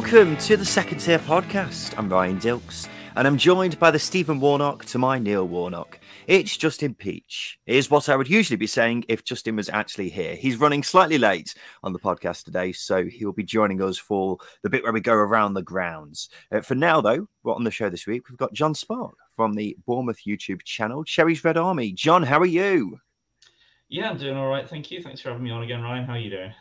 Welcome 0.00 0.36
to 0.36 0.56
the 0.56 0.64
Second 0.64 0.98
Tier 1.00 1.18
Podcast. 1.18 1.92
I'm 1.98 2.08
Ryan 2.08 2.38
Dilks 2.38 2.88
and 3.16 3.26
I'm 3.26 3.36
joined 3.36 3.80
by 3.80 3.90
the 3.90 3.98
Stephen 3.98 4.38
Warnock 4.38 4.84
to 4.86 4.96
my 4.96 5.18
Neil 5.18 5.46
Warnock. 5.46 5.98
It's 6.28 6.56
Justin 6.56 6.94
Peach. 6.94 7.58
Is 7.66 7.90
what 7.90 8.08
I 8.08 8.14
would 8.14 8.30
usually 8.30 8.56
be 8.56 8.68
saying 8.68 9.06
if 9.08 9.24
Justin 9.24 9.56
was 9.56 9.68
actually 9.68 10.08
here. 10.08 10.36
He's 10.36 10.56
running 10.56 10.84
slightly 10.84 11.18
late 11.18 11.52
on 11.82 11.92
the 11.92 11.98
podcast 11.98 12.44
today, 12.44 12.70
so 12.70 13.06
he'll 13.06 13.32
be 13.32 13.42
joining 13.42 13.82
us 13.82 13.98
for 13.98 14.38
the 14.62 14.70
bit 14.70 14.84
where 14.84 14.92
we 14.92 15.00
go 15.00 15.14
around 15.14 15.54
the 15.54 15.62
grounds. 15.62 16.28
Uh, 16.52 16.60
for 16.60 16.76
now, 16.76 17.00
though, 17.00 17.28
we're 17.42 17.56
on 17.56 17.64
the 17.64 17.70
show 17.72 17.90
this 17.90 18.06
week. 18.06 18.28
We've 18.28 18.38
got 18.38 18.54
John 18.54 18.76
Spark 18.76 19.16
from 19.34 19.54
the 19.54 19.76
Bournemouth 19.84 20.20
YouTube 20.24 20.62
channel, 20.62 21.02
Cherry's 21.02 21.42
Red 21.42 21.56
Army. 21.56 21.90
John, 21.90 22.22
how 22.22 22.38
are 22.38 22.46
you? 22.46 23.00
Yeah, 23.88 24.10
I'm 24.10 24.16
doing 24.16 24.36
all 24.36 24.48
right. 24.48 24.66
Thank 24.66 24.92
you. 24.92 25.02
Thanks 25.02 25.20
for 25.20 25.30
having 25.30 25.42
me 25.42 25.50
on 25.50 25.64
again, 25.64 25.82
Ryan. 25.82 26.04
How 26.04 26.12
are 26.12 26.18
you 26.18 26.30
doing? 26.30 26.52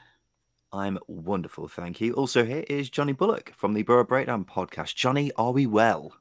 I'm 0.74 1.00
wonderful, 1.08 1.68
thank 1.68 2.02
you. 2.02 2.14
Also, 2.14 2.44
here 2.44 2.66
is 2.70 2.90
Johnny 2.90 3.14
Bullock 3.14 3.54
from 3.56 3.74
the 3.74 3.84
Boro 3.84 4.04
Breakdown 4.04 4.44
podcast. 4.44 4.96
Johnny, 4.96 5.32
are 5.38 5.52
we 5.52 5.66
well? 5.66 6.14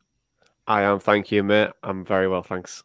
I 0.66 0.82
am, 0.82 1.00
thank 1.00 1.32
you, 1.32 1.42
mate. 1.42 1.70
I'm 1.82 2.04
very 2.04 2.28
well, 2.28 2.42
thanks. 2.42 2.84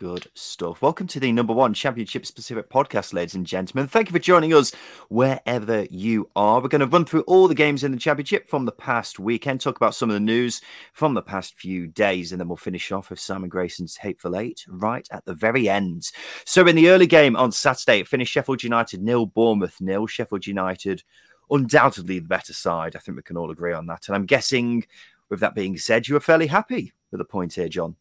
Good 0.00 0.28
stuff. 0.32 0.80
Welcome 0.80 1.08
to 1.08 1.20
the 1.20 1.30
number 1.30 1.52
one 1.52 1.74
championship 1.74 2.24
specific 2.24 2.70
podcast, 2.70 3.12
ladies 3.12 3.34
and 3.34 3.44
gentlemen. 3.44 3.86
Thank 3.86 4.08
you 4.08 4.14
for 4.14 4.18
joining 4.18 4.54
us 4.54 4.72
wherever 5.10 5.86
you 5.90 6.30
are. 6.34 6.62
We're 6.62 6.68
going 6.68 6.80
to 6.80 6.86
run 6.86 7.04
through 7.04 7.20
all 7.26 7.46
the 7.46 7.54
games 7.54 7.84
in 7.84 7.92
the 7.92 7.98
championship 7.98 8.48
from 8.48 8.64
the 8.64 8.72
past 8.72 9.18
weekend, 9.18 9.60
talk 9.60 9.76
about 9.76 9.94
some 9.94 10.08
of 10.08 10.14
the 10.14 10.20
news 10.20 10.62
from 10.94 11.12
the 11.12 11.20
past 11.20 11.54
few 11.54 11.86
days, 11.86 12.32
and 12.32 12.40
then 12.40 12.48
we'll 12.48 12.56
finish 12.56 12.90
off 12.92 13.10
with 13.10 13.20
Simon 13.20 13.50
Grayson's 13.50 13.98
Hateful 13.98 14.38
Eight 14.38 14.64
right 14.70 15.06
at 15.12 15.26
the 15.26 15.34
very 15.34 15.68
end. 15.68 16.10
So, 16.46 16.66
in 16.66 16.76
the 16.76 16.88
early 16.88 17.06
game 17.06 17.36
on 17.36 17.52
Saturday, 17.52 18.00
it 18.00 18.08
finished 18.08 18.32
Sheffield 18.32 18.62
United 18.62 19.02
nil, 19.02 19.26
Bournemouth 19.26 19.82
nil. 19.82 20.06
Sheffield 20.06 20.46
United, 20.46 21.02
undoubtedly 21.50 22.20
the 22.20 22.26
better 22.26 22.54
side. 22.54 22.96
I 22.96 23.00
think 23.00 23.16
we 23.16 23.22
can 23.22 23.36
all 23.36 23.50
agree 23.50 23.74
on 23.74 23.84
that. 23.88 24.08
And 24.08 24.16
I'm 24.16 24.24
guessing, 24.24 24.86
with 25.28 25.40
that 25.40 25.54
being 25.54 25.76
said, 25.76 26.08
you 26.08 26.14
were 26.14 26.20
fairly 26.20 26.46
happy 26.46 26.94
with 27.10 27.18
the 27.18 27.26
point 27.26 27.52
here, 27.52 27.68
John. 27.68 27.96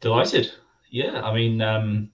Delighted. 0.00 0.52
Yeah, 0.90 1.22
I 1.22 1.34
mean, 1.34 1.60
um, 1.60 2.10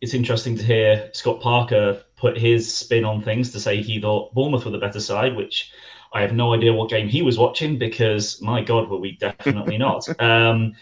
it's 0.00 0.14
interesting 0.14 0.56
to 0.56 0.62
hear 0.62 1.10
Scott 1.12 1.40
Parker 1.40 2.02
put 2.16 2.36
his 2.36 2.72
spin 2.72 3.04
on 3.04 3.22
things 3.22 3.52
to 3.52 3.60
say 3.60 3.80
he 3.80 4.00
thought 4.00 4.34
Bournemouth 4.34 4.64
were 4.64 4.70
the 4.70 4.78
better 4.78 5.00
side, 5.00 5.36
which 5.36 5.70
I 6.12 6.20
have 6.20 6.32
no 6.32 6.54
idea 6.54 6.72
what 6.72 6.90
game 6.90 7.08
he 7.08 7.22
was 7.22 7.38
watching 7.38 7.78
because 7.78 8.40
my 8.42 8.62
God, 8.62 8.88
were 8.88 8.98
we 8.98 9.12
definitely 9.12 9.78
not. 9.88 10.08
Um, 10.20 10.74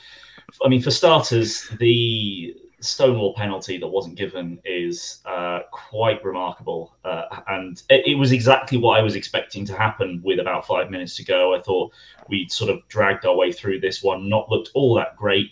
I 0.64 0.68
mean, 0.68 0.82
for 0.82 0.90
starters, 0.90 1.68
the 1.78 2.56
Stonewall 2.80 3.34
penalty 3.34 3.78
that 3.78 3.88
wasn't 3.88 4.16
given 4.16 4.60
is 4.64 5.20
uh, 5.24 5.60
quite 5.70 6.24
remarkable. 6.24 6.94
Uh, 7.04 7.24
and 7.48 7.82
it, 7.88 8.06
it, 8.06 8.14
was 8.14 8.32
exactly 8.32 8.76
what 8.76 8.98
I 8.98 9.02
was 9.02 9.16
expecting 9.16 9.64
to 9.66 9.76
happen 9.76 10.20
with 10.22 10.38
about 10.38 10.66
five 10.66 10.90
minutes 10.90 11.16
to 11.16 11.24
go. 11.24 11.54
I 11.54 11.62
thought 11.62 11.92
we'd 12.28 12.52
sort 12.52 12.70
of 12.70 12.86
dragged 12.88 13.24
our 13.24 13.34
way 13.34 13.52
through 13.52 13.80
this 13.80 14.02
one, 14.02 14.28
not 14.28 14.50
looked 14.50 14.70
all 14.74 14.94
that 14.94 15.16
great 15.16 15.50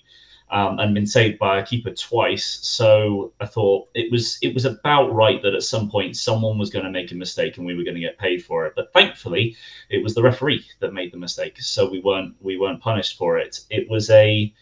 um, 0.52 0.78
and 0.78 0.94
been 0.94 1.06
saved 1.06 1.38
by 1.38 1.58
a 1.58 1.66
keeper 1.66 1.90
twice. 1.90 2.58
So 2.62 3.32
I 3.40 3.46
thought 3.46 3.88
it 3.94 4.12
was 4.12 4.38
it 4.42 4.52
was 4.52 4.66
about 4.66 5.12
right 5.12 5.42
that 5.42 5.54
at 5.54 5.62
some 5.62 5.90
point 5.90 6.16
someone 6.16 6.58
was 6.58 6.68
going 6.68 6.84
to 6.84 6.90
make 6.90 7.10
a 7.10 7.14
mistake 7.14 7.56
and 7.56 7.66
we 7.66 7.74
were 7.74 7.84
going 7.84 7.94
to 7.94 8.00
get 8.00 8.18
paid 8.18 8.44
for 8.44 8.66
it. 8.66 8.74
But 8.76 8.92
thankfully, 8.92 9.56
it 9.88 10.02
was 10.02 10.14
the 10.14 10.22
referee 10.22 10.64
that 10.80 10.92
made 10.92 11.10
the 11.10 11.18
mistake, 11.18 11.60
so 11.60 11.90
we 11.90 12.00
weren't 12.00 12.34
we 12.40 12.58
weren't 12.58 12.82
punished 12.82 13.16
for 13.16 13.38
it. 13.38 13.60
It 13.70 13.88
was 13.88 14.10
a 14.10 14.52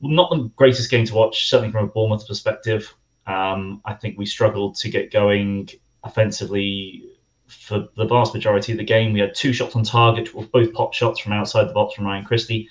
not 0.00 0.30
the 0.30 0.50
greatest 0.56 0.90
game 0.90 1.06
to 1.06 1.14
watch, 1.14 1.48
certainly 1.48 1.72
from 1.72 1.84
a 1.84 1.88
Bournemouth 1.88 2.26
perspective. 2.26 2.92
Um, 3.28 3.80
I 3.84 3.94
think 3.94 4.18
we 4.18 4.26
struggled 4.26 4.74
to 4.76 4.90
get 4.90 5.12
going 5.12 5.68
offensively 6.02 7.04
for 7.46 7.88
the 7.96 8.04
vast 8.04 8.34
majority 8.34 8.72
of 8.72 8.78
the 8.78 8.84
game. 8.84 9.12
We 9.12 9.20
had 9.20 9.34
two 9.34 9.52
shots 9.52 9.76
on 9.76 9.84
target, 9.84 10.28
both 10.52 10.72
pop 10.72 10.92
shots 10.92 11.20
from 11.20 11.32
outside 11.32 11.68
the 11.68 11.72
box 11.72 11.94
from 11.94 12.04
Ryan 12.04 12.24
Christie 12.24 12.68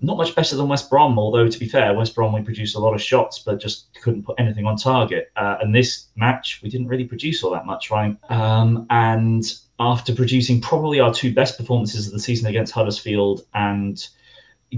not 0.00 0.16
much 0.16 0.34
better 0.34 0.56
than 0.56 0.68
West 0.68 0.88
Brom, 0.88 1.18
although 1.18 1.48
to 1.48 1.58
be 1.58 1.68
fair, 1.68 1.92
West 1.94 2.14
Brom 2.14 2.32
we 2.32 2.40
produced 2.40 2.76
a 2.76 2.78
lot 2.78 2.94
of 2.94 3.02
shots, 3.02 3.40
but 3.40 3.60
just 3.60 3.88
couldn't 4.00 4.24
put 4.24 4.38
anything 4.38 4.64
on 4.64 4.76
target. 4.76 5.32
Uh, 5.36 5.56
and 5.60 5.74
this 5.74 6.06
match, 6.14 6.60
we 6.62 6.68
didn't 6.68 6.86
really 6.88 7.04
produce 7.04 7.42
all 7.42 7.50
that 7.50 7.66
much, 7.66 7.90
right? 7.90 8.16
Um, 8.30 8.86
and 8.90 9.44
after 9.80 10.14
producing 10.14 10.60
probably 10.60 11.00
our 11.00 11.12
two 11.12 11.34
best 11.34 11.58
performances 11.58 12.06
of 12.06 12.12
the 12.12 12.20
season 12.20 12.48
against 12.48 12.72
Huddersfield 12.72 13.42
and 13.54 14.06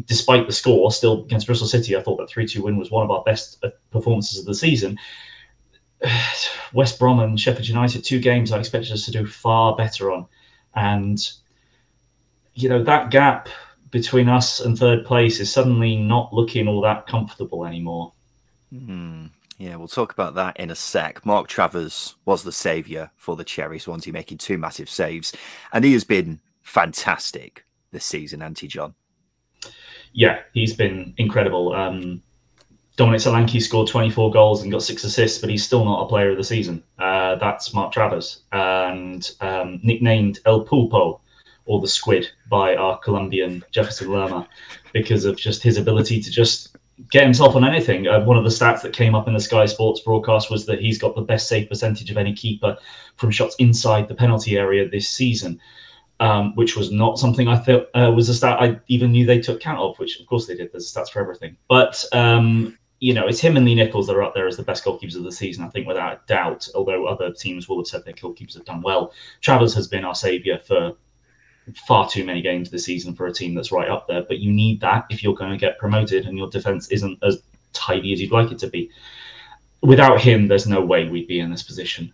despite 0.06 0.47
the 0.47 0.53
score, 0.53 0.91
still 0.92 1.25
against 1.25 1.47
Bristol 1.47 1.66
City, 1.66 1.97
I 1.97 2.03
thought 2.03 2.19
that 2.19 2.30
3 2.30 2.47
2 2.47 2.62
win 2.62 2.76
was 2.76 2.91
one 2.91 3.04
of 3.04 3.10
our 3.10 3.22
best 3.25 3.62
uh, 3.64 3.70
performances 3.91 4.38
of 4.38 4.47
the 4.47 4.54
season. 4.54 4.98
West 6.72 6.98
Brom 6.98 7.20
and 7.20 7.38
Sheffield 7.38 7.69
United, 7.69 8.04
two 8.04 8.20
games 8.20 8.53
I 8.53 8.59
expected 8.59 8.92
us 8.92 9.04
to 9.06 9.10
do 9.10 9.26
far 9.26 9.75
better 9.76 10.12
on. 10.12 10.26
And, 10.75 11.19
you 12.54 12.69
know, 12.69 12.82
that 12.84 13.10
gap 13.10 13.48
between 13.91 14.28
us 14.28 14.61
and 14.61 14.78
third 14.78 15.05
place 15.05 15.41
is 15.41 15.53
suddenly 15.53 15.97
not 15.97 16.33
looking 16.33 16.69
all 16.69 16.81
that 16.83 17.06
comfortable 17.06 17.67
anymore. 17.67 18.12
Mm, 18.73 19.31
yeah, 19.59 19.77
we'll 19.77 19.89
talk 19.89 20.12
about 20.12 20.34
that 20.34 20.56
in 20.59 20.71
a 20.71 20.75
sec. 20.75 21.25
Mark 21.27 21.49
Travers 21.49 22.15
was 22.25 22.43
the 22.43 22.53
saviour 22.53 23.11
for 23.17 23.37
the 23.37 23.45
Cherries, 23.45 23.89
once 23.89 24.05
he 24.05 24.12
making 24.12 24.39
two 24.39 24.59
massive 24.59 24.89
saves, 24.89 25.33
and 25.73 25.84
he 25.84 25.93
has 25.93 26.05
been 26.05 26.41
fantastic 26.62 27.65
this 27.91 28.05
season, 28.05 28.43
Anti 28.43 28.69
John. 28.69 28.95
Yeah, 30.12 30.41
he's 30.55 30.75
been 30.75 31.15
incredible. 31.19 31.72
Um, 31.72 32.22
Dominic 32.97 33.21
Solanke 33.21 33.62
scored 33.62 33.89
24 33.89 34.31
goals 34.31 34.62
and 34.62 34.71
got 34.71 34.83
six 34.83 35.05
assists, 35.05 35.41
but 35.41 35.51
he's 35.51 35.65
still 35.65 35.84
not 35.84 36.03
a 36.03 36.09
player 36.09 36.31
of 36.31 36.37
the 36.37 36.45
season. 36.45 36.83
Uh, 36.99 37.37
that's 37.37 37.72
Mark 37.72 37.93
Travers, 37.93 38.43
and 38.53 39.31
um, 39.41 39.81
nicknamed 39.83 40.41
El 40.47 40.65
Pulpo 40.65 41.21
or 41.65 41.81
the 41.81 41.88
squid 41.88 42.28
by 42.48 42.75
our 42.76 42.98
Colombian 42.98 43.65
Jefferson 43.71 44.10
Lerma 44.10 44.48
because 44.93 45.25
of 45.25 45.37
just 45.37 45.62
his 45.62 45.76
ability 45.76 46.21
to 46.21 46.31
just 46.31 46.76
get 47.10 47.25
himself 47.25 47.56
on 47.56 47.65
anything. 47.65 48.06
Uh, 48.06 48.25
one 48.25 48.37
of 48.37 48.44
the 48.44 48.50
stats 48.50 48.82
that 48.82 48.93
came 48.93 49.15
up 49.15 49.26
in 49.26 49.34
the 49.34 49.41
Sky 49.41 49.66
Sports 49.66 50.00
broadcast 50.00 50.50
was 50.50 50.66
that 50.66 50.81
he's 50.81 50.98
got 50.98 51.15
the 51.15 51.22
best 51.22 51.48
save 51.48 51.69
percentage 51.69 52.10
of 52.10 52.16
any 52.16 52.34
keeper 52.34 52.76
from 53.16 53.31
shots 53.31 53.56
inside 53.59 54.09
the 54.09 54.15
penalty 54.15 54.59
area 54.59 54.88
this 54.88 55.09
season. 55.09 55.60
Um, 56.19 56.54
which 56.54 56.76
was 56.76 56.93
not 56.93 57.19
something 57.19 57.48
I 57.48 57.56
thought 57.56 57.88
uh, 57.94 58.12
was 58.15 58.28
a 58.28 58.34
stat 58.34 58.60
I 58.60 58.78
even 58.88 59.10
knew 59.10 59.25
they 59.25 59.41
took 59.41 59.59
count 59.59 59.78
of, 59.81 59.98
which 59.98 60.21
of 60.21 60.27
course 60.27 60.47
they 60.47 60.54
did. 60.54 60.71
There's 60.71 60.92
stats 60.92 61.09
for 61.09 61.19
everything. 61.19 61.56
But, 61.66 62.04
um, 62.12 62.77
you 62.98 63.15
know, 63.15 63.27
it's 63.27 63.41
him 63.41 63.56
and 63.56 63.65
Lee 63.65 63.75
Nicholls 63.75 64.06
that 64.06 64.16
are 64.16 64.22
up 64.22 64.34
there 64.34 64.47
as 64.47 64.59
the 64.59 64.62
best 64.62 64.84
goalkeepers 64.84 65.16
of 65.16 65.25
the 65.25 65.32
season, 65.32 65.65
I 65.65 65.71
think, 65.71 65.87
without 65.87 66.12
a 66.12 66.21
doubt, 66.27 66.69
although 66.75 67.06
other 67.06 67.32
teams 67.32 67.71
will 67.71 67.78
have 67.78 67.87
said 67.87 68.04
their 68.04 68.12
goalkeepers 68.12 68.53
have 68.53 68.66
done 68.66 68.82
well. 68.82 69.15
Travers 69.41 69.72
has 69.72 69.88
been 69.88 70.04
our 70.04 70.15
saviour 70.15 70.59
for 70.59 70.92
far 71.86 72.08
too 72.08 72.25
many 72.25 72.42
games 72.42 72.70
this 72.70 72.84
season 72.84 73.14
for 73.14 73.26
a 73.26 73.32
team 73.32 73.54
that's 73.54 73.72
right 73.72 73.88
up 73.88 74.06
there. 74.08 74.22
But 74.22 74.38
you 74.38 74.53
need 74.53 74.81
that 74.81 75.06
if 75.10 75.22
you're 75.22 75.34
going 75.34 75.53
to 75.53 75.56
get 75.56 75.78
promoted 75.78 76.26
and 76.26 76.36
your 76.36 76.48
defense 76.48 76.88
isn't 76.88 77.19
as 77.22 77.42
tidy 77.72 78.12
as 78.12 78.20
you'd 78.20 78.32
like 78.32 78.53
it 78.53 78.58
to 78.60 78.69
be. 78.69 78.91
Without 79.82 80.20
him, 80.20 80.47
there's 80.47 80.66
no 80.66 80.80
way 80.80 81.09
we'd 81.09 81.28
be 81.28 81.41
in 81.41 81.50
this 81.50 81.62
position. 81.62 82.12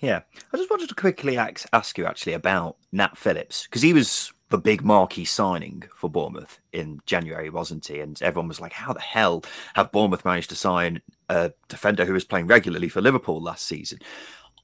Yeah, 0.00 0.20
I 0.52 0.56
just 0.56 0.70
wanted 0.70 0.88
to 0.90 0.94
quickly 0.94 1.38
ask, 1.38 1.66
ask 1.72 1.96
you 1.96 2.04
actually 2.06 2.34
about 2.34 2.76
Nat 2.92 3.16
Phillips 3.16 3.64
because 3.64 3.82
he 3.82 3.92
was 3.92 4.32
the 4.48 4.58
big 4.58 4.84
marquee 4.84 5.24
signing 5.24 5.84
for 5.94 6.08
Bournemouth 6.08 6.60
in 6.72 7.00
January, 7.06 7.50
wasn't 7.50 7.86
he? 7.86 8.00
And 8.00 8.20
everyone 8.22 8.48
was 8.48 8.60
like, 8.60 8.72
"How 8.72 8.92
the 8.92 9.00
hell 9.00 9.42
have 9.74 9.90
Bournemouth 9.92 10.24
managed 10.24 10.50
to 10.50 10.56
sign 10.56 11.02
a 11.28 11.52
defender 11.68 12.04
who 12.04 12.12
was 12.12 12.24
playing 12.24 12.46
regularly 12.46 12.88
for 12.88 13.00
Liverpool 13.00 13.42
last 13.42 13.66
season?" 13.66 13.98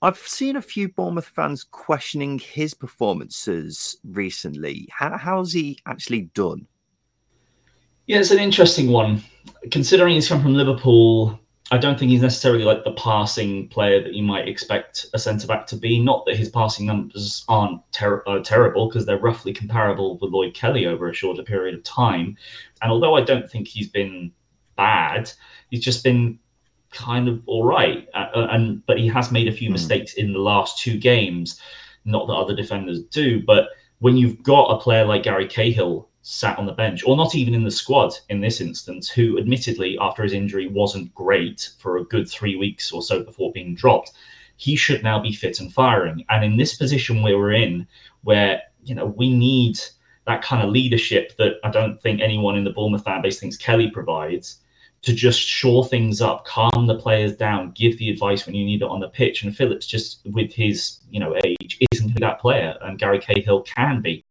I've 0.02 0.18
seen 0.18 0.56
a 0.56 0.62
few 0.62 0.88
Bournemouth 0.88 1.28
fans 1.28 1.62
questioning 1.62 2.40
his 2.40 2.74
performances 2.74 3.96
recently. 4.04 4.88
How, 4.90 5.16
how's 5.16 5.52
he 5.52 5.78
actually 5.86 6.22
done? 6.34 6.66
Yeah, 8.08 8.18
it's 8.18 8.32
an 8.32 8.40
interesting 8.40 8.90
one. 8.90 9.22
Considering 9.70 10.14
he's 10.14 10.26
come 10.26 10.42
from 10.42 10.54
Liverpool, 10.54 11.38
I 11.70 11.78
don't 11.78 11.96
think 11.96 12.10
he's 12.10 12.20
necessarily 12.20 12.64
like 12.64 12.82
the 12.82 12.94
passing 12.94 13.68
player 13.68 14.02
that 14.02 14.12
you 14.12 14.24
might 14.24 14.48
expect 14.48 15.06
a 15.14 15.20
centre 15.20 15.46
back 15.46 15.68
to 15.68 15.76
be. 15.76 16.00
Not 16.00 16.26
that 16.26 16.36
his 16.36 16.48
passing 16.48 16.84
numbers 16.84 17.44
aren't 17.48 17.80
ter- 17.92 18.24
uh, 18.26 18.40
terrible, 18.40 18.88
because 18.88 19.06
they're 19.06 19.18
roughly 19.18 19.52
comparable 19.52 20.18
with 20.18 20.32
Lloyd 20.32 20.52
Kelly 20.52 20.84
over 20.84 21.08
a 21.08 21.14
shorter 21.14 21.44
period 21.44 21.76
of 21.76 21.84
time. 21.84 22.36
And 22.82 22.90
although 22.90 23.14
I 23.14 23.20
don't 23.20 23.48
think 23.48 23.68
he's 23.68 23.88
been 23.88 24.32
bad, 24.76 25.30
he's 25.70 25.84
just 25.84 26.02
been 26.02 26.40
kind 26.92 27.28
of 27.28 27.42
all 27.46 27.64
right. 27.64 28.08
Uh, 28.14 28.26
uh, 28.34 28.48
and 28.50 28.84
but 28.86 28.98
he 28.98 29.08
has 29.08 29.32
made 29.32 29.48
a 29.48 29.52
few 29.52 29.68
mm. 29.68 29.72
mistakes 29.72 30.14
in 30.14 30.32
the 30.32 30.38
last 30.38 30.78
two 30.78 30.98
games. 30.98 31.60
Not 32.04 32.26
that 32.26 32.34
other 32.34 32.54
defenders 32.54 33.02
do, 33.04 33.42
but 33.42 33.68
when 34.00 34.16
you've 34.16 34.42
got 34.42 34.64
a 34.64 34.80
player 34.80 35.04
like 35.04 35.22
Gary 35.22 35.46
Cahill 35.46 36.08
sat 36.22 36.58
on 36.58 36.66
the 36.66 36.72
bench, 36.72 37.04
or 37.04 37.16
not 37.16 37.34
even 37.34 37.54
in 37.54 37.64
the 37.64 37.70
squad 37.70 38.12
in 38.28 38.40
this 38.40 38.60
instance, 38.60 39.08
who 39.08 39.38
admittedly 39.38 39.96
after 40.00 40.22
his 40.22 40.32
injury 40.32 40.68
wasn't 40.68 41.14
great 41.14 41.70
for 41.78 41.96
a 41.96 42.04
good 42.04 42.28
three 42.28 42.56
weeks 42.56 42.92
or 42.92 43.02
so 43.02 43.22
before 43.22 43.52
being 43.52 43.74
dropped, 43.74 44.12
he 44.56 44.76
should 44.76 45.02
now 45.02 45.20
be 45.20 45.32
fit 45.32 45.60
and 45.60 45.72
firing. 45.72 46.24
And 46.30 46.44
in 46.44 46.56
this 46.56 46.76
position 46.76 47.22
where 47.22 47.38
we're 47.38 47.52
in, 47.52 47.86
where 48.22 48.62
you 48.84 48.94
know 48.94 49.06
we 49.06 49.32
need 49.32 49.78
that 50.26 50.42
kind 50.42 50.62
of 50.62 50.70
leadership 50.70 51.36
that 51.36 51.54
I 51.64 51.70
don't 51.70 52.00
think 52.00 52.20
anyone 52.20 52.56
in 52.56 52.64
the 52.64 52.70
Bournemouth 52.70 53.04
fan 53.04 53.22
base 53.22 53.40
thinks 53.40 53.56
Kelly 53.56 53.90
provides 53.90 54.60
to 55.02 55.12
just 55.12 55.40
shore 55.40 55.84
things 55.84 56.20
up, 56.20 56.44
calm 56.44 56.86
the 56.86 56.98
players 56.98 57.36
down, 57.36 57.72
give 57.72 57.98
the 57.98 58.08
advice 58.10 58.46
when 58.46 58.54
you 58.54 58.64
need 58.64 58.82
it 58.82 58.88
on 58.88 59.00
the 59.00 59.08
pitch. 59.08 59.42
And 59.42 59.56
Phillips, 59.56 59.86
just 59.86 60.20
with 60.26 60.52
his 60.52 61.00
you 61.10 61.20
know 61.20 61.36
age, 61.44 61.78
isn't 61.92 62.18
that 62.20 62.40
player, 62.40 62.76
and 62.82 62.98
Gary 62.98 63.18
Cahill 63.18 63.62
can 63.62 64.00
be. 64.00 64.24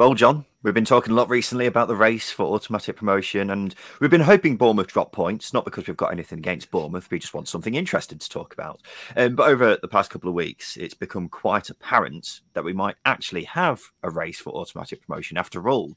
Well, 0.00 0.14
John, 0.14 0.46
we've 0.62 0.72
been 0.72 0.86
talking 0.86 1.12
a 1.12 1.14
lot 1.14 1.28
recently 1.28 1.66
about 1.66 1.86
the 1.86 1.94
race 1.94 2.30
for 2.30 2.46
automatic 2.46 2.96
promotion, 2.96 3.50
and 3.50 3.74
we've 4.00 4.10
been 4.10 4.22
hoping 4.22 4.56
Bournemouth 4.56 4.86
drop 4.86 5.12
points, 5.12 5.52
not 5.52 5.66
because 5.66 5.86
we've 5.86 5.94
got 5.94 6.10
anything 6.10 6.38
against 6.38 6.70
Bournemouth, 6.70 7.10
we 7.10 7.18
just 7.18 7.34
want 7.34 7.48
something 7.48 7.74
interesting 7.74 8.16
to 8.16 8.28
talk 8.30 8.54
about. 8.54 8.80
Um, 9.14 9.34
but 9.34 9.50
over 9.50 9.76
the 9.76 9.88
past 9.88 10.10
couple 10.10 10.30
of 10.30 10.34
weeks, 10.34 10.78
it's 10.78 10.94
become 10.94 11.28
quite 11.28 11.68
apparent 11.68 12.40
that 12.54 12.64
we 12.64 12.72
might 12.72 12.96
actually 13.04 13.44
have 13.44 13.82
a 14.02 14.08
race 14.08 14.40
for 14.40 14.54
automatic 14.54 15.06
promotion 15.06 15.36
after 15.36 15.68
all. 15.68 15.92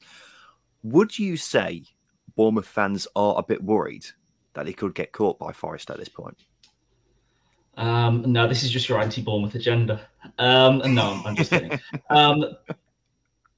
Would 0.82 1.18
you 1.18 1.38
say 1.38 1.84
Bournemouth 2.36 2.66
fans 2.66 3.06
are 3.14 3.38
a 3.38 3.42
bit 3.42 3.62
worried 3.62 4.06
that 4.54 4.66
they 4.66 4.72
could 4.72 4.94
get 4.94 5.12
caught 5.12 5.38
by 5.38 5.52
Forest 5.52 5.90
at 5.90 5.98
this 5.98 6.08
point? 6.08 6.36
Um, 7.76 8.24
no, 8.30 8.46
this 8.46 8.62
is 8.62 8.70
just 8.70 8.88
your 8.88 9.00
anti-Bournemouth 9.00 9.54
agenda. 9.54 10.06
Um, 10.38 10.78
no, 10.94 11.20
I'm 11.24 11.34
just 11.36 11.50
kidding. 11.50 11.78
Um, 12.10 12.44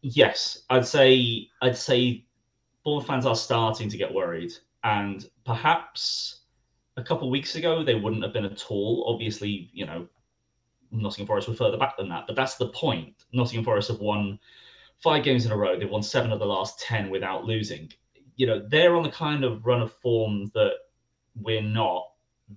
yes, 0.01 0.63
I'd 0.71 0.87
say 0.87 1.49
I'd 1.61 1.77
say 1.77 2.25
Bournemouth 2.85 3.07
fans 3.07 3.27
are 3.27 3.37
starting 3.37 3.89
to 3.91 3.97
get 3.97 4.13
worried, 4.13 4.53
and 4.85 5.29
perhaps 5.45 6.41
a 6.97 7.03
couple 7.03 7.29
weeks 7.29 7.57
ago 7.57 7.85
they 7.85 7.95
wouldn't 7.95 8.23
have 8.23 8.33
been 8.33 8.47
at 8.47 8.65
all. 8.71 9.05
Obviously, 9.13 9.69
you 9.75 9.85
know, 9.85 10.09
Nottingham 10.91 11.27
Forest 11.27 11.49
were 11.49 11.55
further 11.55 11.77
back 11.77 11.99
than 11.99 12.09
that, 12.09 12.25
but 12.27 12.37
that's 12.37 12.57
the 12.57 12.69
point. 12.69 13.25
Nottingham 13.33 13.65
Forest 13.65 13.89
have 13.89 14.01
won 14.01 14.39
five 15.03 15.25
games 15.25 15.45
in 15.45 15.53
a 15.53 15.57
row. 15.57 15.79
They've 15.79 15.91
won 15.91 16.03
seven 16.03 16.33
of 16.33 16.39
the 16.39 16.47
last 16.47 16.81
ten 16.81 17.11
without 17.11 17.45
losing. 17.45 17.93
You 18.37 18.47
know, 18.47 18.67
they're 18.69 18.97
on 18.97 19.03
the 19.03 19.11
kind 19.11 19.45
of 19.45 19.67
run 19.67 19.83
of 19.83 19.93
form 19.93 20.51
that 20.55 20.73
we're 21.35 21.63
not. 21.63 22.07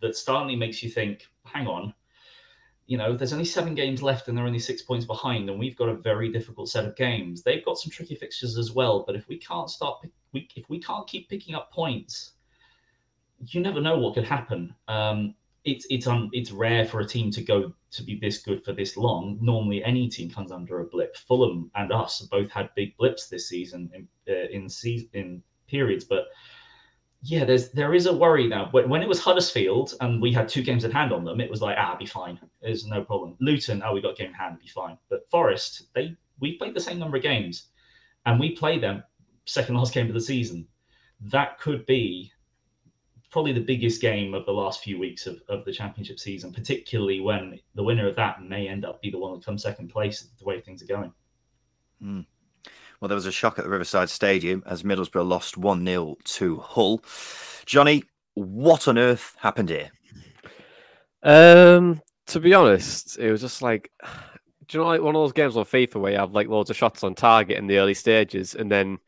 That 0.01 0.15
startingly 0.15 0.55
makes 0.55 0.83
you 0.83 0.89
think, 0.89 1.25
hang 1.45 1.67
on, 1.67 1.93
you 2.89 2.97
know, 2.97 3.15
there's 3.15 3.33
only 3.33 3.45
seven 3.45 3.75
games 3.75 4.01
left 4.01 4.27
and 4.27 4.37
they're 4.37 4.47
only 4.47 4.59
six 4.59 4.81
points 4.81 5.05
behind, 5.05 5.47
and 5.47 5.59
we've 5.59 5.77
got 5.77 5.89
a 5.89 5.93
very 5.93 6.31
difficult 6.31 6.69
set 6.69 6.85
of 6.85 6.95
games. 6.95 7.43
They've 7.43 7.63
got 7.63 7.77
some 7.77 7.91
tricky 7.91 8.15
fixtures 8.15 8.57
as 8.57 8.71
well, 8.71 9.03
but 9.05 9.15
if 9.15 9.27
we 9.27 9.37
can't 9.37 9.69
start, 9.69 10.05
if 10.33 10.69
we 10.69 10.79
can't 10.79 11.07
keep 11.07 11.29
picking 11.29 11.53
up 11.53 11.71
points, 11.71 12.31
you 13.45 13.61
never 13.61 13.79
know 13.79 13.99
what 13.99 14.15
could 14.15 14.23
happen. 14.23 14.73
Um, 14.87 15.35
it's 15.65 15.85
it's 15.91 16.07
un, 16.07 16.29
it's 16.33 16.51
rare 16.51 16.83
for 16.83 16.99
a 16.99 17.05
team 17.05 17.29
to 17.31 17.43
go 17.43 17.73
to 17.91 18.03
be 18.03 18.17
this 18.19 18.39
good 18.41 18.63
for 18.63 18.73
this 18.73 18.97
long. 18.97 19.37
Normally, 19.39 19.83
any 19.83 20.09
team 20.09 20.31
comes 20.31 20.51
under 20.51 20.79
a 20.79 20.85
blip. 20.85 21.15
Fulham 21.15 21.69
and 21.75 21.91
us 21.91 22.21
both 22.21 22.49
had 22.49 22.73
big 22.75 22.97
blips 22.97 23.27
this 23.27 23.47
season 23.47 23.91
in 23.93 24.07
uh, 24.33 24.47
in 24.49 24.67
season 24.67 25.09
in 25.13 25.43
periods, 25.69 26.03
but 26.03 26.27
yeah, 27.21 27.43
there's 27.43 27.69
there 27.71 27.93
is 27.93 28.05
a 28.05 28.13
worry 28.13 28.47
now. 28.47 28.69
When, 28.71 28.89
when 28.89 29.01
it 29.01 29.09
was 29.09 29.19
Huddersfield 29.19 29.93
and 29.99 30.21
we 30.21 30.31
had 30.31 30.47
two 30.47 30.61
games 30.61 30.85
in 30.85 30.91
hand 30.91 31.11
on 31.11 31.25
them, 31.25 31.41
it 31.41 31.49
was 31.49 31.61
like, 31.61 31.77
ah, 31.77 31.95
be 31.97 32.05
fine. 32.05 32.39
There's 32.61 32.85
no 32.85 33.03
problem. 33.03 33.35
Luton, 33.41 33.83
oh, 33.83 33.93
we 33.93 34.01
got 34.01 34.13
a 34.13 34.15
game 34.15 34.29
in 34.29 34.33
hand, 34.33 34.59
be 34.59 34.67
fine. 34.67 34.97
But 35.09 35.29
Forest, 35.29 35.87
they 35.93 36.15
we 36.39 36.57
played 36.57 36.73
the 36.73 36.79
same 36.79 36.99
number 36.99 37.17
of 37.17 37.23
games, 37.23 37.67
and 38.25 38.39
we 38.39 38.51
play 38.51 38.79
them 38.79 39.03
second 39.45 39.75
last 39.75 39.93
game 39.93 40.07
of 40.07 40.13
the 40.13 40.21
season. 40.21 40.67
That 41.21 41.59
could 41.59 41.85
be 41.85 42.31
probably 43.31 43.51
the 43.51 43.59
biggest 43.59 44.01
game 44.01 44.33
of 44.33 44.45
the 44.45 44.51
last 44.51 44.81
few 44.81 44.97
weeks 44.97 45.27
of, 45.27 45.41
of 45.49 45.65
the 45.65 45.71
championship 45.71 46.19
season, 46.19 46.51
particularly 46.51 47.19
when 47.19 47.59
the 47.75 47.83
winner 47.83 48.07
of 48.07 48.15
that 48.15 48.43
may 48.43 48.67
end 48.67 48.85
up 48.85 49.01
be 49.01 49.11
the 49.11 49.19
one 49.19 49.33
that 49.33 49.45
comes 49.45 49.61
second 49.61 49.89
place 49.89 50.29
the 50.39 50.45
way 50.45 50.59
things 50.61 50.81
are 50.81 50.87
going. 50.87 51.13
Mm. 52.01 52.25
Well, 52.99 53.07
there 53.07 53.15
was 53.15 53.25
a 53.25 53.31
shock 53.31 53.57
at 53.57 53.65
the 53.65 53.71
Riverside 53.71 54.09
Stadium 54.09 54.61
as 54.65 54.83
Middlesbrough 54.83 55.27
lost 55.27 55.57
1 55.57 55.85
0 55.85 56.17
to 56.23 56.57
Hull. 56.59 57.01
Johnny, 57.65 58.03
what 58.33 58.87
on 58.87 58.97
earth 58.97 59.35
happened 59.39 59.69
here? 59.69 59.91
Um, 61.23 62.01
to 62.27 62.39
be 62.39 62.53
honest, 62.53 63.17
it 63.17 63.31
was 63.31 63.41
just 63.41 63.61
like, 63.61 63.91
do 64.67 64.77
you 64.77 64.83
know, 64.83 64.89
like 64.89 65.01
one 65.01 65.15
of 65.15 65.21
those 65.21 65.31
games 65.31 65.55
on 65.55 65.65
FIFA 65.65 65.95
where 65.95 66.11
you 66.11 66.17
have 66.17 66.33
like 66.33 66.47
loads 66.47 66.69
of 66.69 66.75
shots 66.75 67.03
on 67.03 67.15
target 67.15 67.57
in 67.57 67.67
the 67.67 67.77
early 67.77 67.93
stages, 67.93 68.53
and 68.53 68.69
then 68.69 68.99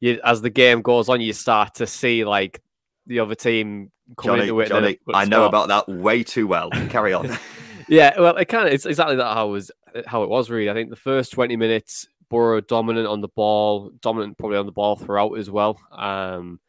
you, 0.00 0.20
as 0.22 0.42
the 0.42 0.50
game 0.50 0.82
goes 0.82 1.08
on, 1.08 1.20
you 1.20 1.32
start 1.32 1.74
to 1.76 1.86
see 1.86 2.24
like 2.24 2.60
the 3.06 3.20
other 3.20 3.34
team 3.34 3.90
coming 4.16 4.36
Johnny, 4.36 4.48
into 4.48 4.60
it. 4.60 4.68
Johnny, 4.68 4.98
I 5.14 5.24
know 5.24 5.46
about 5.46 5.68
that 5.68 5.88
way 5.88 6.22
too 6.22 6.46
well. 6.46 6.70
Carry 6.90 7.12
on. 7.12 7.36
yeah, 7.88 8.18
well, 8.20 8.36
it 8.36 8.46
kind 8.46 8.68
of 8.68 8.74
it's 8.74 8.86
exactly 8.86 9.16
that 9.16 9.34
how 9.34 9.48
it 9.48 9.52
was 9.52 9.70
how 10.06 10.22
it 10.22 10.28
was 10.28 10.50
really. 10.50 10.70
I 10.70 10.74
think 10.74 10.90
the 10.90 10.96
first 10.96 11.32
twenty 11.32 11.56
minutes 11.56 12.06
Boro 12.30 12.60
dominant 12.60 13.06
on 13.06 13.20
the 13.20 13.28
ball, 13.28 13.90
dominant 14.00 14.38
probably 14.38 14.56
on 14.56 14.66
the 14.66 14.72
ball 14.72 14.96
throughout 14.96 15.36
as 15.36 15.50
well. 15.50 15.78
Um, 15.92 16.60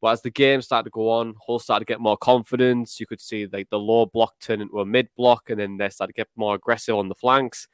but 0.00 0.12
as 0.12 0.22
the 0.22 0.30
game 0.30 0.62
started 0.62 0.84
to 0.84 0.90
go 0.90 1.10
on, 1.10 1.34
Hull 1.44 1.58
started 1.58 1.84
to 1.84 1.92
get 1.92 2.00
more 2.00 2.16
confidence. 2.16 3.00
You 3.00 3.06
could 3.06 3.20
see 3.20 3.48
like 3.52 3.68
the 3.68 3.78
low 3.78 4.06
block 4.06 4.38
turn 4.40 4.60
into 4.60 4.80
a 4.80 4.86
mid 4.86 5.08
block, 5.16 5.50
and 5.50 5.58
then 5.58 5.76
they 5.76 5.88
started 5.88 6.12
to 6.14 6.16
get 6.16 6.28
more 6.36 6.54
aggressive 6.54 6.94
on 6.94 7.08
the 7.08 7.16
flanks, 7.16 7.66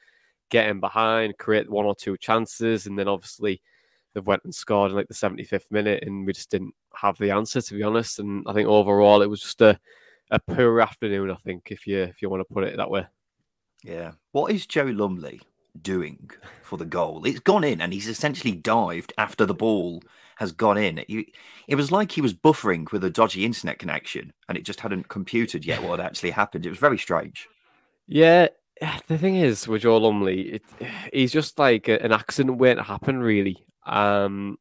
getting 0.49 0.81
behind, 0.81 1.37
create 1.39 1.71
one 1.71 1.85
or 1.85 1.95
two 1.95 2.17
chances, 2.17 2.87
and 2.87 2.99
then 2.99 3.09
obviously 3.09 3.61
they've 4.15 4.27
went 4.27 4.43
and 4.45 4.55
scored 4.55 4.91
in 4.91 4.97
like 4.97 5.09
the 5.09 5.15
75th 5.15 5.71
minute, 5.71 6.03
and 6.07 6.27
we 6.27 6.33
just 6.33 6.51
didn't 6.51 6.75
have 6.95 7.19
the 7.19 7.31
answer 7.31 7.61
to 7.61 7.75
be 7.75 7.83
honest. 7.83 8.19
And 8.19 8.43
I 8.49 8.55
think 8.55 8.69
overall 8.69 9.21
it 9.21 9.31
was 9.31 9.43
just 9.43 9.61
a 9.61 9.79
a 10.31 10.39
poor 10.39 10.81
afternoon. 10.81 11.31
I 11.31 11.37
think 11.37 11.69
if 11.71 11.87
you 11.87 12.01
if 12.01 12.23
you 12.23 12.31
want 12.31 12.41
to 12.41 12.55
put 12.55 12.65
it 12.65 12.77
that 12.79 12.91
way. 12.91 13.07
Yeah. 13.83 14.13
What 14.33 14.51
is 14.51 14.67
Joe 14.67 14.85
Lumley 14.85 15.43
doing 15.81 16.31
for 16.63 16.79
the 16.79 16.85
goal. 16.85 17.25
It's 17.25 17.41
gone 17.41 17.65
in, 17.65 17.81
and 17.81 17.93
he's 17.93 18.09
essentially 18.09 18.53
dived 18.53 19.13
after 19.19 19.47
the 19.47 19.55
ball 19.55 20.03
has 20.37 20.53
gone 20.53 20.79
in. 20.79 21.05
It, 21.09 21.77
was 21.77 21.93
like 21.93 22.13
he 22.13 22.21
was 22.21 22.35
buffering 22.35 22.91
with 22.93 23.05
a 23.05 23.11
dodgy 23.11 23.45
internet 23.45 23.79
connection, 23.79 24.33
and 24.49 24.59
it 24.59 24.65
just 24.65 24.81
hadn't 24.81 25.09
computed 25.09 25.65
yet 25.65 25.83
what 25.83 26.01
had 26.01 26.07
actually 26.07 26.31
happened. 26.31 26.67
It 26.67 26.71
was 26.71 26.79
very 26.79 26.99
strange. 26.99 27.49
Yeah, 28.07 28.49
the 29.09 29.19
thing 29.19 29.37
is 29.37 29.69
with 29.69 29.83
Joe 29.83 29.99
Lumley, 29.99 30.61
he's 31.13 31.33
just 31.33 31.59
like 31.59 31.89
an 31.89 32.13
accident 32.13 32.59
waiting 32.59 32.79
to 32.79 32.83
happen. 32.83 33.21
Really, 33.21 33.65
um, 33.87 34.59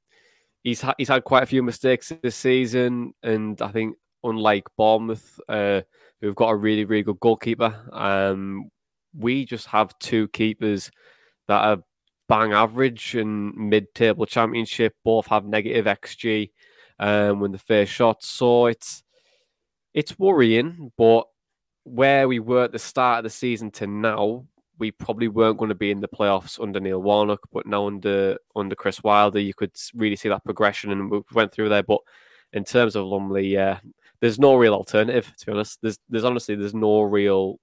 he's 0.64 0.82
ha- 0.82 0.96
he's 0.98 1.10
had 1.10 1.24
quite 1.24 1.44
a 1.44 1.48
few 1.48 1.64
mistakes 1.64 2.12
this 2.22 2.36
season, 2.36 3.14
and 3.24 3.62
I 3.62 3.70
think 3.70 3.96
unlike 4.24 4.68
Bournemouth, 4.78 5.40
uh, 5.50 5.82
who've 6.22 6.36
got 6.36 6.50
a 6.50 6.56
really 6.56 6.86
really 6.86 7.04
good 7.04 7.20
goalkeeper, 7.20 7.76
um, 7.92 8.70
we 9.18 9.46
just 9.46 9.68
have 9.68 9.98
two 10.00 10.28
keepers 10.30 10.92
that 11.48 11.64
are 11.64 11.84
bang 12.30 12.54
average 12.54 13.16
and 13.16 13.56
mid-table 13.56 14.26
championship. 14.26 14.96
Both 15.04 15.28
have 15.28 15.46
negative 15.46 15.86
xG 15.86 16.52
um, 17.00 17.40
when 17.40 17.52
the 17.52 17.58
first 17.58 17.92
shot. 17.92 18.24
So 18.24 18.68
it's 18.68 19.04
it's 19.94 20.18
worrying, 20.18 20.92
but 20.98 21.26
where 21.84 22.28
we 22.28 22.40
were 22.40 22.64
at 22.64 22.72
the 22.72 22.80
start 22.80 23.20
of 23.20 23.24
the 23.26 23.30
season 23.30 23.70
to 23.72 23.88
now, 23.88 24.46
we 24.80 24.92
probably 24.92 25.28
weren't 25.28 25.58
going 25.58 25.70
to 25.70 25.76
be 25.76 25.92
in 25.92 26.00
the 26.00 26.08
playoffs 26.08 26.62
under 26.62 26.80
Neil 26.80 27.02
Warnock, 27.02 27.42
but 27.52 27.68
now 27.68 27.88
under 27.88 28.38
under 28.56 28.76
Chris 28.76 29.04
Wilder, 29.04 29.40
you 29.40 29.54
could 29.54 29.72
really 29.94 30.16
see 30.16 30.30
that 30.30 30.44
progression, 30.44 30.92
and 30.92 31.12
we 31.12 31.22
went 31.34 31.52
through 31.52 31.70
there. 31.70 31.84
But 31.84 32.00
in 32.54 32.64
terms 32.64 32.96
of 32.96 33.06
Lumley, 33.06 33.48
yeah, 33.48 33.80
there's 34.20 34.40
no 34.40 34.56
real 34.56 34.74
alternative. 34.74 35.32
To 35.38 35.46
be 35.46 35.52
honest, 35.52 35.80
there's 35.82 36.00
there's 36.10 36.24
honestly 36.24 36.56
there's 36.56 36.74
no 36.74 37.02
real 37.02 37.60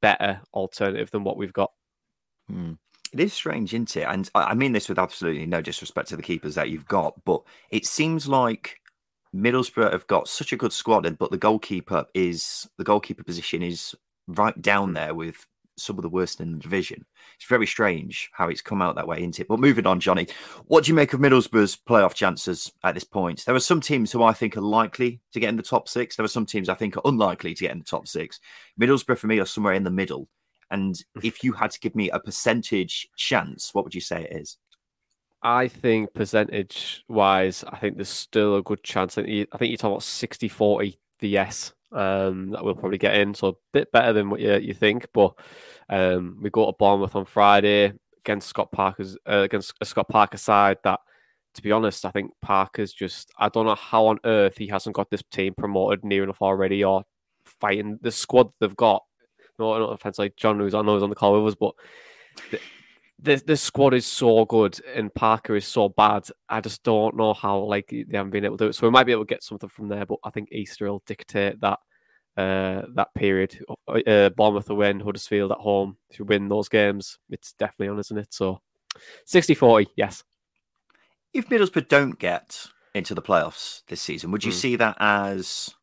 better 0.00 0.40
alternative 0.52 1.10
than 1.10 1.24
what 1.24 1.36
we've 1.36 1.52
got. 1.52 1.72
Hmm. 2.48 2.72
It 3.12 3.20
is 3.20 3.32
strange, 3.32 3.72
isn't 3.72 3.96
it? 3.96 4.02
And 4.08 4.28
I 4.34 4.54
mean 4.54 4.72
this 4.72 4.88
with 4.88 4.98
absolutely 4.98 5.46
no 5.46 5.60
disrespect 5.60 6.08
to 6.08 6.16
the 6.16 6.22
keepers 6.22 6.56
that 6.56 6.70
you've 6.70 6.88
got, 6.88 7.14
but 7.24 7.42
it 7.70 7.86
seems 7.86 8.26
like 8.26 8.80
Middlesbrough 9.34 9.92
have 9.92 10.06
got 10.06 10.28
such 10.28 10.52
a 10.52 10.56
good 10.56 10.72
squad, 10.72 11.16
but 11.18 11.30
the 11.30 11.38
goalkeeper 11.38 12.06
is 12.14 12.68
the 12.76 12.84
goalkeeper 12.84 13.22
position 13.22 13.62
is 13.62 13.94
right 14.26 14.60
down 14.60 14.94
there 14.94 15.14
with 15.14 15.46
some 15.76 15.96
of 15.98 16.02
the 16.02 16.08
worst 16.08 16.40
in 16.40 16.52
the 16.52 16.58
division. 16.58 17.04
It's 17.36 17.48
very 17.48 17.66
strange 17.66 18.30
how 18.32 18.48
it's 18.48 18.62
come 18.62 18.82
out 18.82 18.96
that 18.96 19.06
way, 19.06 19.18
isn't 19.18 19.40
it? 19.40 19.48
But 19.48 19.60
moving 19.60 19.86
on, 19.86 20.00
Johnny, 20.00 20.26
what 20.66 20.84
do 20.84 20.88
you 20.88 20.94
make 20.94 21.12
of 21.12 21.20
Middlesbrough's 21.20 21.76
playoff 21.76 22.14
chances 22.14 22.72
at 22.82 22.94
this 22.94 23.04
point? 23.04 23.44
There 23.44 23.54
are 23.54 23.60
some 23.60 23.80
teams 23.80 24.12
who 24.12 24.22
I 24.22 24.32
think 24.32 24.56
are 24.56 24.62
likely 24.62 25.20
to 25.32 25.40
get 25.40 25.48
in 25.48 25.56
the 25.56 25.62
top 25.62 25.88
six. 25.88 26.16
There 26.16 26.24
are 26.24 26.28
some 26.28 26.46
teams 26.46 26.68
I 26.68 26.74
think 26.74 26.96
are 26.96 27.02
unlikely 27.04 27.54
to 27.54 27.62
get 27.62 27.72
in 27.72 27.78
the 27.78 27.84
top 27.84 28.08
six. 28.08 28.40
Middlesbrough, 28.80 29.18
for 29.18 29.26
me, 29.26 29.38
are 29.38 29.46
somewhere 29.46 29.74
in 29.74 29.84
the 29.84 29.90
middle. 29.90 30.28
And 30.70 30.94
mm. 30.94 31.24
if 31.24 31.44
you 31.44 31.52
had 31.52 31.70
to 31.72 31.80
give 31.80 31.94
me 31.94 32.10
a 32.10 32.20
percentage 32.20 33.08
chance, 33.16 33.70
what 33.72 33.84
would 33.84 33.94
you 33.94 34.00
say 34.00 34.24
it 34.24 34.36
is? 34.36 34.58
I 35.42 35.68
think 35.68 36.14
percentage 36.14 37.04
wise, 37.06 37.64
I 37.68 37.76
think 37.76 37.96
there's 37.96 38.08
still 38.08 38.56
a 38.56 38.62
good 38.62 38.82
chance. 38.82 39.18
I 39.18 39.22
think, 39.22 39.34
you, 39.34 39.46
I 39.52 39.58
think 39.58 39.70
you're 39.70 39.76
talking 39.76 39.92
about 39.92 40.02
60 40.02 40.48
40 40.48 40.98
the 41.20 41.28
yes 41.28 41.72
um, 41.92 42.50
that 42.50 42.64
we'll 42.64 42.74
probably 42.74 42.98
get 42.98 43.16
in. 43.16 43.34
So 43.34 43.48
a 43.48 43.52
bit 43.72 43.92
better 43.92 44.12
than 44.12 44.30
what 44.30 44.40
you, 44.40 44.54
you 44.56 44.74
think. 44.74 45.06
But 45.12 45.34
um, 45.88 46.38
we 46.42 46.50
go 46.50 46.66
to 46.66 46.76
Bournemouth 46.78 47.16
on 47.16 47.24
Friday 47.24 47.92
against 48.24 48.48
Scott 48.48 48.70
Parker's 48.72 49.16
uh, 49.28 49.38
against 49.38 49.74
a 49.80 49.84
Scott 49.84 50.08
Parker 50.08 50.38
side 50.38 50.78
that, 50.84 51.00
to 51.54 51.62
be 51.62 51.72
honest, 51.72 52.04
I 52.04 52.10
think 52.10 52.32
Parker's 52.42 52.92
just 52.92 53.30
I 53.38 53.48
don't 53.48 53.66
know 53.66 53.74
how 53.74 54.06
on 54.06 54.18
earth 54.24 54.56
he 54.56 54.66
hasn't 54.68 54.96
got 54.96 55.10
this 55.10 55.22
team 55.30 55.54
promoted 55.56 56.04
near 56.04 56.24
enough 56.24 56.42
already 56.42 56.82
or 56.84 57.04
fighting 57.60 57.98
the 58.02 58.10
squad 58.10 58.50
they've 58.60 58.76
got. 58.76 59.02
No, 59.58 59.78
no 59.78 59.88
offense, 59.88 60.18
like 60.18 60.36
John, 60.36 60.58
who's 60.58 60.74
I 60.74 60.82
know 60.82 61.02
on 61.02 61.10
the 61.10 61.16
call 61.16 61.42
with 61.42 61.52
us, 61.52 61.58
but. 61.58 61.74
The, 63.18 63.32
this 63.32 63.42
this 63.42 63.62
squad 63.62 63.94
is 63.94 64.06
so 64.06 64.44
good 64.44 64.78
and 64.94 65.14
Parker 65.14 65.56
is 65.56 65.66
so 65.66 65.88
bad. 65.88 66.28
I 66.48 66.60
just 66.60 66.82
don't 66.82 67.16
know 67.16 67.34
how 67.34 67.58
like 67.58 67.88
they 67.88 68.16
haven't 68.16 68.30
been 68.30 68.44
able 68.44 68.56
to 68.58 68.64
do 68.64 68.68
it. 68.70 68.74
So 68.74 68.86
we 68.86 68.90
might 68.90 69.04
be 69.04 69.12
able 69.12 69.24
to 69.24 69.34
get 69.34 69.42
something 69.42 69.68
from 69.68 69.88
there, 69.88 70.06
but 70.06 70.18
I 70.24 70.30
think 70.30 70.50
Easter 70.52 70.90
will 70.90 71.02
dictate 71.06 71.60
that 71.60 71.78
uh, 72.36 72.82
that 72.94 73.08
period. 73.14 73.64
Uh, 73.88 74.30
Bournemouth 74.30 74.68
will 74.68 74.76
win, 74.76 75.00
Huddersfield 75.00 75.52
at 75.52 75.58
home. 75.58 75.96
If 76.10 76.18
you 76.18 76.24
win 76.24 76.48
those 76.48 76.68
games, 76.68 77.18
it's 77.30 77.52
definitely 77.52 77.88
on, 77.88 77.98
isn't 78.00 78.18
it? 78.18 78.34
So 78.34 78.60
60 79.26 79.54
40, 79.54 79.88
yes. 79.96 80.24
If 81.32 81.48
Middlesbrough 81.48 81.88
don't 81.88 82.18
get 82.18 82.66
into 82.94 83.14
the 83.14 83.22
playoffs 83.22 83.82
this 83.88 84.00
season, 84.00 84.30
would 84.30 84.44
you 84.44 84.52
mm. 84.52 84.56
see 84.56 84.76
that 84.76 84.96
as 85.00 85.74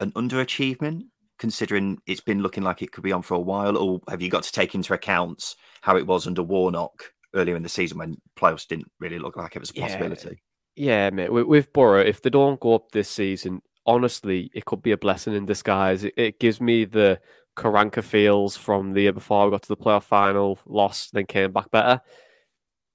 an 0.00 0.12
underachievement, 0.12 1.04
considering 1.38 1.98
it's 2.06 2.20
been 2.20 2.42
looking 2.42 2.62
like 2.62 2.82
it 2.82 2.92
could 2.92 3.04
be 3.04 3.12
on 3.12 3.22
for 3.22 3.34
a 3.34 3.40
while? 3.40 3.76
Or 3.76 4.00
have 4.08 4.22
you 4.22 4.30
got 4.30 4.44
to 4.44 4.52
take 4.52 4.74
into 4.74 4.94
account 4.94 5.54
how 5.82 5.96
it 5.96 6.06
was 6.06 6.26
under 6.26 6.42
Warnock 6.42 7.12
earlier 7.34 7.56
in 7.56 7.62
the 7.62 7.68
season 7.68 7.98
when 7.98 8.16
playoffs 8.36 8.66
didn't 8.66 8.90
really 9.00 9.18
look 9.18 9.36
like 9.36 9.56
it 9.56 9.60
was 9.60 9.70
a 9.70 9.74
possibility? 9.74 10.40
Yeah, 10.76 11.04
yeah 11.04 11.10
mate. 11.10 11.32
With, 11.32 11.46
with 11.46 11.72
Boro, 11.72 12.00
if 12.00 12.22
they 12.22 12.30
don't 12.30 12.60
go 12.60 12.74
up 12.74 12.92
this 12.92 13.08
season, 13.08 13.62
honestly, 13.86 14.50
it 14.54 14.64
could 14.64 14.82
be 14.82 14.92
a 14.92 14.96
blessing 14.96 15.34
in 15.34 15.46
disguise. 15.46 16.04
It, 16.04 16.14
it 16.16 16.40
gives 16.40 16.60
me 16.60 16.84
the 16.84 17.20
Karanka 17.56 18.02
feels 18.02 18.56
from 18.56 18.90
the 18.90 19.02
year 19.02 19.12
before 19.12 19.44
we 19.44 19.50
got 19.52 19.62
to 19.62 19.68
the 19.68 19.76
playoff 19.76 20.04
final, 20.04 20.58
lost, 20.66 21.12
then 21.12 21.26
came 21.26 21.52
back 21.52 21.70
better. 21.70 22.00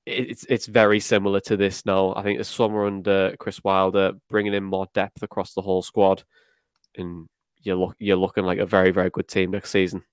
It's 0.05 0.43
it's 0.46 0.65
very 0.65 1.00
similar 1.00 1.39
to 1.41 1.55
this 1.55 1.86
now. 1.86 2.15
I 2.15 2.24
think 2.24 2.39
the 2.39 2.43
summer 2.43 2.88
under 2.88 3.36
Chris 3.38 3.63
Wilder, 3.63 4.13
bringing 4.27 4.53
in 4.53 4.63
more 4.63 4.88
depth 4.93 5.22
across 5.22 5.53
the 5.53 5.62
whole 5.62 5.84
squad, 5.84 6.24
and 6.98 7.27
you're 7.62 7.75
look 7.75 7.96
you're 8.00 8.18
looking 8.18 8.46
like 8.46 8.60
a 8.60 8.66
very 8.66 8.92
very 8.92 9.10
good 9.10 9.28
team 9.28 9.51
next 9.51 9.72
season. 9.72 10.04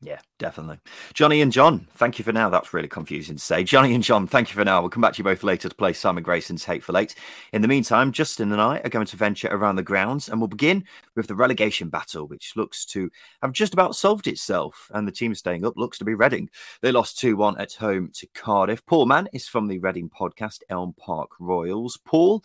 Yeah, 0.00 0.20
definitely. 0.38 0.78
Johnny 1.12 1.40
and 1.40 1.50
John, 1.50 1.88
thank 1.96 2.20
you 2.20 2.24
for 2.24 2.30
now. 2.32 2.48
That's 2.48 2.72
really 2.72 2.86
confusing 2.86 3.34
to 3.34 3.42
say. 3.42 3.64
Johnny 3.64 3.96
and 3.96 4.04
John, 4.04 4.28
thank 4.28 4.48
you 4.48 4.54
for 4.54 4.64
now. 4.64 4.80
We'll 4.80 4.90
come 4.90 5.00
back 5.00 5.14
to 5.14 5.18
you 5.18 5.24
both 5.24 5.42
later 5.42 5.68
to 5.68 5.74
play 5.74 5.92
Simon 5.92 6.22
Grayson's 6.22 6.64
Hateful 6.64 6.96
Eight. 6.96 7.16
In 7.52 7.62
the 7.62 7.68
meantime, 7.68 8.12
Justin 8.12 8.52
and 8.52 8.60
I 8.60 8.78
are 8.84 8.90
going 8.90 9.06
to 9.06 9.16
venture 9.16 9.48
around 9.48 9.74
the 9.74 9.82
grounds 9.82 10.28
and 10.28 10.40
we'll 10.40 10.46
begin 10.46 10.84
with 11.16 11.26
the 11.26 11.34
relegation 11.34 11.88
battle, 11.88 12.28
which 12.28 12.54
looks 12.54 12.84
to 12.86 13.10
have 13.42 13.52
just 13.52 13.74
about 13.74 13.96
solved 13.96 14.28
itself. 14.28 14.88
And 14.94 15.06
the 15.06 15.12
team 15.12 15.34
staying 15.34 15.64
up 15.64 15.76
looks 15.76 15.98
to 15.98 16.04
be 16.04 16.14
Reading. 16.14 16.48
They 16.80 16.92
lost 16.92 17.18
2 17.18 17.36
1 17.36 17.58
at 17.58 17.72
home 17.72 18.12
to 18.14 18.28
Cardiff. 18.34 18.86
Paul 18.86 19.06
Mann 19.06 19.28
is 19.32 19.48
from 19.48 19.66
the 19.66 19.80
Reading 19.80 20.08
podcast, 20.08 20.60
Elm 20.70 20.94
Park 20.96 21.30
Royals. 21.40 21.98
Paul, 22.04 22.44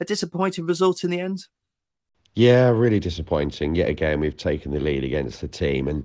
a 0.00 0.04
disappointing 0.04 0.66
result 0.66 1.04
in 1.04 1.10
the 1.10 1.20
end? 1.20 1.46
Yeah, 2.38 2.68
really 2.68 3.00
disappointing. 3.00 3.74
Yet 3.74 3.88
again, 3.88 4.20
we've 4.20 4.36
taken 4.36 4.70
the 4.70 4.78
lead 4.78 5.02
against 5.02 5.40
the 5.40 5.48
team 5.48 5.88
and 5.88 6.04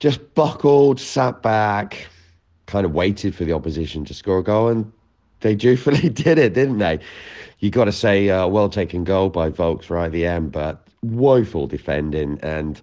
just 0.00 0.34
buckled, 0.34 0.98
sat 0.98 1.40
back, 1.40 2.08
kind 2.66 2.84
of 2.84 2.92
waited 2.92 3.32
for 3.32 3.44
the 3.44 3.52
opposition 3.52 4.04
to 4.06 4.12
score 4.12 4.38
a 4.38 4.42
goal, 4.42 4.66
and 4.66 4.92
they 5.42 5.54
dutifully 5.54 6.08
did 6.08 6.40
it, 6.40 6.54
didn't 6.54 6.78
they? 6.78 6.98
You 7.60 7.70
got 7.70 7.84
to 7.84 7.92
say, 7.92 8.28
uh, 8.28 8.48
well 8.48 8.68
taken 8.68 9.04
goal 9.04 9.28
by 9.28 9.48
Vaulks 9.48 9.88
right 9.88 10.06
at 10.06 10.12
the 10.12 10.26
end, 10.26 10.50
but 10.50 10.84
woeful 11.02 11.68
defending, 11.68 12.40
and 12.42 12.82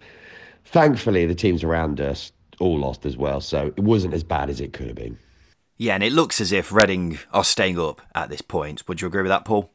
thankfully 0.63 1.25
the 1.25 1.35
teams 1.35 1.65
around 1.65 1.99
us 1.99 2.31
all 2.61 2.79
lost 2.79 3.05
as 3.05 3.17
well, 3.17 3.41
so 3.41 3.73
it 3.75 3.83
wasn't 3.83 4.13
as 4.13 4.23
bad 4.23 4.49
as 4.49 4.61
it 4.61 4.71
could 4.71 4.87
have 4.87 4.95
been. 4.95 5.19
Yeah, 5.75 5.95
and 5.95 6.03
it 6.03 6.13
looks 6.13 6.39
as 6.39 6.53
if 6.53 6.71
Reading 6.71 7.19
are 7.33 7.43
staying 7.43 7.77
up 7.77 8.01
at 8.15 8.29
this 8.29 8.41
point. 8.41 8.87
Would 8.87 9.01
you 9.01 9.07
agree 9.09 9.23
with 9.23 9.31
that, 9.31 9.43
Paul? 9.43 9.69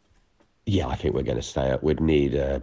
Yeah, 0.68 0.86
I 0.86 0.96
think 0.96 1.14
we're 1.14 1.22
going 1.22 1.38
to 1.38 1.42
stay 1.42 1.70
up. 1.70 1.82
We'd 1.82 1.98
need 1.98 2.34
a 2.34 2.60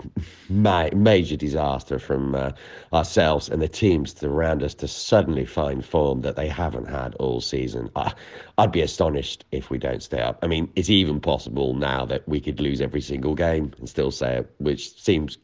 ma- 0.48 0.90
major 0.94 1.36
disaster 1.36 1.98
from 1.98 2.36
uh, 2.36 2.52
ourselves 2.94 3.50
and 3.50 3.64
the 3.64 3.68
teams 3.68 4.24
around 4.24 4.62
us 4.62 4.76
to 4.76 4.88
suddenly 4.88 5.44
find 5.44 5.84
form 5.84 6.22
that 6.22 6.36
they 6.36 6.48
haven't 6.48 6.86
had 6.86 7.16
all 7.16 7.42
season. 7.42 7.90
I, 7.96 8.14
I'd 8.60 8.72
be 8.72 8.82
astonished 8.82 9.44
if 9.52 9.72
we 9.72 9.80
don't 9.80 10.04
stay 10.04 10.22
up. 10.22 10.38
I 10.44 10.48
mean, 10.48 10.72
it's 10.76 10.92
even 10.92 11.20
possible 11.20 11.74
now 11.74 12.06
that 12.06 12.28
we 12.28 12.40
could 12.40 12.60
lose 12.60 12.80
every 12.80 13.02
single 13.02 13.34
game 13.34 13.74
and 13.80 13.90
still 13.90 14.12
stay 14.12 14.38
up, 14.38 14.46
which 14.60 15.02
seems 15.02 15.40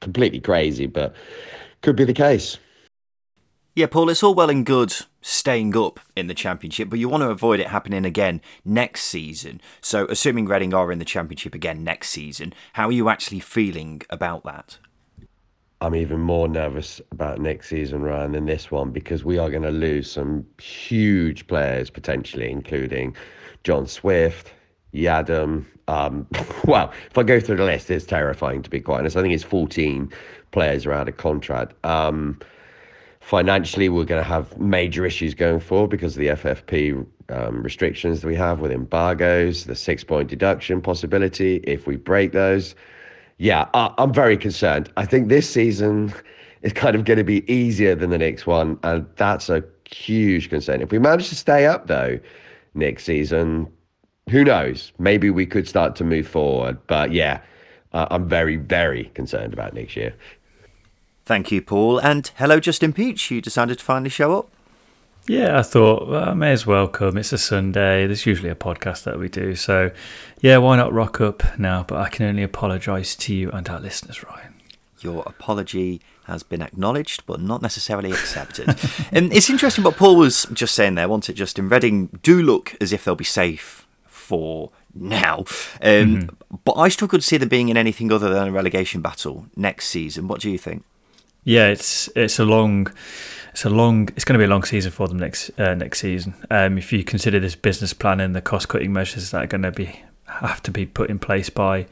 completely 0.00 0.40
crazy, 0.40 0.86
but 0.86 1.14
could 1.82 1.96
be 1.96 2.04
the 2.04 2.14
case. 2.14 2.56
Yeah, 3.76 3.86
Paul, 3.86 4.08
it's 4.08 4.22
all 4.22 4.34
well 4.34 4.48
and 4.48 4.64
good 4.64 4.94
staying 5.20 5.76
up 5.76 6.00
in 6.16 6.26
the 6.26 6.34
championship, 6.34 6.88
but 6.88 6.98
you 6.98 7.08
want 7.08 7.22
to 7.22 7.30
avoid 7.30 7.60
it 7.60 7.68
happening 7.68 8.04
again 8.04 8.40
next 8.64 9.04
season. 9.04 9.60
So, 9.80 10.06
assuming 10.06 10.46
Reading 10.46 10.74
are 10.74 10.90
in 10.90 10.98
the 10.98 11.04
championship 11.04 11.54
again 11.54 11.84
next 11.84 12.10
season, 12.10 12.52
how 12.74 12.88
are 12.88 12.92
you 12.92 13.08
actually 13.08 13.40
feeling 13.40 14.02
about 14.10 14.44
that? 14.44 14.78
I'm 15.82 15.94
even 15.94 16.20
more 16.20 16.46
nervous 16.46 17.00
about 17.10 17.40
next 17.40 17.68
season, 17.68 18.02
Ryan, 18.02 18.32
than 18.32 18.44
this 18.44 18.70
one 18.70 18.90
because 18.90 19.24
we 19.24 19.38
are 19.38 19.48
going 19.48 19.62
to 19.62 19.70
lose 19.70 20.10
some 20.10 20.44
huge 20.60 21.46
players 21.46 21.88
potentially, 21.88 22.50
including 22.50 23.16
John 23.64 23.86
Swift, 23.86 24.52
Yiadom. 24.92 25.64
Um, 25.88 26.26
well, 26.64 26.92
if 27.10 27.16
I 27.16 27.22
go 27.22 27.40
through 27.40 27.56
the 27.56 27.64
list, 27.64 27.90
it's 27.90 28.04
terrifying 28.04 28.62
to 28.62 28.68
be 28.68 28.80
quite 28.80 28.98
honest. 29.00 29.16
I 29.16 29.22
think 29.22 29.32
it's 29.32 29.44
14 29.44 30.12
players 30.50 30.84
are 30.84 30.92
out 30.92 31.08
of 31.08 31.16
contract. 31.16 31.74
Um, 31.84 32.38
financially, 33.20 33.88
we're 33.88 34.04
going 34.04 34.22
to 34.22 34.28
have 34.28 34.58
major 34.58 35.06
issues 35.06 35.34
going 35.34 35.60
forward 35.60 35.90
because 35.90 36.16
of 36.16 36.20
the 36.20 36.28
FFP 36.28 37.06
um, 37.28 37.62
restrictions 37.62 38.20
that 38.20 38.26
we 38.26 38.34
have 38.34 38.60
with 38.60 38.72
embargoes, 38.72 39.64
the 39.64 39.76
six 39.76 40.02
point 40.02 40.28
deduction 40.28 40.80
possibility 40.80 41.56
if 41.64 41.86
we 41.86 41.96
break 41.96 42.32
those. 42.32 42.74
Yeah, 43.38 43.68
I, 43.74 43.94
I'm 43.98 44.12
very 44.12 44.36
concerned. 44.36 44.90
I 44.96 45.06
think 45.06 45.28
this 45.28 45.48
season 45.48 46.12
is 46.62 46.72
kind 46.72 46.96
of 46.96 47.04
going 47.04 47.18
to 47.18 47.24
be 47.24 47.50
easier 47.50 47.94
than 47.94 48.10
the 48.10 48.18
next 48.18 48.46
one, 48.46 48.78
and 48.82 49.06
that's 49.16 49.48
a 49.48 49.62
huge 49.84 50.50
concern. 50.50 50.80
If 50.80 50.90
we 50.90 50.98
manage 50.98 51.28
to 51.28 51.36
stay 51.36 51.66
up, 51.66 51.86
though, 51.86 52.18
next 52.74 53.04
season, 53.04 53.68
who 54.28 54.44
knows? 54.44 54.92
Maybe 54.98 55.30
we 55.30 55.46
could 55.46 55.66
start 55.66 55.96
to 55.96 56.04
move 56.04 56.26
forward. 56.26 56.78
But 56.86 57.12
yeah, 57.12 57.40
uh, 57.92 58.06
I'm 58.10 58.28
very, 58.28 58.56
very 58.56 59.04
concerned 59.14 59.52
about 59.52 59.74
next 59.74 59.96
year. 59.96 60.14
Thank 61.30 61.52
you, 61.52 61.62
Paul. 61.62 62.00
And 62.00 62.28
hello, 62.38 62.58
Justin 62.58 62.92
Peach. 62.92 63.30
You 63.30 63.40
decided 63.40 63.78
to 63.78 63.84
finally 63.84 64.10
show 64.10 64.36
up. 64.36 64.50
Yeah, 65.28 65.60
I 65.60 65.62
thought 65.62 66.08
well, 66.08 66.28
I 66.28 66.34
may 66.34 66.50
as 66.50 66.66
well 66.66 66.88
come. 66.88 67.16
It's 67.16 67.32
a 67.32 67.38
Sunday. 67.38 68.08
There's 68.08 68.26
usually 68.26 68.50
a 68.50 68.56
podcast 68.56 69.04
that 69.04 69.16
we 69.16 69.28
do. 69.28 69.54
So, 69.54 69.92
yeah, 70.40 70.56
why 70.56 70.74
not 70.74 70.92
rock 70.92 71.20
up 71.20 71.56
now? 71.56 71.84
But 71.84 71.98
I 71.98 72.08
can 72.08 72.26
only 72.26 72.42
apologise 72.42 73.14
to 73.14 73.32
you 73.32 73.48
and 73.52 73.68
our 73.68 73.78
listeners, 73.78 74.24
Ryan. 74.24 74.54
Your 75.02 75.22
apology 75.24 76.00
has 76.24 76.42
been 76.42 76.62
acknowledged, 76.62 77.24
but 77.26 77.40
not 77.40 77.62
necessarily 77.62 78.10
accepted. 78.10 78.68
and 79.12 79.32
it's 79.32 79.48
interesting 79.48 79.84
what 79.84 79.96
Paul 79.96 80.16
was 80.16 80.46
just 80.52 80.74
saying 80.74 80.96
there, 80.96 81.08
wasn't 81.08 81.28
it, 81.28 81.34
Justin? 81.34 81.68
Reading 81.68 82.06
do 82.24 82.42
look 82.42 82.76
as 82.80 82.92
if 82.92 83.04
they'll 83.04 83.14
be 83.14 83.22
safe 83.22 83.86
for 84.04 84.72
now. 84.96 85.44
Um, 85.80 86.22
mm-hmm. 86.22 86.56
But 86.64 86.72
I 86.72 86.88
struggle 86.88 87.20
to 87.20 87.24
see 87.24 87.36
them 87.36 87.48
being 87.48 87.68
in 87.68 87.76
anything 87.76 88.10
other 88.10 88.34
than 88.34 88.48
a 88.48 88.50
relegation 88.50 89.00
battle 89.00 89.46
next 89.54 89.86
season. 89.86 90.26
What 90.26 90.40
do 90.40 90.50
you 90.50 90.58
think? 90.58 90.82
Yeah, 91.44 91.68
it's 91.68 92.08
it's 92.14 92.38
a 92.38 92.44
long, 92.44 92.92
it's 93.52 93.64
a 93.64 93.70
long, 93.70 94.08
it's 94.16 94.24
going 94.24 94.34
to 94.34 94.38
be 94.38 94.44
a 94.44 94.50
long 94.50 94.62
season 94.62 94.92
for 94.92 95.08
them 95.08 95.18
next 95.18 95.50
uh, 95.58 95.74
next 95.74 96.00
season. 96.00 96.34
Um, 96.50 96.78
if 96.78 96.92
you 96.92 97.02
consider 97.04 97.40
this 97.40 97.54
business 97.54 97.92
plan 97.92 98.20
and 98.20 98.34
the 98.34 98.42
cost 98.42 98.68
cutting 98.68 98.92
measures 98.92 99.30
that 99.30 99.42
are 99.44 99.46
going 99.46 99.62
to 99.62 99.72
be 99.72 100.02
have 100.26 100.62
to 100.62 100.70
be 100.70 100.86
put 100.86 101.10
in 101.10 101.18
place 101.18 101.50
by 101.50 101.86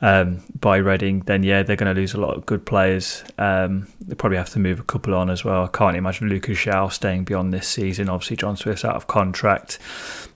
um, 0.00 0.42
by 0.60 0.76
Reading, 0.76 1.20
then 1.20 1.42
yeah, 1.42 1.62
they're 1.62 1.76
going 1.76 1.94
to 1.94 1.98
lose 1.98 2.14
a 2.14 2.20
lot 2.20 2.36
of 2.36 2.46
good 2.46 2.66
players. 2.66 3.24
Um, 3.38 3.88
they 4.00 4.14
probably 4.14 4.38
have 4.38 4.50
to 4.50 4.58
move 4.58 4.78
a 4.78 4.84
couple 4.84 5.14
on 5.14 5.30
as 5.30 5.44
well. 5.44 5.64
I 5.64 5.68
can't 5.68 5.96
imagine 5.96 6.28
Lucas 6.28 6.58
João 6.58 6.92
staying 6.92 7.24
beyond 7.24 7.52
this 7.52 7.66
season. 7.66 8.08
Obviously, 8.08 8.36
John 8.36 8.56
Swift's 8.56 8.84
out 8.84 8.96
of 8.96 9.06
contract. 9.06 9.78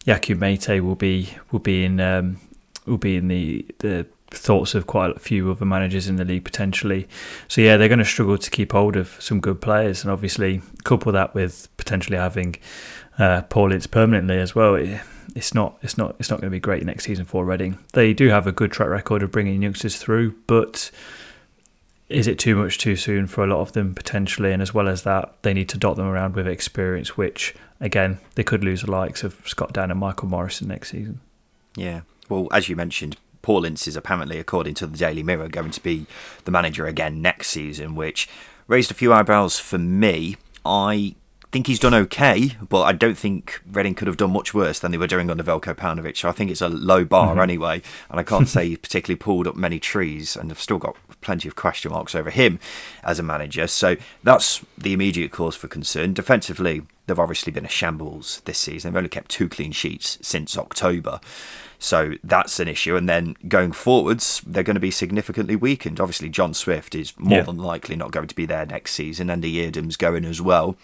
Yakou 0.06 0.38
Meite 0.38 0.82
will 0.82 0.96
be 0.96 1.34
will 1.52 1.60
be 1.60 1.84
in 1.84 2.00
um, 2.00 2.40
will 2.86 2.98
be 2.98 3.16
in 3.16 3.28
the 3.28 3.66
the 3.78 4.06
thoughts 4.30 4.74
of 4.74 4.86
quite 4.86 5.16
a 5.16 5.18
few 5.18 5.50
other 5.50 5.64
managers 5.64 6.08
in 6.08 6.16
the 6.16 6.24
league 6.24 6.44
potentially. 6.44 7.08
So 7.48 7.60
yeah, 7.60 7.76
they're 7.76 7.88
going 7.88 7.98
to 7.98 8.04
struggle 8.04 8.38
to 8.38 8.50
keep 8.50 8.72
hold 8.72 8.96
of 8.96 9.16
some 9.20 9.40
good 9.40 9.60
players, 9.60 10.02
and 10.02 10.12
obviously 10.12 10.62
couple 10.84 11.12
that 11.12 11.34
with 11.34 11.68
potentially 11.76 12.16
having 12.16 12.56
uh, 13.18 13.42
Paul 13.42 13.76
permanently 13.90 14.38
as 14.38 14.54
well. 14.54 14.74
It, 14.76 15.00
it's 15.36 15.54
not 15.54 15.78
it's 15.82 15.96
not 15.96 16.16
it's 16.18 16.30
not 16.30 16.40
going 16.40 16.50
to 16.50 16.54
be 16.54 16.60
great 16.60 16.84
next 16.84 17.04
season 17.04 17.24
for 17.24 17.44
Reading. 17.44 17.78
They 17.92 18.12
do 18.12 18.28
have 18.28 18.46
a 18.46 18.52
good 18.52 18.72
track 18.72 18.88
record 18.88 19.22
of 19.22 19.30
bringing 19.30 19.62
youngsters 19.62 19.96
through, 19.96 20.34
but 20.46 20.90
is 22.08 22.26
it 22.26 22.38
too 22.38 22.56
much 22.56 22.78
too 22.78 22.96
soon 22.96 23.26
for 23.26 23.44
a 23.44 23.46
lot 23.46 23.60
of 23.60 23.72
them 23.72 23.94
potentially? 23.94 24.52
And 24.52 24.60
as 24.60 24.74
well 24.74 24.88
as 24.88 25.02
that, 25.04 25.34
they 25.42 25.54
need 25.54 25.68
to 25.68 25.78
dot 25.78 25.96
them 25.96 26.06
around 26.06 26.34
with 26.34 26.48
experience, 26.48 27.16
which 27.16 27.54
again 27.80 28.18
they 28.34 28.42
could 28.42 28.64
lose 28.64 28.82
the 28.82 28.90
likes 28.90 29.22
of 29.22 29.40
Scott 29.46 29.72
Dann 29.72 29.90
and 29.90 30.00
Michael 30.00 30.28
Morrison 30.28 30.68
next 30.68 30.90
season. 30.90 31.20
Yeah, 31.76 32.00
well, 32.28 32.48
as 32.52 32.68
you 32.68 32.74
mentioned, 32.74 33.16
Paul 33.42 33.64
Ince 33.64 33.88
is 33.88 33.96
apparently, 33.96 34.38
according 34.38 34.74
to 34.74 34.86
the 34.86 34.98
Daily 34.98 35.22
Mirror, 35.22 35.48
going 35.48 35.70
to 35.70 35.82
be 35.82 36.06
the 36.44 36.50
manager 36.50 36.86
again 36.86 37.22
next 37.22 37.48
season, 37.48 37.94
which 37.94 38.28
raised 38.66 38.90
a 38.90 38.94
few 38.94 39.12
eyebrows 39.12 39.58
for 39.58 39.78
me. 39.78 40.36
I 40.64 41.14
think 41.52 41.66
he's 41.66 41.80
done 41.80 41.94
okay, 41.94 42.52
but 42.68 42.82
I 42.82 42.92
don't 42.92 43.18
think 43.18 43.60
Reading 43.70 43.94
could 43.94 44.06
have 44.06 44.16
done 44.16 44.32
much 44.32 44.54
worse 44.54 44.78
than 44.78 44.92
they 44.92 44.98
were 44.98 45.06
doing 45.06 45.30
under 45.30 45.42
Veljko 45.42 45.74
Paunovic. 45.74 46.16
So 46.16 46.28
I 46.28 46.32
think 46.32 46.50
it's 46.50 46.60
a 46.60 46.68
low 46.68 47.04
bar 47.04 47.30
mm-hmm. 47.30 47.40
anyway, 47.40 47.82
and 48.08 48.20
I 48.20 48.22
can't 48.22 48.48
say 48.48 48.68
he 48.68 48.76
particularly 48.76 49.18
pulled 49.18 49.48
up 49.48 49.56
many 49.56 49.80
trees, 49.80 50.36
and 50.36 50.50
I've 50.50 50.60
still 50.60 50.78
got 50.78 50.96
plenty 51.20 51.48
of 51.48 51.56
question 51.56 51.90
marks 51.90 52.14
over 52.14 52.30
him 52.30 52.60
as 53.02 53.18
a 53.18 53.22
manager. 53.22 53.66
So 53.66 53.96
that's 54.22 54.64
the 54.78 54.92
immediate 54.92 55.32
cause 55.32 55.56
for 55.56 55.66
concern. 55.66 56.14
Defensively, 56.14 56.82
they've 57.06 57.18
obviously 57.18 57.52
been 57.52 57.66
a 57.66 57.68
shambles 57.68 58.42
this 58.44 58.58
season. 58.58 58.92
They've 58.92 58.98
only 58.98 59.08
kept 59.08 59.30
two 59.30 59.48
clean 59.48 59.72
sheets 59.72 60.18
since 60.22 60.56
October. 60.56 61.20
So 61.80 62.12
that's 62.22 62.60
an 62.60 62.68
issue. 62.68 62.94
And 62.94 63.08
then 63.08 63.36
going 63.48 63.72
forwards, 63.72 64.42
they're 64.46 64.62
going 64.62 64.74
to 64.74 64.80
be 64.80 64.90
significantly 64.90 65.56
weakened. 65.56 65.98
Obviously, 65.98 66.28
John 66.28 66.52
Swift 66.54 66.94
is 66.94 67.18
more 67.18 67.38
Yeah. 67.38 67.44
than 67.44 67.56
likely 67.56 67.96
not 67.96 68.12
going 68.12 68.28
to 68.28 68.34
be 68.34 68.46
there 68.46 68.66
next 68.66 68.92
season. 68.92 69.30
Andy 69.30 69.54
Yiadom's 69.54 69.96
going 69.96 70.26
as 70.26 70.42
well. 70.42 70.76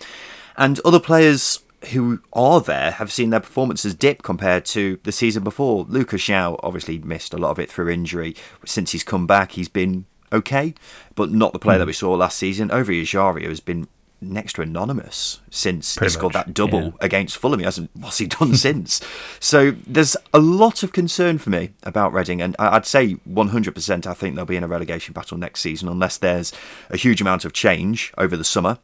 And 0.56 0.80
other 0.80 0.98
players 0.98 1.60
who 1.92 2.20
are 2.32 2.62
there 2.62 2.92
have 2.92 3.12
seen 3.12 3.28
their 3.28 3.40
performances 3.40 3.94
dip 3.94 4.22
compared 4.22 4.64
to 4.64 4.98
the 5.02 5.12
season 5.12 5.44
before. 5.44 5.84
Lucas 5.86 6.22
João 6.22 6.58
obviously 6.62 6.98
missed 6.98 7.34
a 7.34 7.38
lot 7.38 7.50
of 7.50 7.58
it 7.58 7.70
through 7.70 7.90
injury. 7.90 8.34
Since 8.64 8.92
he's 8.92 9.04
come 9.04 9.26
back, 9.26 9.52
he's 9.52 9.68
been 9.68 10.06
okay, 10.32 10.74
but 11.14 11.30
not 11.30 11.52
the 11.52 11.58
player 11.58 11.76
hmm. 11.76 11.80
that 11.80 11.86
we 11.86 11.92
saw 11.92 12.14
last 12.14 12.38
season. 12.38 12.70
Ovie 12.70 13.04
Ejaria 13.04 13.48
has 13.48 13.60
been 13.60 13.86
next 14.20 14.54
to 14.54 14.62
anonymous 14.62 15.40
since 15.50 15.96
Pretty 15.96 16.12
he 16.12 16.14
scored 16.14 16.34
much, 16.34 16.46
that 16.46 16.54
double 16.54 16.82
yeah. 16.82 16.90
against 17.00 17.36
Fulham. 17.36 17.60
He 17.60 17.64
hasn't. 17.64 17.90
What's 17.94 18.18
he 18.18 18.26
done 18.26 18.54
since? 18.56 19.00
So 19.40 19.72
there's 19.86 20.16
a 20.32 20.38
lot 20.38 20.82
of 20.82 20.92
concern 20.92 21.38
for 21.38 21.50
me 21.50 21.70
about 21.82 22.12
Reading, 22.12 22.40
and 22.40 22.56
I'd 22.58 22.86
say 22.86 23.14
100%. 23.28 24.06
I 24.06 24.14
think 24.14 24.36
they'll 24.36 24.44
be 24.44 24.56
in 24.56 24.64
a 24.64 24.68
relegation 24.68 25.12
battle 25.12 25.38
next 25.38 25.60
season 25.60 25.88
unless 25.88 26.16
there's 26.18 26.52
a 26.90 26.96
huge 26.96 27.20
amount 27.20 27.44
of 27.44 27.52
change 27.52 28.12
over 28.18 28.36
the 28.36 28.44
summer. 28.44 28.78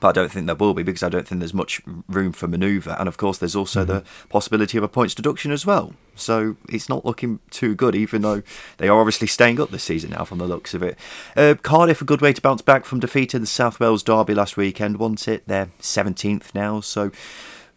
But 0.00 0.08
I 0.08 0.12
don't 0.12 0.32
think 0.32 0.46
there 0.46 0.54
will 0.54 0.74
be 0.74 0.82
because 0.82 1.02
I 1.02 1.08
don't 1.08 1.26
think 1.26 1.40
there's 1.40 1.54
much 1.54 1.80
room 2.08 2.32
for 2.32 2.46
manoeuvre. 2.46 2.96
And 2.98 3.08
of 3.08 3.16
course, 3.16 3.38
there's 3.38 3.56
also 3.56 3.84
the 3.84 4.04
possibility 4.28 4.78
of 4.78 4.84
a 4.84 4.88
points 4.88 5.14
deduction 5.14 5.52
as 5.52 5.64
well. 5.66 5.94
So 6.14 6.56
it's 6.68 6.88
not 6.88 7.04
looking 7.04 7.40
too 7.50 7.74
good, 7.74 7.94
even 7.94 8.22
though 8.22 8.42
they 8.78 8.88
are 8.88 8.98
obviously 8.98 9.26
staying 9.26 9.60
up 9.60 9.70
this 9.70 9.84
season 9.84 10.10
now 10.10 10.24
from 10.24 10.38
the 10.38 10.46
looks 10.46 10.74
of 10.74 10.82
it. 10.82 10.98
Uh, 11.36 11.54
Cardiff, 11.62 12.00
a 12.00 12.04
good 12.04 12.20
way 12.20 12.32
to 12.32 12.40
bounce 12.40 12.62
back 12.62 12.84
from 12.84 13.00
defeat 13.00 13.34
in 13.34 13.42
the 13.42 13.46
South 13.46 13.80
Wales 13.80 14.02
Derby 14.02 14.34
last 14.34 14.56
weekend, 14.56 14.98
wasn't 14.98 15.28
it? 15.28 15.46
They're 15.46 15.70
17th 15.80 16.54
now, 16.54 16.80
so 16.80 17.10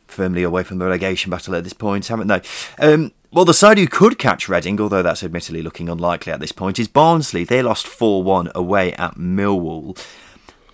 firmly 0.07 0.43
away 0.43 0.63
from 0.63 0.79
the 0.79 0.85
relegation 0.85 1.29
battle 1.29 1.55
at 1.55 1.63
this 1.63 1.73
point, 1.73 2.07
haven't 2.07 2.27
they? 2.27 2.41
Um, 2.79 3.11
well, 3.31 3.45
the 3.45 3.53
side 3.53 3.77
who 3.77 3.87
could 3.87 4.17
catch 4.17 4.49
Reading, 4.49 4.81
although 4.81 5.03
that's 5.03 5.23
admittedly 5.23 5.61
looking 5.61 5.87
unlikely 5.87 6.33
at 6.33 6.39
this 6.39 6.51
point, 6.51 6.79
is 6.79 6.87
Barnsley. 6.87 7.43
They 7.43 7.61
lost 7.61 7.85
4 7.85 8.23
1 8.23 8.51
away 8.55 8.93
at 8.93 9.15
Millwall. 9.15 9.95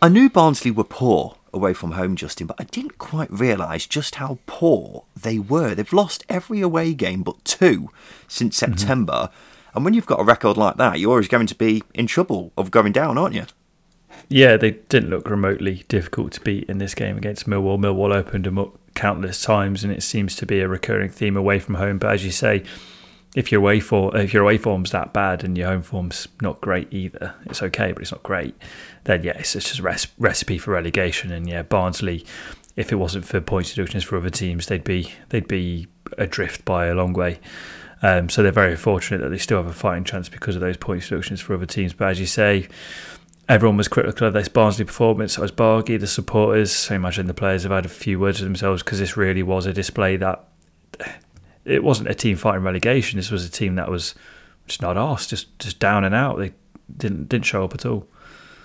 I 0.01 0.09
knew 0.09 0.29
Barnsley 0.29 0.71
were 0.71 0.83
poor 0.83 1.37
away 1.53 1.73
from 1.73 1.91
home, 1.91 2.15
Justin, 2.15 2.47
but 2.47 2.57
I 2.59 2.65
didn't 2.65 2.97
quite 2.97 3.31
realise 3.31 3.87
just 3.87 4.15
how 4.15 4.39
poor 4.45 5.05
they 5.15 5.39
were. 5.39 5.73
They've 5.73 5.93
lost 5.93 6.25
every 6.27 6.61
away 6.61 6.93
game 6.93 7.23
but 7.23 7.43
two 7.45 7.89
since 8.27 8.59
mm-hmm. 8.59 8.73
September. 8.73 9.29
And 9.73 9.83
when 9.83 9.93
you've 9.93 10.05
got 10.05 10.19
a 10.19 10.23
record 10.23 10.57
like 10.57 10.77
that, 10.77 10.99
you're 10.99 11.11
always 11.11 11.27
going 11.27 11.47
to 11.47 11.55
be 11.55 11.83
in 11.93 12.07
trouble 12.07 12.51
of 12.57 12.71
going 12.71 12.91
down, 12.91 13.17
aren't 13.17 13.35
you? 13.35 13.45
Yeah, 14.29 14.57
they 14.57 14.71
didn't 14.71 15.09
look 15.09 15.29
remotely 15.29 15.83
difficult 15.87 16.33
to 16.33 16.41
beat 16.41 16.69
in 16.69 16.77
this 16.77 16.95
game 16.95 17.17
against 17.17 17.47
Millwall. 17.47 17.79
Millwall 17.79 18.13
opened 18.13 18.45
them 18.45 18.57
up 18.57 18.77
countless 18.95 19.41
times, 19.41 19.83
and 19.83 19.91
it 19.91 20.03
seems 20.03 20.35
to 20.37 20.45
be 20.45 20.61
a 20.61 20.67
recurring 20.67 21.09
theme 21.09 21.37
away 21.37 21.59
from 21.59 21.75
home. 21.75 21.97
But 21.97 22.13
as 22.13 22.25
you 22.25 22.31
say, 22.31 22.63
if 23.35 23.51
your 23.51 23.59
away 23.59 23.81
for 23.81 24.15
if 24.17 24.33
your 24.33 24.43
away 24.43 24.57
form's 24.57 24.91
that 24.91 25.13
bad 25.13 25.43
and 25.43 25.57
your 25.57 25.67
home 25.67 25.81
form's 25.81 26.27
not 26.41 26.61
great 26.61 26.91
either, 26.91 27.35
it's 27.45 27.61
okay, 27.61 27.91
but 27.91 28.01
it's 28.01 28.11
not 28.11 28.23
great. 28.23 28.55
Then 29.03 29.23
yeah, 29.23 29.33
it's 29.37 29.53
just 29.53 29.77
a 29.77 29.83
res- 29.83 30.07
recipe 30.17 30.57
for 30.57 30.71
relegation. 30.71 31.31
And 31.31 31.47
yeah, 31.47 31.61
Barnsley, 31.61 32.25
if 32.77 32.91
it 32.93 32.95
wasn't 32.95 33.25
for 33.25 33.41
points 33.41 33.73
deductions 33.73 34.05
for 34.05 34.17
other 34.17 34.29
teams, 34.29 34.67
they'd 34.67 34.85
be 34.85 35.11
they'd 35.29 35.49
be 35.49 35.87
adrift 36.17 36.63
by 36.63 36.87
a 36.87 36.95
long 36.95 37.11
way. 37.11 37.39
Um, 38.01 38.29
so 38.29 38.41
they're 38.41 38.51
very 38.51 38.77
fortunate 38.77 39.21
that 39.21 39.29
they 39.29 39.37
still 39.37 39.57
have 39.57 39.67
a 39.67 39.73
fighting 39.73 40.03
chance 40.05 40.29
because 40.29 40.55
of 40.55 40.61
those 40.61 40.77
points 40.77 41.09
deductions 41.09 41.41
for 41.41 41.55
other 41.55 41.65
teams. 41.65 41.93
But 41.93 42.09
as 42.09 42.19
you 42.21 42.25
say, 42.25 42.69
everyone 43.49 43.77
was 43.77 43.89
critical 43.89 44.27
of 44.27 44.33
this 44.33 44.47
Barnsley 44.47 44.85
performance. 44.85 45.33
So 45.33 45.41
was 45.41 45.51
Bargy, 45.51 45.99
the 45.99 46.07
supporters. 46.07 46.89
I 46.89 46.95
imagine 46.95 47.25
the 47.27 47.33
players 47.33 47.63
have 47.63 47.71
had 47.71 47.85
a 47.85 47.89
few 47.89 48.17
words 48.17 48.39
with 48.39 48.47
themselves 48.47 48.81
because 48.81 48.99
this 48.99 49.17
really 49.17 49.43
was 49.43 49.65
a 49.65 49.73
display 49.73 50.15
that 50.17 50.47
it 51.65 51.83
wasn't 51.83 52.09
a 52.09 52.13
team 52.13 52.37
fighting 52.37 52.63
relegation. 52.63 53.17
This 53.17 53.31
was 53.31 53.45
a 53.45 53.49
team 53.49 53.75
that 53.75 53.89
was 53.89 54.15
just 54.67 54.81
not 54.81 54.97
asked, 54.97 55.29
just 55.29 55.57
just 55.59 55.79
down 55.79 56.03
and 56.03 56.15
out. 56.15 56.37
They 56.37 56.53
didn't 56.95 57.29
didn't 57.29 57.45
show 57.45 57.63
up 57.63 57.73
at 57.73 57.85
all. 57.85 58.07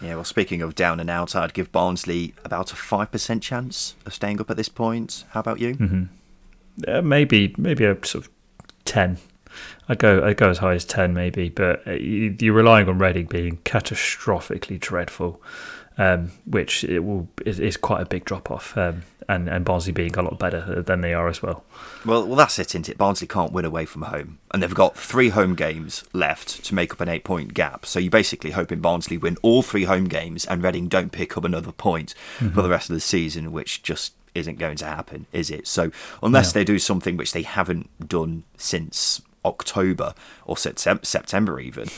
Yeah, 0.01 0.15
well, 0.15 0.25
speaking 0.25 0.63
of 0.63 0.75
down 0.75 0.99
and 0.99 1.11
out, 1.11 1.37
I'd 1.37 1.53
give 1.53 1.71
Barnsley 1.73 2.33
about 2.43 2.73
a 2.73 2.75
5% 2.75 3.43
chance 3.43 3.95
of 4.07 4.15
staying 4.15 4.41
up 4.41 4.51
at 4.51 4.57
this 4.57 4.71
point. 4.71 5.25
How 5.33 5.41
about 5.41 5.61
you? 5.61 6.09
Uh, 6.89 7.03
maybe 7.03 7.55
maybe 7.59 7.85
a 7.85 7.95
sort 8.07 8.25
of 8.25 8.31
ten. 8.85 9.19
I'd 9.89 9.99
go 9.99 10.25
I'd 10.25 10.37
go 10.37 10.49
as 10.49 10.59
high 10.59 10.75
as 10.75 10.85
ten 10.85 11.13
maybe, 11.13 11.49
but 11.49 11.87
uh, 11.87 11.93
you, 11.93 12.35
you're 12.41 12.55
relying 12.55 12.89
on 12.89 12.99
Reading 12.99 13.27
being 13.27 13.59
catastrophically 13.59 14.79
dreadful, 14.81 15.43
um, 16.01 16.33
which 16.47 16.83
it 16.83 17.01
will 17.01 17.29
is, 17.45 17.61
is 17.61 17.77
quite 17.77 18.01
a 18.01 18.07
big 18.07 18.25
drop 18.25 18.51
off, 18.51 18.75
um, 18.79 19.03
and 19.29 19.49
and 19.49 19.67
Barnsley 19.67 19.93
being 19.93 20.17
a 20.17 20.23
lot 20.23 20.39
better 20.39 20.83
than 20.83 21.03
they 21.03 21.13
are 21.13 21.29
as 21.29 21.43
well. 21.43 21.63
Well, 22.07 22.27
well, 22.27 22.37
that's 22.37 22.59
it, 22.59 22.71
isn't 22.71 22.89
it? 22.89 22.97
Barnsley 22.97 23.27
can't 23.27 23.53
win 23.53 23.67
away 23.67 23.85
from 23.85 24.03
home, 24.03 24.39
and 24.51 24.63
they've 24.63 24.75
got 24.75 24.97
three 24.97 25.29
home 25.29 25.55
games 25.55 26.05
left 26.15 26.65
to 26.65 26.75
make 26.75 26.93
up 26.93 27.03
an 27.03 27.11
eight-point 27.11 27.53
gap. 27.53 27.85
So 27.85 27.99
you're 27.99 28.11
basically 28.11 28.53
hoping 28.53 28.81
Barnsley 28.81 29.19
win 29.19 29.37
all 29.43 29.63
three 29.63 29.85
home 29.85 30.07
games, 30.07 30.47
and 30.47 30.63
Reading 30.63 30.89
don't 30.89 31.13
pick 31.13 31.37
up 31.37 31.45
another 31.45 31.73
point 31.73 32.15
for 32.39 32.63
the 32.63 32.71
rest 32.71 32.89
of 32.89 32.95
the 32.95 33.01
season, 33.01 33.53
which 33.53 33.83
just 33.83 34.15
isn't 34.35 34.59
going 34.59 34.79
to 34.79 34.87
happen, 34.87 35.27
is 35.33 35.51
it? 35.51 35.67
So 35.67 35.91
unless 36.23 36.53
they 36.53 36.65
do 36.65 36.79
something 36.79 37.19
which 37.19 37.33
they 37.33 37.43
haven't 37.43 37.91
done 38.09 38.45
since 38.57 39.21
October 39.45 40.15
or 40.47 40.57
Septem- 40.57 41.03
September, 41.03 41.61
even, 41.61 41.89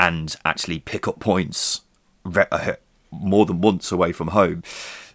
and 0.00 0.34
actually 0.44 0.80
pick 0.80 1.06
up 1.06 1.20
points 1.20 1.82
re- 2.24 2.46
uh, 2.50 2.72
more 3.12 3.46
than 3.46 3.60
once 3.60 3.92
away 3.92 4.12
from 4.12 4.28
home, 4.28 4.62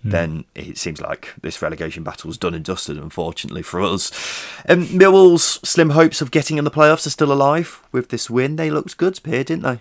then 0.04 0.46
it 0.56 0.78
seems 0.78 1.02
like 1.02 1.34
this 1.42 1.62
relegation 1.62 2.04
battle 2.04 2.18
battle's 2.18 2.38
done 2.38 2.54
and 2.54 2.64
dusted, 2.64 2.98
unfortunately 2.98 3.62
for 3.62 3.82
us. 3.82 4.12
Um, 4.70 4.86
Millwall's 4.86 5.60
slim 5.68 5.92
hopes 5.92 6.22
of 6.22 6.32
getting 6.32 6.58
in 6.58 6.64
the 6.64 6.72
playoffs 6.72 7.06
are 7.06 7.12
still 7.12 7.32
alive 7.32 7.84
with 7.92 8.10
this 8.10 8.30
win. 8.30 8.56
They 8.56 8.72
looked 8.72 8.98
good, 8.98 9.20
Pierre, 9.24 9.44
didn't 9.44 9.64
they? 9.64 9.80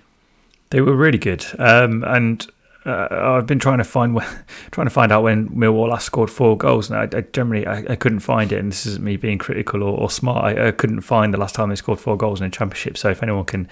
They 0.70 0.81
were 0.81 0.96
really 0.96 1.18
good, 1.18 1.46
um, 1.59 2.02
and 2.05 2.46
uh, 2.87 3.09
I've 3.11 3.46
been 3.46 3.59
trying 3.59 3.79
to 3.79 3.85
find 3.85 4.14
when, 4.14 4.26
trying 4.70 4.87
to 4.87 4.92
find 4.92 5.11
out 5.11 5.22
when 5.22 5.48
Millwall 5.48 5.88
last 5.88 6.07
scored 6.07 6.31
four 6.31 6.57
goals, 6.57 6.90
and 6.90 6.98
I, 6.98 7.18
I 7.18 7.20
generally 7.33 7.66
I, 7.66 7.85
I 7.90 7.96
couldn't 7.96 8.20
find 8.20 8.52
it. 8.52 8.59
And 8.59 8.70
this 8.70 8.87
isn't 8.87 9.05
me 9.05 9.16
being 9.16 9.38
critical 9.38 9.83
or, 9.83 9.98
or 9.98 10.11
smart. 10.11 10.44
I, 10.44 10.68
I 10.68 10.70
couldn't 10.70 11.00
find 11.00 11.35
the 11.35 11.38
last 11.38 11.55
time 11.55 11.68
they 11.68 11.76
scored 11.76 12.00
four 12.00 12.16
goals 12.16 12.40
in 12.40 12.46
a 12.46 12.50
championship. 12.50 12.96
So 12.96 13.11
if 13.11 13.22
anyone 13.22 13.44
can 13.44 13.68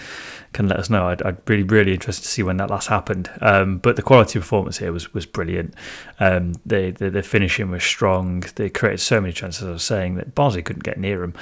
can 0.54 0.68
let 0.68 0.78
us 0.78 0.88
know, 0.88 1.08
I'd, 1.08 1.20
I'd 1.22 1.36
really 1.46 1.64
really 1.64 1.92
interested 1.92 2.22
to 2.22 2.28
see 2.28 2.42
when 2.42 2.56
that 2.56 2.70
last 2.70 2.88
happened. 2.88 3.28
Um, 3.40 3.78
but 3.78 3.96
the 3.96 4.02
quality 4.02 4.38
performance 4.38 4.78
here 4.78 4.92
was 4.92 5.12
was 5.12 5.26
brilliant. 5.26 5.74
Um, 6.20 6.54
the, 6.64 6.92
the 6.92 7.10
the 7.10 7.22
finishing 7.22 7.70
was 7.70 7.84
strong. 7.84 8.44
They 8.54 8.70
created 8.70 9.00
so 9.00 9.20
many 9.20 9.32
chances. 9.32 9.66
I 9.66 9.72
was 9.72 9.82
saying 9.82 10.14
that 10.14 10.34
Barnsley 10.34 10.62
couldn't 10.62 10.84
get 10.84 10.96
near 10.96 11.20
them. 11.20 11.34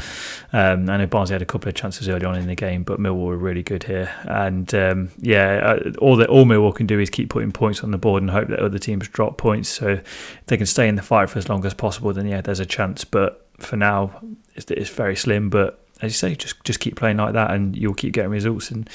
Um, 0.52 0.90
I 0.90 0.96
know 0.96 1.06
Barnsley 1.06 1.34
had 1.34 1.42
a 1.42 1.46
couple 1.46 1.68
of 1.68 1.74
chances 1.74 2.08
early 2.08 2.24
on 2.24 2.36
in 2.36 2.46
the 2.46 2.54
game, 2.54 2.82
but 2.82 2.98
Millwall 2.98 3.26
were 3.26 3.36
really 3.36 3.62
good 3.62 3.84
here. 3.84 4.10
And 4.24 4.74
um, 4.74 5.10
yeah, 5.18 5.76
uh, 5.86 5.92
all 5.98 6.16
that 6.16 6.28
all 6.28 6.44
Millwall 6.44 6.74
can 6.74 6.86
do 6.86 6.98
is 6.98 7.10
keep 7.10 7.28
putting 7.28 7.52
points 7.52 7.84
on 7.84 7.90
the 7.90 7.98
board 7.98 8.22
and 8.22 8.30
hope 8.30 8.48
that 8.48 8.58
other 8.58 8.78
teams 8.78 9.06
drop 9.08 9.36
points. 9.36 9.68
So 9.68 9.88
if 9.88 10.46
they 10.46 10.56
can 10.56 10.66
stay 10.66 10.88
in 10.88 10.96
the 10.96 11.02
fight 11.02 11.30
for 11.30 11.38
as 11.38 11.48
long 11.48 11.64
as 11.66 11.74
possible, 11.74 12.12
then 12.12 12.26
yeah, 12.26 12.40
there's 12.40 12.60
a 12.60 12.66
chance. 12.66 13.04
But 13.04 13.46
for 13.58 13.76
now, 13.76 14.10
it's, 14.54 14.70
it's 14.70 14.90
very 14.90 15.16
slim. 15.16 15.50
But 15.50 15.81
as 16.02 16.12
you 16.12 16.16
say, 16.16 16.34
just 16.34 16.62
just 16.64 16.80
keep 16.80 16.96
playing 16.96 17.16
like 17.16 17.32
that, 17.32 17.50
and 17.52 17.76
you'll 17.76 17.94
keep 17.94 18.12
getting 18.12 18.30
results. 18.30 18.70
And 18.70 18.88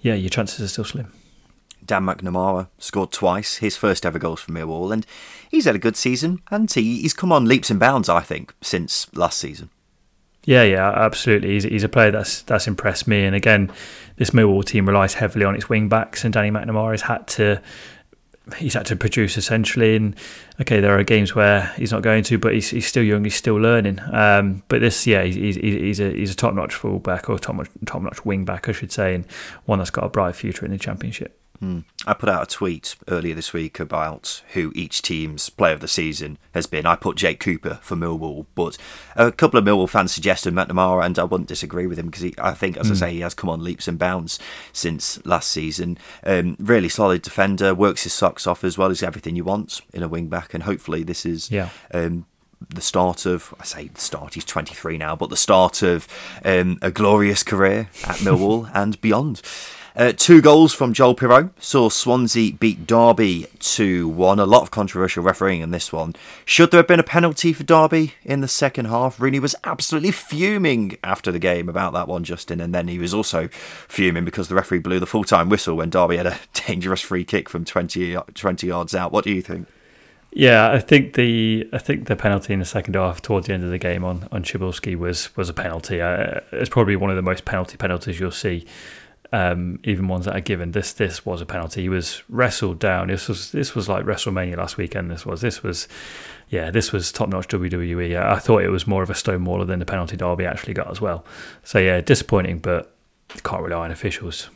yeah, 0.00 0.14
your 0.14 0.30
chances 0.30 0.60
are 0.60 0.68
still 0.68 0.84
slim. 0.84 1.12
Dan 1.84 2.04
McNamara 2.04 2.68
scored 2.78 3.12
twice, 3.12 3.56
his 3.58 3.76
first 3.76 4.04
ever 4.04 4.18
goals 4.18 4.40
for 4.40 4.52
Millwall, 4.52 4.92
and 4.92 5.06
he's 5.50 5.64
had 5.64 5.76
a 5.76 5.78
good 5.78 5.96
season, 5.96 6.42
and 6.50 6.70
he? 6.72 7.02
He's 7.02 7.14
come 7.14 7.32
on 7.32 7.46
leaps 7.46 7.70
and 7.70 7.78
bounds, 7.78 8.08
I 8.08 8.20
think, 8.20 8.54
since 8.60 9.14
last 9.14 9.38
season. 9.38 9.70
Yeah, 10.44 10.62
yeah, 10.62 10.90
absolutely. 10.90 11.50
He's, 11.50 11.64
he's 11.64 11.84
a 11.84 11.88
player 11.90 12.10
that's 12.10 12.42
that's 12.42 12.66
impressed 12.66 13.06
me. 13.06 13.24
And 13.24 13.36
again, 13.36 13.70
this 14.16 14.30
Millwall 14.30 14.64
team 14.64 14.88
relies 14.88 15.14
heavily 15.14 15.44
on 15.44 15.54
its 15.54 15.68
wing 15.68 15.88
backs, 15.88 16.24
and 16.24 16.32
Danny 16.32 16.50
McNamara 16.50 16.92
has 16.92 17.02
had 17.02 17.26
to 17.28 17.60
he's 18.56 18.74
had 18.74 18.86
to 18.86 18.96
produce 18.96 19.36
essentially. 19.36 19.96
And 19.96 20.16
okay, 20.60 20.80
there 20.80 20.98
are 20.98 21.02
games 21.02 21.34
where 21.34 21.72
he's 21.76 21.92
not 21.92 22.02
going 22.02 22.24
to, 22.24 22.38
but 22.38 22.54
he's, 22.54 22.70
he's 22.70 22.86
still 22.86 23.02
young, 23.02 23.24
he's 23.24 23.34
still 23.34 23.56
learning. 23.56 24.00
Um, 24.12 24.62
but 24.68 24.80
this, 24.80 25.06
yeah, 25.06 25.24
he's, 25.24 25.56
he's, 25.56 26.00
a 26.00 26.10
he's 26.10 26.32
a 26.32 26.36
top 26.36 26.54
notch 26.54 26.74
fullback 26.74 27.28
or 27.28 27.38
top 27.38 27.56
notch 27.56 27.68
top 27.86 28.02
notch 28.02 28.24
wing 28.24 28.44
back, 28.44 28.68
I 28.68 28.72
should 28.72 28.92
say, 28.92 29.14
and 29.14 29.24
one 29.66 29.78
that's 29.78 29.90
got 29.90 30.04
a 30.04 30.08
bright 30.08 30.36
future 30.36 30.64
in 30.64 30.72
the 30.72 30.78
championship. 30.78 31.37
Hmm. 31.60 31.80
I 32.06 32.14
put 32.14 32.28
out 32.28 32.42
a 32.44 32.46
tweet 32.46 32.94
earlier 33.08 33.34
this 33.34 33.52
week 33.52 33.80
about 33.80 34.42
who 34.54 34.70
each 34.76 35.02
team's 35.02 35.50
player 35.50 35.74
of 35.74 35.80
the 35.80 35.88
season 35.88 36.38
has 36.54 36.66
been. 36.66 36.86
I 36.86 36.94
put 36.94 37.16
Jake 37.16 37.40
Cooper 37.40 37.80
for 37.82 37.96
Millwall, 37.96 38.46
but 38.54 38.78
a 39.16 39.32
couple 39.32 39.58
of 39.58 39.64
Millwall 39.64 39.88
fans 39.88 40.12
suggested 40.12 40.54
McNamara, 40.54 41.04
and 41.04 41.18
I 41.18 41.24
wouldn't 41.24 41.48
disagree 41.48 41.88
with 41.88 41.98
him 41.98 42.06
because 42.10 42.30
I 42.38 42.52
think, 42.52 42.76
as 42.76 42.90
I 42.90 42.94
say, 42.94 43.12
he 43.12 43.20
has 43.20 43.34
come 43.34 43.50
on 43.50 43.64
leaps 43.64 43.88
and 43.88 43.98
bounds 43.98 44.38
since 44.72 45.24
last 45.26 45.50
season. 45.50 45.98
Um, 46.24 46.56
really 46.60 46.88
solid 46.88 47.22
defender, 47.22 47.74
works 47.74 48.04
his 48.04 48.12
socks 48.12 48.46
off 48.46 48.62
as 48.62 48.78
well 48.78 48.90
as 48.92 49.02
everything 49.02 49.34
you 49.34 49.42
want 49.44 49.80
in 49.92 50.04
a 50.04 50.08
wing 50.08 50.28
back, 50.28 50.54
and 50.54 50.62
hopefully 50.62 51.02
this 51.02 51.26
is 51.26 51.50
Yeah. 51.50 51.70
um, 51.92 52.26
the 52.70 52.80
start 52.80 53.26
of 53.26 53.52
I 53.60 53.64
say 53.64 53.88
the 53.88 54.00
start. 54.00 54.34
He's 54.34 54.44
23 54.44 54.96
now, 54.98 55.14
but 55.16 55.30
the 55.30 55.36
start 55.36 55.82
of 55.82 56.06
um, 56.44 56.78
a 56.82 56.90
glorious 56.90 57.42
career 57.42 57.88
at 58.04 58.16
Millwall 58.18 58.70
and 58.74 59.00
beyond. 59.00 59.42
Uh, 59.98 60.12
two 60.16 60.40
goals 60.40 60.72
from 60.72 60.92
Joel 60.92 61.16
Piroe 61.16 61.50
saw 61.58 61.88
Swansea 61.88 62.52
beat 62.52 62.86
Derby 62.86 63.48
2 63.58 64.06
1. 64.06 64.38
A 64.38 64.46
lot 64.46 64.62
of 64.62 64.70
controversial 64.70 65.24
refereeing 65.24 65.60
in 65.60 65.72
this 65.72 65.92
one. 65.92 66.14
Should 66.44 66.70
there 66.70 66.78
have 66.78 66.86
been 66.86 67.00
a 67.00 67.02
penalty 67.02 67.52
for 67.52 67.64
Derby 67.64 68.14
in 68.22 68.40
the 68.40 68.46
second 68.46 68.84
half? 68.84 69.18
Rooney 69.18 69.40
was 69.40 69.56
absolutely 69.64 70.12
fuming 70.12 70.96
after 71.02 71.32
the 71.32 71.40
game 71.40 71.68
about 71.68 71.94
that 71.94 72.06
one, 72.06 72.22
Justin, 72.22 72.60
and 72.60 72.72
then 72.72 72.86
he 72.86 73.00
was 73.00 73.12
also 73.12 73.48
fuming 73.88 74.24
because 74.24 74.46
the 74.46 74.54
referee 74.54 74.78
blew 74.78 75.00
the 75.00 75.06
full 75.06 75.24
time 75.24 75.48
whistle 75.48 75.76
when 75.76 75.90
Derby 75.90 76.16
had 76.16 76.28
a 76.28 76.38
dangerous 76.54 77.00
free 77.00 77.24
kick 77.24 77.48
from 77.48 77.64
20, 77.64 78.16
20 78.34 78.66
yards 78.68 78.94
out. 78.94 79.10
What 79.10 79.24
do 79.24 79.32
you 79.32 79.42
think? 79.42 79.66
Yeah, 80.30 80.70
I 80.70 80.78
think 80.78 81.14
the 81.14 81.68
I 81.72 81.78
think 81.78 82.06
the 82.06 82.14
penalty 82.14 82.52
in 82.52 82.60
the 82.60 82.66
second 82.66 82.94
half 82.94 83.20
towards 83.20 83.48
the 83.48 83.54
end 83.54 83.64
of 83.64 83.70
the 83.70 83.78
game 83.78 84.04
on 84.04 84.28
on 84.30 84.44
Cibulski 84.44 84.94
was 84.94 85.34
was 85.36 85.48
a 85.48 85.54
penalty. 85.54 86.00
Uh, 86.00 86.38
it's 86.52 86.70
probably 86.70 86.94
one 86.94 87.10
of 87.10 87.16
the 87.16 87.22
most 87.22 87.44
penalty 87.44 87.76
penalties 87.76 88.20
you'll 88.20 88.30
see 88.30 88.64
um, 89.32 89.78
even 89.84 90.08
ones 90.08 90.24
that 90.24 90.36
are 90.36 90.40
given. 90.40 90.72
This 90.72 90.92
this 90.92 91.24
was 91.26 91.40
a 91.40 91.46
penalty. 91.46 91.82
He 91.82 91.88
was 91.88 92.22
wrestled 92.28 92.78
down. 92.78 93.08
This 93.08 93.28
was 93.28 93.52
this 93.52 93.74
was 93.74 93.88
like 93.88 94.04
WrestleMania 94.04 94.56
last 94.56 94.76
weekend. 94.76 95.10
This 95.10 95.26
was 95.26 95.40
this 95.40 95.62
was 95.62 95.88
yeah 96.48 96.70
this 96.70 96.92
was 96.92 97.12
top 97.12 97.28
notch 97.28 97.48
WWE. 97.48 98.16
I 98.20 98.38
thought 98.38 98.62
it 98.62 98.70
was 98.70 98.86
more 98.86 99.02
of 99.02 99.10
a 99.10 99.14
stonemaller 99.14 99.64
than 99.64 99.78
the 99.78 99.86
penalty 99.86 100.16
Derby 100.16 100.46
actually 100.46 100.74
got 100.74 100.90
as 100.90 101.00
well. 101.00 101.24
So 101.64 101.78
yeah, 101.78 102.00
disappointing, 102.00 102.58
but 102.58 102.94
can't 103.42 103.62
rely 103.62 103.84
on 103.84 103.90
officials 103.90 104.48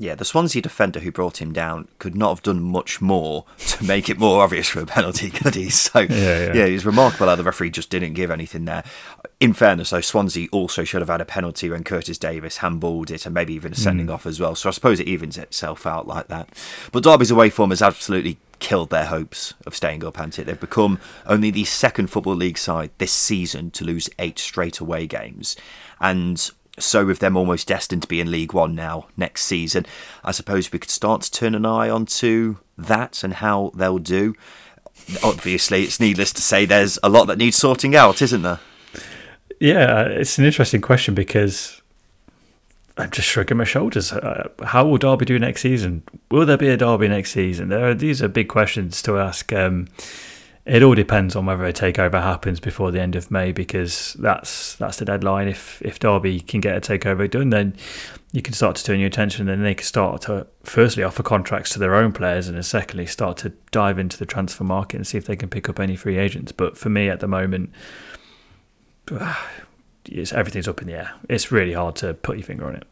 yeah, 0.00 0.14
the 0.14 0.24
Swansea 0.24 0.62
defender 0.62 1.00
who 1.00 1.12
brought 1.12 1.42
him 1.42 1.52
down 1.52 1.86
could 1.98 2.14
not 2.14 2.30
have 2.30 2.42
done 2.42 2.62
much 2.62 3.02
more 3.02 3.44
to 3.58 3.84
make 3.84 4.08
it 4.08 4.18
more 4.18 4.42
obvious 4.42 4.66
for 4.66 4.80
a 4.80 4.86
penalty, 4.86 5.28
could 5.30 5.54
he? 5.54 5.68
So, 5.68 6.00
yeah, 6.00 6.06
yeah. 6.08 6.52
yeah, 6.54 6.64
it 6.64 6.72
was 6.72 6.86
remarkable 6.86 7.26
how 7.26 7.36
the 7.36 7.44
referee 7.44 7.68
just 7.68 7.90
didn't 7.90 8.14
give 8.14 8.30
anything 8.30 8.64
there. 8.64 8.82
In 9.40 9.52
fairness, 9.52 9.90
though, 9.90 10.00
Swansea 10.00 10.48
also 10.52 10.84
should 10.84 11.02
have 11.02 11.10
had 11.10 11.20
a 11.20 11.26
penalty 11.26 11.68
when 11.68 11.84
Curtis 11.84 12.16
Davies 12.16 12.58
handballed 12.58 13.10
it 13.10 13.26
and 13.26 13.34
maybe 13.34 13.52
even 13.52 13.72
a 13.72 13.76
sending 13.76 14.06
mm. 14.06 14.14
off 14.14 14.24
as 14.24 14.40
well. 14.40 14.54
So 14.54 14.70
I 14.70 14.72
suppose 14.72 15.00
it 15.00 15.06
evens 15.06 15.36
itself 15.36 15.86
out 15.86 16.08
like 16.08 16.28
that. 16.28 16.48
But 16.92 17.02
Derby's 17.02 17.30
away 17.30 17.50
form 17.50 17.68
has 17.68 17.82
absolutely 17.82 18.38
killed 18.58 18.88
their 18.88 19.06
hopes 19.06 19.52
of 19.66 19.76
staying 19.76 20.02
up, 20.02 20.16
hasn't 20.16 20.38
it? 20.38 20.44
They've 20.46 20.58
become 20.58 20.98
only 21.26 21.50
the 21.50 21.64
second 21.64 22.06
Football 22.06 22.36
League 22.36 22.58
side 22.58 22.90
this 22.96 23.12
season 23.12 23.70
to 23.72 23.84
lose 23.84 24.08
eight 24.18 24.38
straight 24.38 24.78
away 24.78 25.06
games. 25.06 25.56
And 26.00 26.50
so 26.78 27.04
with 27.04 27.18
them 27.18 27.36
almost 27.36 27.68
destined 27.68 28.02
to 28.02 28.08
be 28.08 28.20
in 28.20 28.30
League 28.30 28.52
One 28.52 28.74
now 28.74 29.08
next 29.16 29.44
season, 29.44 29.86
I 30.24 30.32
suppose 30.32 30.72
we 30.72 30.78
could 30.78 30.90
start 30.90 31.22
to 31.22 31.30
turn 31.30 31.54
an 31.54 31.66
eye 31.66 31.90
onto 31.90 32.56
that 32.78 33.22
and 33.22 33.34
how 33.34 33.72
they'll 33.74 33.98
do. 33.98 34.34
Obviously, 35.22 35.82
it's 35.82 36.00
needless 36.00 36.32
to 36.34 36.42
say 36.42 36.64
there's 36.64 36.98
a 37.02 37.08
lot 37.08 37.26
that 37.26 37.38
needs 37.38 37.56
sorting 37.56 37.96
out, 37.96 38.22
isn't 38.22 38.42
there? 38.42 38.60
Yeah, 39.58 40.02
it's 40.02 40.38
an 40.38 40.44
interesting 40.44 40.80
question 40.80 41.14
because 41.14 41.80
I'm 42.96 43.10
just 43.10 43.28
shrugging 43.28 43.56
my 43.56 43.64
shoulders. 43.64 44.12
Uh, 44.12 44.48
how 44.64 44.86
will 44.86 44.98
Derby 44.98 45.24
do 45.24 45.38
next 45.38 45.62
season? 45.62 46.02
Will 46.30 46.46
there 46.46 46.56
be 46.56 46.68
a 46.68 46.76
Derby 46.76 47.08
next 47.08 47.32
season? 47.32 47.68
There 47.68 47.90
are, 47.90 47.94
these 47.94 48.22
are 48.22 48.28
big 48.28 48.48
questions 48.48 49.02
to 49.02 49.18
ask. 49.18 49.52
Um, 49.52 49.88
it 50.70 50.84
all 50.84 50.94
depends 50.94 51.34
on 51.34 51.46
whether 51.46 51.64
a 51.64 51.72
takeover 51.72 52.22
happens 52.22 52.60
before 52.60 52.92
the 52.92 53.00
end 53.00 53.16
of 53.16 53.28
May 53.28 53.50
because 53.50 54.14
that's 54.20 54.76
that's 54.76 54.98
the 54.98 55.04
deadline. 55.04 55.48
If 55.48 55.82
if 55.82 55.98
Derby 55.98 56.38
can 56.38 56.60
get 56.60 56.76
a 56.76 56.80
takeover 56.80 57.28
done, 57.28 57.50
then 57.50 57.74
you 58.30 58.40
can 58.40 58.54
start 58.54 58.76
to 58.76 58.84
turn 58.84 59.00
your 59.00 59.08
attention. 59.08 59.48
And 59.48 59.58
then 59.58 59.64
they 59.64 59.74
can 59.74 59.84
start 59.84 60.22
to 60.22 60.46
firstly 60.62 61.02
offer 61.02 61.24
contracts 61.24 61.72
to 61.72 61.80
their 61.80 61.96
own 61.96 62.12
players, 62.12 62.46
and 62.46 62.56
then 62.56 62.62
secondly 62.62 63.06
start 63.06 63.36
to 63.38 63.52
dive 63.72 63.98
into 63.98 64.16
the 64.16 64.26
transfer 64.26 64.62
market 64.62 64.98
and 64.98 65.06
see 65.06 65.18
if 65.18 65.24
they 65.24 65.34
can 65.34 65.48
pick 65.48 65.68
up 65.68 65.80
any 65.80 65.96
free 65.96 66.18
agents. 66.18 66.52
But 66.52 66.78
for 66.78 66.88
me 66.88 67.08
at 67.08 67.18
the 67.18 67.26
moment, 67.26 67.72
it's, 70.04 70.32
everything's 70.32 70.68
up 70.68 70.80
in 70.80 70.86
the 70.86 70.94
air. 70.94 71.14
It's 71.28 71.50
really 71.50 71.72
hard 71.72 71.96
to 71.96 72.14
put 72.14 72.36
your 72.36 72.46
finger 72.46 72.68
on 72.68 72.76
it. 72.76 72.84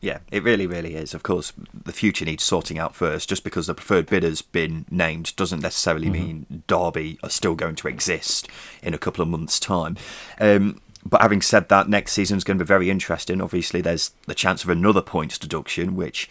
Yeah, 0.00 0.20
it 0.30 0.42
really, 0.42 0.66
really 0.66 0.94
is. 0.94 1.12
Of 1.12 1.22
course, 1.22 1.52
the 1.84 1.92
future 1.92 2.24
needs 2.24 2.42
sorting 2.42 2.78
out 2.78 2.94
first. 2.94 3.28
Just 3.28 3.44
because 3.44 3.66
the 3.66 3.74
preferred 3.74 4.06
bidder's 4.06 4.40
been 4.40 4.86
named 4.90 5.36
doesn't 5.36 5.60
necessarily 5.60 6.06
mm-hmm. 6.06 6.12
mean 6.12 6.62
Derby 6.66 7.18
are 7.22 7.30
still 7.30 7.54
going 7.54 7.74
to 7.76 7.88
exist 7.88 8.48
in 8.82 8.94
a 8.94 8.98
couple 8.98 9.22
of 9.22 9.28
months' 9.28 9.60
time. 9.60 9.98
Um, 10.40 10.80
but 11.04 11.20
having 11.22 11.42
said 11.42 11.68
that, 11.68 11.88
next 11.88 12.12
season 12.12 12.36
is 12.38 12.44
going 12.44 12.58
to 12.58 12.64
be 12.64 12.68
very 12.68 12.90
interesting. 12.90 13.40
Obviously, 13.40 13.80
there's 13.80 14.12
the 14.26 14.34
chance 14.34 14.64
of 14.64 14.70
another 14.70 15.02
points 15.02 15.38
deduction, 15.38 15.96
which 15.96 16.28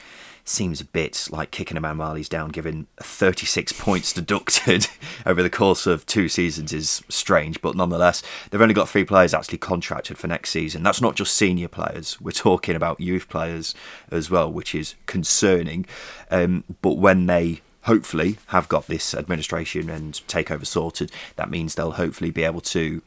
seems 0.50 0.82
a 0.82 0.86
bit 0.86 1.28
like 1.32 1.52
kicking 1.52 1.78
a 1.78 1.82
man 1.82 1.98
while 1.98 2.16
he's 2.16 2.30
down, 2.30 2.50
given 2.50 2.88
36 2.98 3.72
points 3.80 4.14
deducted 4.14 4.88
over 5.26 5.42
the 5.44 5.50
course 5.50 5.86
of 5.86 6.06
two 6.06 6.28
seasons 6.28 6.74
is 6.74 7.04
strange, 7.10 7.62
but 7.62 7.76
nonetheless, 7.76 8.24
they've 8.50 8.62
only 8.62 8.74
got 8.74 8.90
three 8.90 9.06
players 9.06 9.34
actually 9.34 9.58
contracted 9.58 10.18
for 10.18 10.28
next 10.28 10.50
season. 10.50 10.84
That's 10.84 11.02
not 11.02 11.16
just 11.16 11.36
senior 11.36 11.68
players, 11.68 12.20
we're 12.20 12.32
talking 12.32 12.76
about 12.76 13.00
youth 13.00 13.30
players 13.30 13.76
as 14.12 14.30
well, 14.30 14.52
which 14.52 14.74
is 14.74 14.96
concerning. 15.06 15.86
Um, 16.32 16.64
but 16.82 16.98
when 16.98 17.28
they 17.28 17.62
hopefully 17.84 18.38
have 18.48 18.68
got 18.70 18.88
this 18.88 19.14
administration 19.14 19.90
and 19.90 20.14
takeover 20.28 20.66
sorted, 20.66 21.12
that 21.36 21.50
means 21.50 21.76
they'll 21.76 21.92
hopefully 21.92 22.32
be 22.32 22.44
able 22.44 22.62
to 22.62 23.02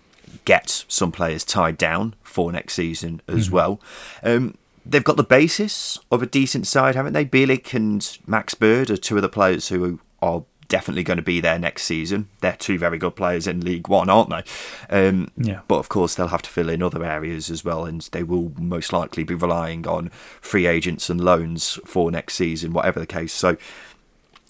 get 0.45 0.85
some 0.89 1.13
players 1.13 1.45
tied 1.45 1.77
down 1.77 2.15
for 2.23 2.51
next 2.51 2.75
season 2.75 3.21
as 3.29 3.47
mm-hmm. 3.47 3.55
well. 3.55 3.81
Um, 4.23 4.57
they've 4.85 5.05
got 5.05 5.17
the 5.17 5.25
basis 5.25 5.99
of 6.11 6.23
a 6.23 6.27
decent 6.27 6.67
side, 6.67 6.95
haven't 6.95 7.13
they? 7.13 7.25
Bielik 7.25 7.75
and 7.75 8.19
Max 8.27 8.55
Bird 8.55 8.91
are 8.91 8.97
two 8.97 9.17
of 9.17 9.23
the 9.23 9.29
players 9.29 9.69
who 9.69 10.01
are 10.21 10.45
definitely 10.73 11.05
going 11.05 11.19
to 11.19 11.23
be 11.23 11.39
there 11.39 11.59
next 11.59 11.83
season. 11.83 12.29
They're 12.41 12.57
two 12.57 12.79
very 12.79 12.97
good 12.97 13.15
players 13.15 13.47
in 13.47 13.61
League 13.61 13.89
One, 13.89 14.09
aren't 14.09 14.31
they? 14.31 14.43
Um, 14.89 15.31
yeah. 15.37 15.61
But 15.69 15.77
of 15.77 15.91
course, 15.91 16.15
they'll 16.15 16.29
have 16.29 16.43
to 16.43 16.51
fill 16.51 16.71
in 16.71 16.83
other 16.83 17.05
areas 17.05 17.51
as 17.51 17.63
well, 17.63 17.85
and 17.85 18.01
they 18.13 18.23
will 18.23 18.53
most 18.59 18.91
likely 18.91 19.23
be 19.23 19.35
relying 19.35 19.87
on 19.87 20.09
free 20.41 20.67
agents 20.67 21.11
and 21.11 21.21
loans 21.21 21.79
for 21.85 22.11
next 22.11 22.35
season, 22.35 22.73
whatever 22.73 22.99
the 22.99 23.07
case. 23.07 23.33
So. 23.33 23.57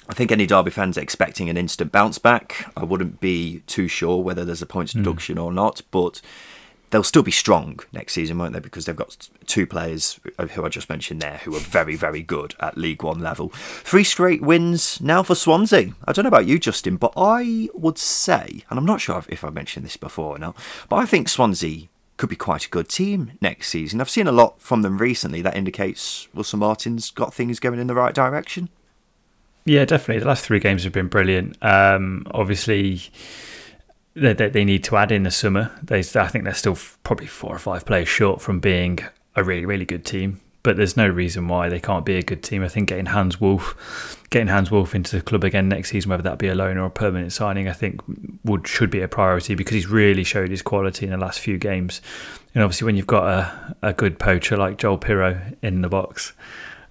I 0.08 0.14
think 0.14 0.32
any 0.32 0.46
Derby 0.46 0.72
fans 0.72 0.98
are 0.98 1.00
expecting 1.00 1.48
an 1.48 1.56
instant 1.56 1.92
bounce 1.92 2.18
back. 2.18 2.70
I 2.76 2.82
wouldn't 2.82 3.20
be 3.20 3.62
too 3.68 3.86
sure 3.86 4.20
whether 4.20 4.44
there's 4.44 4.60
a 4.60 4.66
points 4.66 4.92
hmm. 4.92 4.98
deduction 4.98 5.36
mm. 5.36 5.44
or 5.44 5.52
not, 5.52 5.80
but 5.92 6.20
they'll 6.92 7.02
still 7.02 7.22
be 7.22 7.32
strong 7.32 7.80
next 7.90 8.12
season, 8.12 8.38
won't 8.38 8.52
they? 8.52 8.60
Because 8.60 8.84
they've 8.84 8.94
got 8.94 9.28
two 9.46 9.66
players 9.66 10.20
who 10.52 10.64
I 10.64 10.68
just 10.68 10.90
mentioned 10.90 11.20
there 11.20 11.38
who 11.38 11.56
are 11.56 11.60
very, 11.60 11.96
very 11.96 12.22
good 12.22 12.54
at 12.60 12.76
League 12.76 13.02
One 13.02 13.18
level. 13.18 13.48
Three 13.48 14.04
straight 14.04 14.42
wins 14.42 15.00
now 15.00 15.22
for 15.22 15.34
Swansea. 15.34 15.94
I 16.04 16.12
don't 16.12 16.24
know 16.24 16.28
about 16.28 16.46
you, 16.46 16.58
Justin, 16.58 16.96
but 16.96 17.14
I 17.16 17.70
would 17.74 17.98
say, 17.98 18.64
and 18.68 18.78
I'm 18.78 18.84
not 18.84 19.00
sure 19.00 19.24
if 19.28 19.42
I've 19.42 19.54
mentioned 19.54 19.86
this 19.86 19.96
before 19.96 20.36
or 20.36 20.38
not, 20.38 20.56
but 20.88 20.96
I 20.96 21.06
think 21.06 21.28
Swansea 21.28 21.88
could 22.18 22.28
be 22.28 22.36
quite 22.36 22.66
a 22.66 22.70
good 22.70 22.88
team 22.88 23.32
next 23.40 23.68
season. 23.68 24.00
I've 24.00 24.10
seen 24.10 24.26
a 24.26 24.32
lot 24.32 24.60
from 24.60 24.82
them 24.82 24.98
recently 24.98 25.40
that 25.42 25.56
indicates 25.56 26.28
Russell 26.34 26.58
Martin's 26.58 27.10
got 27.10 27.32
things 27.32 27.58
going 27.58 27.80
in 27.80 27.86
the 27.86 27.94
right 27.94 28.14
direction. 28.14 28.68
Yeah, 29.64 29.86
definitely. 29.86 30.20
The 30.20 30.28
last 30.28 30.44
three 30.44 30.60
games 30.60 30.84
have 30.84 30.92
been 30.92 31.08
brilliant. 31.08 31.56
Um, 31.62 32.26
obviously 32.32 33.00
that 34.14 34.38
they, 34.38 34.48
they 34.48 34.64
need 34.64 34.84
to 34.84 34.96
add 34.96 35.12
in 35.12 35.22
the 35.22 35.30
summer. 35.30 35.70
They, 35.82 36.00
I 36.00 36.28
think 36.28 36.44
they're 36.44 36.54
still 36.54 36.78
probably 37.04 37.26
four 37.26 37.54
or 37.54 37.58
five 37.58 37.86
players 37.86 38.08
short 38.08 38.40
from 38.40 38.60
being 38.60 38.98
a 39.36 39.44
really, 39.44 39.66
really 39.66 39.84
good 39.84 40.04
team. 40.04 40.40
But 40.62 40.76
there's 40.76 40.96
no 40.96 41.08
reason 41.08 41.48
why 41.48 41.68
they 41.68 41.80
can't 41.80 42.04
be 42.04 42.16
a 42.16 42.22
good 42.22 42.44
team. 42.44 42.62
I 42.62 42.68
think 42.68 42.88
getting 42.88 43.06
Hannes 43.06 43.40
Wolf, 43.40 44.20
getting 44.30 44.46
Hannes 44.46 44.70
Wolf 44.70 44.94
into 44.94 45.16
the 45.16 45.22
club 45.22 45.42
again 45.42 45.68
next 45.68 45.90
season, 45.90 46.10
whether 46.10 46.22
that 46.22 46.38
be 46.38 46.46
a 46.46 46.54
loan 46.54 46.76
or 46.76 46.86
a 46.86 46.90
permanent 46.90 47.32
signing, 47.32 47.68
I 47.68 47.72
think 47.72 48.00
would 48.44 48.68
should 48.68 48.90
be 48.90 49.00
a 49.00 49.08
priority 49.08 49.56
because 49.56 49.74
he's 49.74 49.88
really 49.88 50.22
showed 50.22 50.50
his 50.50 50.62
quality 50.62 51.06
in 51.06 51.10
the 51.10 51.18
last 51.18 51.40
few 51.40 51.58
games. 51.58 52.00
And 52.54 52.62
obviously, 52.62 52.86
when 52.86 52.94
you've 52.94 53.08
got 53.08 53.24
a, 53.26 53.76
a 53.88 53.92
good 53.92 54.20
poacher 54.20 54.56
like 54.56 54.78
Joel 54.78 54.98
Piroe 54.98 55.56
in 55.62 55.80
the 55.80 55.88
box, 55.88 56.32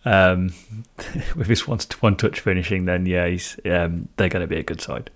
um, 0.04 0.54
with 1.38 1.48
his 1.48 1.66
one 1.66 1.80
one 2.02 2.18
touch 2.18 2.42
finishing, 2.42 2.86
then 2.86 3.06
yeah, 3.06 3.28
he's, 3.28 3.58
um, 3.66 4.10
they're 4.18 4.28
going 4.28 4.42
to 4.42 4.48
be 4.48 4.60
a 4.60 4.64
good 4.64 4.82
side. 4.82 5.10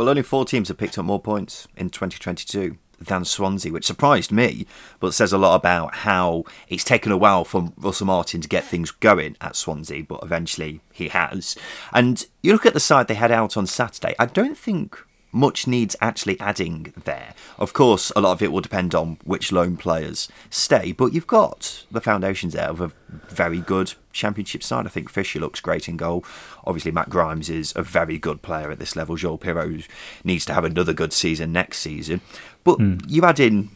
Well, 0.00 0.08
only 0.08 0.22
four 0.22 0.46
teams 0.46 0.68
have 0.68 0.78
picked 0.78 0.96
up 0.96 1.04
more 1.04 1.20
points 1.20 1.68
in 1.76 1.90
2022 1.90 2.78
than 3.02 3.26
Swansea, 3.26 3.70
which 3.70 3.84
surprised 3.84 4.32
me, 4.32 4.66
but 4.98 5.12
says 5.12 5.30
a 5.30 5.36
lot 5.36 5.56
about 5.56 5.94
how 5.96 6.44
it's 6.70 6.84
taken 6.84 7.12
a 7.12 7.18
while 7.18 7.44
for 7.44 7.70
Russell 7.76 8.06
Martin 8.06 8.40
to 8.40 8.48
get 8.48 8.64
things 8.64 8.92
going 8.92 9.36
at 9.42 9.56
Swansea, 9.56 10.02
but 10.02 10.20
eventually 10.22 10.80
he 10.90 11.08
has. 11.08 11.54
And 11.92 12.24
you 12.42 12.54
look 12.54 12.64
at 12.64 12.72
the 12.72 12.80
side 12.80 13.08
they 13.08 13.14
had 13.14 13.30
out 13.30 13.58
on 13.58 13.66
Saturday, 13.66 14.14
I 14.18 14.24
don't 14.24 14.56
think 14.56 14.96
much 15.32 15.66
needs 15.66 15.96
actually 16.00 16.38
adding 16.40 16.92
there. 17.04 17.34
Of 17.58 17.72
course, 17.72 18.10
a 18.16 18.20
lot 18.20 18.32
of 18.32 18.42
it 18.42 18.52
will 18.52 18.60
depend 18.60 18.94
on 18.94 19.18
which 19.24 19.52
loan 19.52 19.76
players 19.76 20.28
stay, 20.50 20.92
but 20.92 21.12
you've 21.12 21.26
got 21.26 21.84
the 21.90 22.00
foundations 22.00 22.54
there 22.54 22.68
of 22.68 22.80
a 22.80 22.92
very 23.28 23.60
good 23.60 23.94
championship 24.12 24.62
side. 24.62 24.86
I 24.86 24.90
think 24.90 25.08
Fisher 25.08 25.38
looks 25.38 25.60
great 25.60 25.88
in 25.88 25.96
goal. 25.96 26.24
Obviously, 26.64 26.90
Matt 26.90 27.10
Grimes 27.10 27.48
is 27.48 27.72
a 27.76 27.82
very 27.82 28.18
good 28.18 28.42
player 28.42 28.70
at 28.70 28.78
this 28.78 28.96
level. 28.96 29.16
Joel 29.16 29.38
Piroe 29.38 29.86
needs 30.24 30.44
to 30.46 30.54
have 30.54 30.64
another 30.64 30.92
good 30.92 31.12
season 31.12 31.52
next 31.52 31.78
season. 31.78 32.20
But 32.64 32.78
mm. 32.78 33.02
you 33.06 33.24
add 33.24 33.40
in 33.40 33.70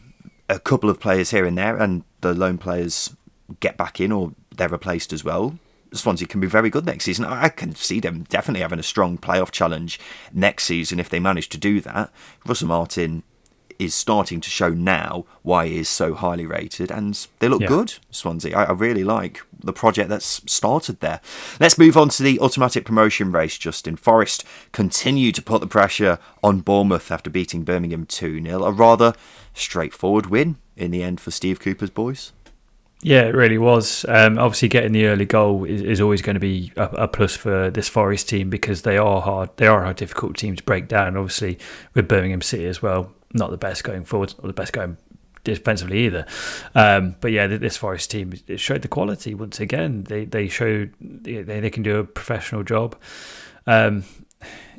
a 0.49 0.59
couple 0.59 0.89
of 0.89 0.99
players 0.99 1.31
here 1.31 1.45
and 1.45 1.57
there, 1.57 1.77
and 1.77 2.03
the 2.21 2.33
loan 2.33 2.57
players 2.57 3.15
get 3.59 3.77
back 3.77 3.99
in 3.99 4.11
or 4.11 4.33
they're 4.55 4.69
replaced 4.69 5.13
as 5.13 5.23
well. 5.23 5.57
Swansea 5.97 6.27
can 6.27 6.39
be 6.39 6.47
very 6.47 6.69
good 6.69 6.85
next 6.85 7.05
season. 7.05 7.25
I 7.25 7.49
can 7.49 7.75
see 7.75 7.99
them 7.99 8.25
definitely 8.29 8.61
having 8.61 8.79
a 8.79 8.83
strong 8.83 9.17
playoff 9.17 9.51
challenge 9.51 9.99
next 10.33 10.65
season 10.65 10.99
if 10.99 11.09
they 11.09 11.19
manage 11.19 11.49
to 11.49 11.57
do 11.57 11.81
that. 11.81 12.11
Russell 12.45 12.67
Martin 12.67 13.23
is 13.77 13.93
starting 13.93 14.39
to 14.39 14.49
show 14.49 14.69
now 14.69 15.25
why 15.41 15.67
he 15.67 15.79
is 15.79 15.89
so 15.89 16.13
highly 16.13 16.45
rated, 16.45 16.89
and 16.89 17.27
they 17.39 17.49
look 17.49 17.59
Yeah. 17.61 17.67
good. 17.67 17.95
Swansea, 18.09 18.55
I, 18.57 18.63
I 18.63 18.71
really 18.71 19.03
like 19.03 19.41
the 19.61 19.73
project 19.73 20.07
that's 20.07 20.41
started 20.49 21.01
there. 21.01 21.19
Let's 21.59 21.77
move 21.77 21.97
on 21.97 22.07
to 22.09 22.23
the 22.23 22.39
automatic 22.39 22.85
promotion 22.85 23.33
race. 23.33 23.57
Justin 23.57 23.97
Forest 23.97 24.45
continue 24.71 25.33
to 25.33 25.41
put 25.41 25.59
the 25.59 25.67
pressure 25.67 26.19
on 26.41 26.61
Bournemouth 26.61 27.11
after 27.11 27.29
beating 27.29 27.63
Birmingham 27.63 28.05
two 28.05 28.41
0 28.41 28.63
A 28.63 28.71
rather 28.71 29.13
straightforward 29.53 30.27
win 30.27 30.55
in 30.77 30.91
the 30.91 31.03
end 31.03 31.19
for 31.19 31.31
Steve 31.31 31.59
Cooper's 31.59 31.89
boys. 31.89 32.31
Yeah, 33.05 33.25
it 33.25 33.35
really 33.35 33.59
was. 33.59 34.03
Um, 34.09 34.39
obviously, 34.39 34.67
getting 34.67 34.91
the 34.91 35.05
early 35.05 35.25
goal 35.25 35.63
is, 35.63 35.83
is 35.83 36.01
always 36.01 36.23
going 36.23 36.33
to 36.33 36.39
be 36.39 36.73
a, 36.75 36.85
a 36.85 37.07
plus 37.07 37.37
for 37.37 37.69
this 37.69 37.87
Forest 37.87 38.27
team 38.27 38.49
because 38.49 38.81
they 38.81 38.97
are 38.97 39.21
hard. 39.21 39.51
They 39.57 39.67
are 39.67 39.85
a 39.85 39.93
difficult 39.93 40.37
team 40.37 40.55
to 40.55 40.63
break 40.63 40.87
down. 40.87 41.15
Obviously, 41.15 41.59
with 41.93 42.07
Birmingham 42.07 42.41
City 42.41 42.65
as 42.65 42.81
well, 42.81 43.13
not 43.31 43.51
the 43.51 43.57
best 43.57 43.83
going 43.83 44.05
forward, 44.05 44.33
not 44.39 44.47
the 44.47 44.53
best 44.53 44.73
going 44.73 44.97
defensively 45.43 45.99
either. 45.99 46.25
Um, 46.73 47.15
but 47.21 47.31
yeah, 47.31 47.45
this 47.45 47.77
Forest 47.77 48.09
team 48.09 48.33
it 48.47 48.59
showed 48.59 48.81
the 48.81 48.87
quality 48.87 49.35
once 49.35 49.59
again. 49.59 50.05
They 50.05 50.25
they 50.25 50.47
showed 50.47 50.91
they, 50.99 51.43
they 51.43 51.69
can 51.69 51.83
do 51.83 51.99
a 51.99 52.05
professional 52.05 52.63
job. 52.63 52.95
Um, 53.67 54.03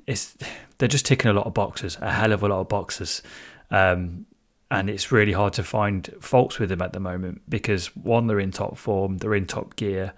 it's 0.08 0.36
they're 0.78 0.88
just 0.88 1.06
ticking 1.06 1.30
a 1.30 1.32
lot 1.32 1.46
of 1.46 1.54
boxes, 1.54 1.96
a 2.00 2.10
hell 2.10 2.32
of 2.32 2.42
a 2.42 2.48
lot 2.48 2.62
of 2.62 2.68
boxes. 2.68 3.22
Um, 3.70 4.25
and 4.70 4.90
it's 4.90 5.12
really 5.12 5.32
hard 5.32 5.52
to 5.54 5.62
find 5.62 6.12
faults 6.20 6.58
with 6.58 6.70
them 6.70 6.82
at 6.82 6.92
the 6.92 7.00
moment 7.00 7.42
because 7.48 7.94
one, 7.96 8.26
they're 8.26 8.40
in 8.40 8.50
top 8.50 8.76
form, 8.76 9.18
they're 9.18 9.34
in 9.34 9.46
top 9.46 9.76
gear, 9.76 10.12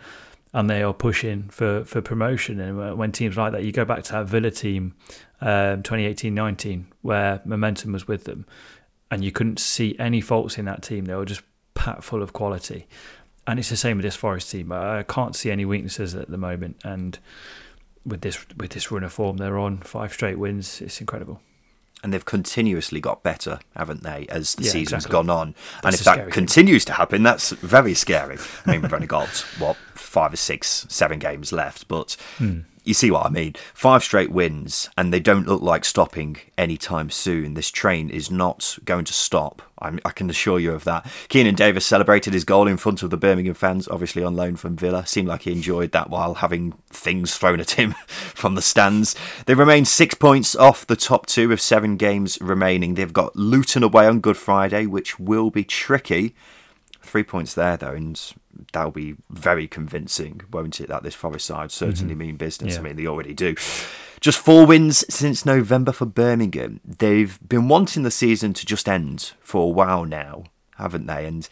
and 0.54 0.70
they 0.70 0.82
are 0.82 0.94
pushing 0.94 1.48
for, 1.50 1.84
for 1.84 2.00
promotion. 2.00 2.58
And 2.58 2.96
when 2.96 3.12
teams 3.12 3.36
like 3.36 3.52
that, 3.52 3.64
you 3.64 3.72
go 3.72 3.84
back 3.84 4.02
to 4.04 4.12
that 4.12 4.26
Villa 4.26 4.50
team, 4.50 4.94
um, 5.40 5.82
2018-19, 5.82 6.86
where 7.02 7.42
momentum 7.44 7.92
was 7.92 8.08
with 8.08 8.24
them, 8.24 8.46
and 9.10 9.22
you 9.22 9.32
couldn't 9.32 9.60
see 9.60 9.94
any 9.98 10.20
faults 10.20 10.56
in 10.56 10.64
that 10.64 10.82
team. 10.82 11.04
They 11.04 11.14
were 11.14 11.26
just 11.26 11.42
packed 11.74 12.04
full 12.04 12.22
of 12.22 12.32
quality. 12.32 12.86
And 13.46 13.58
it's 13.58 13.70
the 13.70 13.76
same 13.76 13.98
with 13.98 14.04
this 14.04 14.16
Forest 14.16 14.50
team. 14.50 14.72
I 14.72 15.02
can't 15.02 15.36
see 15.36 15.50
any 15.50 15.64
weaknesses 15.64 16.14
at 16.14 16.30
the 16.30 16.38
moment, 16.38 16.76
and 16.84 17.18
with 18.04 18.22
this 18.22 18.46
with 18.56 18.70
this 18.70 18.90
run 18.90 19.04
of 19.04 19.12
form 19.12 19.36
they're 19.36 19.58
on, 19.58 19.78
five 19.78 20.12
straight 20.12 20.38
wins, 20.38 20.80
it's 20.80 21.00
incredible. 21.00 21.40
And 22.02 22.12
they've 22.14 22.24
continuously 22.24 23.00
got 23.00 23.22
better, 23.22 23.58
haven't 23.76 24.02
they, 24.02 24.26
as 24.28 24.54
the 24.54 24.64
Yeah, 24.64 24.70
season's 24.72 25.04
exactly. 25.04 25.12
gone 25.12 25.30
on? 25.30 25.54
and 25.84 25.94
if 25.94 26.04
that 26.04 26.16
thing. 26.24 26.30
continues 26.30 26.84
to 26.86 26.92
happen, 26.92 27.22
that's 27.22 27.50
very 27.50 27.94
scary. 27.94 28.38
I 28.66 28.70
mean, 28.72 28.82
we've 28.82 28.92
only 28.94 29.06
got 29.06 29.28
what 29.58 29.76
five 29.94 30.32
or 30.32 30.36
six, 30.36 30.86
seven 30.88 31.18
games 31.18 31.52
left, 31.52 31.88
but 31.88 32.16
Hmm. 32.38 32.60
You 32.88 32.94
see 32.94 33.10
what 33.10 33.26
I 33.26 33.28
mean. 33.28 33.54
Five 33.74 34.02
straight 34.02 34.30
wins, 34.32 34.88
and 34.96 35.12
they 35.12 35.20
don't 35.20 35.46
look 35.46 35.60
like 35.60 35.84
stopping 35.84 36.38
anytime 36.56 37.10
soon. 37.10 37.52
This 37.52 37.70
train 37.70 38.08
is 38.08 38.30
not 38.30 38.78
going 38.86 39.04
to 39.04 39.12
stop. 39.12 39.60
I'm, 39.78 40.00
I 40.06 40.10
can 40.10 40.30
assure 40.30 40.58
you 40.58 40.72
of 40.72 40.84
that. 40.84 41.04
Keinan 41.28 41.54
Davis 41.54 41.84
celebrated 41.84 42.32
his 42.32 42.44
goal 42.44 42.66
in 42.66 42.78
front 42.78 43.02
of 43.02 43.10
the 43.10 43.18
Birmingham 43.18 43.52
fans, 43.52 43.88
obviously 43.88 44.22
on 44.24 44.36
loan 44.36 44.56
from 44.56 44.74
Villa. 44.74 45.04
Seemed 45.06 45.28
like 45.28 45.42
he 45.42 45.52
enjoyed 45.52 45.92
that 45.92 46.08
while 46.08 46.36
having 46.36 46.72
things 46.88 47.36
thrown 47.36 47.60
at 47.60 47.72
him 47.72 47.92
from 48.06 48.54
the 48.54 48.62
stands. 48.62 49.14
They 49.44 49.52
remain 49.52 49.84
six 49.84 50.14
points 50.14 50.56
off 50.56 50.86
the 50.86 50.96
top 50.96 51.26
two 51.26 51.50
with 51.50 51.60
seven 51.60 51.98
games 51.98 52.40
remaining. 52.40 52.94
They've 52.94 53.12
got 53.12 53.36
Luton 53.36 53.82
away 53.82 54.06
on 54.06 54.20
Good 54.20 54.38
Friday, 54.38 54.86
which 54.86 55.20
will 55.20 55.50
be 55.50 55.62
tricky. 55.62 56.34
Three 57.02 57.22
points 57.22 57.52
there, 57.52 57.76
though, 57.76 57.92
and 57.92 58.18
that'll 58.72 58.90
be 58.90 59.16
very 59.30 59.66
convincing, 59.66 60.42
won't 60.50 60.80
it? 60.80 60.88
That 60.88 61.02
this 61.02 61.14
Forest 61.14 61.46
side 61.46 61.70
certainly 61.70 62.14
mm-hmm. 62.14 62.18
mean 62.18 62.36
business. 62.36 62.78
I 62.78 62.80
mean, 62.80 62.96
they 62.96 63.06
already 63.06 63.34
do. 63.34 63.54
Just 64.20 64.38
four 64.38 64.66
wins 64.66 65.04
since 65.12 65.46
November 65.46 65.92
for 65.92 66.06
Birmingham. 66.06 66.80
They've 66.84 67.38
been 67.46 67.68
wanting 67.68 68.02
the 68.02 68.10
season 68.10 68.52
to 68.54 68.66
just 68.66 68.88
end 68.88 69.32
for 69.40 69.62
a 69.62 69.68
while 69.68 70.04
now, 70.04 70.44
haven't 70.76 71.06
they? 71.06 71.26
And 71.26 71.48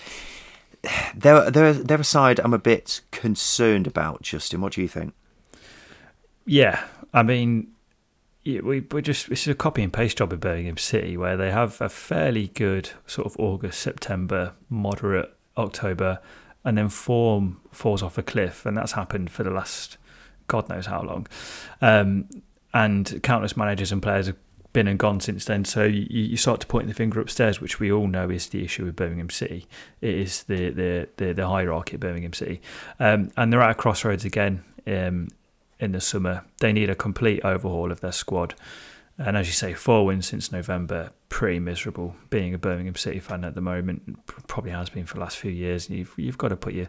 they're, 1.14 1.50
they're, 1.50 1.72
they're 1.72 2.00
a 2.00 2.04
side 2.04 2.40
I'm 2.40 2.54
a 2.54 2.58
bit 2.58 3.02
concerned 3.12 3.86
about, 3.86 4.22
Justin. 4.22 4.60
What 4.60 4.72
do 4.72 4.82
you 4.82 4.88
think? 4.88 5.14
Yeah, 6.44 6.84
I 7.12 7.22
mean, 7.22 7.68
yeah, 8.46 8.60
we 8.60 8.80
we 8.92 9.02
just 9.02 9.28
it's 9.28 9.48
a 9.48 9.54
copy 9.56 9.82
and 9.82 9.92
paste 9.92 10.18
job 10.18 10.32
in 10.32 10.38
Birmingham 10.38 10.76
City 10.76 11.16
where 11.16 11.36
they 11.36 11.50
have 11.50 11.80
a 11.80 11.88
fairly 11.88 12.48
good 12.48 12.90
sort 13.04 13.26
of 13.26 13.36
August, 13.40 13.80
September, 13.80 14.52
moderate 14.70 15.34
October, 15.56 16.20
and 16.66 16.76
then 16.76 16.90
form 16.90 17.60
falls 17.70 18.02
off 18.02 18.18
a 18.18 18.22
cliff, 18.22 18.66
and 18.66 18.76
that's 18.76 18.92
happened 18.92 19.30
for 19.30 19.42
the 19.42 19.50
last 19.50 19.96
God 20.48 20.68
knows 20.68 20.86
how 20.86 21.02
long. 21.02 21.26
Um, 21.80 22.28
and 22.74 23.20
countless 23.22 23.56
managers 23.56 23.92
and 23.92 24.02
players 24.02 24.26
have 24.26 24.36
been 24.74 24.86
and 24.86 24.98
gone 24.98 25.20
since 25.20 25.46
then. 25.46 25.64
So 25.64 25.84
you, 25.84 26.06
you 26.10 26.36
start 26.36 26.60
to 26.60 26.66
point 26.66 26.88
the 26.88 26.94
finger 26.94 27.20
upstairs, 27.20 27.60
which 27.60 27.80
we 27.80 27.90
all 27.90 28.08
know 28.08 28.28
is 28.28 28.48
the 28.48 28.62
issue 28.62 28.84
with 28.84 28.96
Birmingham 28.96 29.30
City. 29.30 29.66
It 30.02 30.14
is 30.14 30.42
the 30.42 30.70
the 30.70 31.08
the, 31.16 31.32
the 31.32 31.48
hierarchy 31.48 31.94
at 31.94 32.00
Birmingham 32.00 32.34
City, 32.34 32.60
um, 33.00 33.30
and 33.36 33.50
they're 33.52 33.62
at 33.62 33.70
a 33.70 33.74
crossroads 33.74 34.26
again. 34.26 34.62
Um, 34.86 35.28
in 35.78 35.92
the 35.92 36.00
summer. 36.00 36.42
They 36.60 36.72
need 36.72 36.90
a 36.90 36.94
complete 36.94 37.44
overhaul 37.44 37.92
of 37.92 38.00
their 38.00 38.12
squad. 38.12 38.54
And 39.18 39.36
as 39.36 39.46
you 39.46 39.52
say, 39.52 39.72
four 39.72 40.04
wins 40.04 40.26
since 40.26 40.52
November, 40.52 41.10
pretty 41.28 41.58
miserable. 41.58 42.14
Being 42.28 42.52
a 42.52 42.58
Birmingham 42.58 42.96
City 42.96 43.18
fan 43.18 43.44
at 43.44 43.54
the 43.54 43.60
moment, 43.60 44.18
probably 44.46 44.72
has 44.72 44.90
been 44.90 45.06
for 45.06 45.14
the 45.14 45.20
last 45.20 45.38
few 45.38 45.50
years. 45.50 45.88
You've 45.88 46.12
you've 46.16 46.38
got 46.38 46.48
to 46.48 46.56
put 46.56 46.74
your 46.74 46.88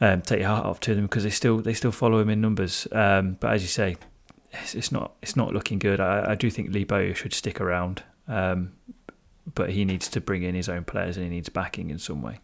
um, 0.00 0.22
take 0.22 0.40
your 0.40 0.48
hat 0.48 0.64
off 0.64 0.80
to 0.80 0.94
them 0.94 1.06
because 1.06 1.24
they 1.24 1.30
still 1.30 1.58
they 1.58 1.74
still 1.74 1.92
follow 1.92 2.20
him 2.20 2.30
in 2.30 2.40
numbers. 2.40 2.86
Um, 2.92 3.36
but 3.40 3.52
as 3.52 3.62
you 3.62 3.68
say, 3.68 3.96
it's, 4.52 4.74
it's 4.74 4.92
not 4.92 5.14
it's 5.20 5.36
not 5.36 5.52
looking 5.52 5.78
good. 5.78 6.00
I, 6.00 6.32
I 6.32 6.34
do 6.36 6.50
think 6.50 6.72
Lee 6.72 6.84
Bowyer 6.84 7.14
should 7.14 7.34
stick 7.34 7.60
around, 7.60 8.04
um, 8.28 8.72
but 9.54 9.70
he 9.70 9.84
needs 9.84 10.08
to 10.10 10.20
bring 10.20 10.44
in 10.44 10.54
his 10.54 10.68
own 10.68 10.84
players 10.84 11.16
and 11.16 11.24
he 11.24 11.30
needs 11.30 11.48
backing 11.48 11.90
in 11.90 11.98
some 11.98 12.22
way. 12.22 12.38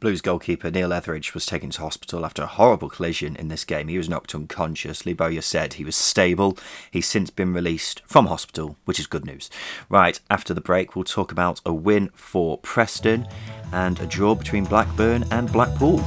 Blues 0.00 0.22
goalkeeper 0.22 0.70
Neil 0.70 0.94
Etheridge 0.94 1.34
was 1.34 1.44
taken 1.44 1.68
to 1.68 1.82
hospital 1.82 2.24
after 2.24 2.42
a 2.42 2.46
horrible 2.46 2.88
collision 2.88 3.36
in 3.36 3.48
this 3.48 3.66
game. 3.66 3.88
He 3.88 3.98
was 3.98 4.08
knocked 4.08 4.34
unconscious. 4.34 5.02
Bowyer 5.02 5.42
said 5.42 5.74
he 5.74 5.84
was 5.84 5.94
stable. 5.94 6.56
He's 6.90 7.06
since 7.06 7.28
been 7.28 7.52
released 7.52 8.00
from 8.06 8.26
hospital, 8.26 8.78
which 8.86 8.98
is 8.98 9.06
good 9.06 9.26
news. 9.26 9.50
Right, 9.90 10.18
after 10.30 10.54
the 10.54 10.62
break, 10.62 10.96
we'll 10.96 11.04
talk 11.04 11.30
about 11.30 11.60
a 11.66 11.74
win 11.74 12.08
for 12.14 12.56
Preston 12.58 13.28
and 13.72 14.00
a 14.00 14.06
draw 14.06 14.34
between 14.34 14.64
Blackburn 14.64 15.26
and 15.30 15.52
Blackpool. 15.52 16.02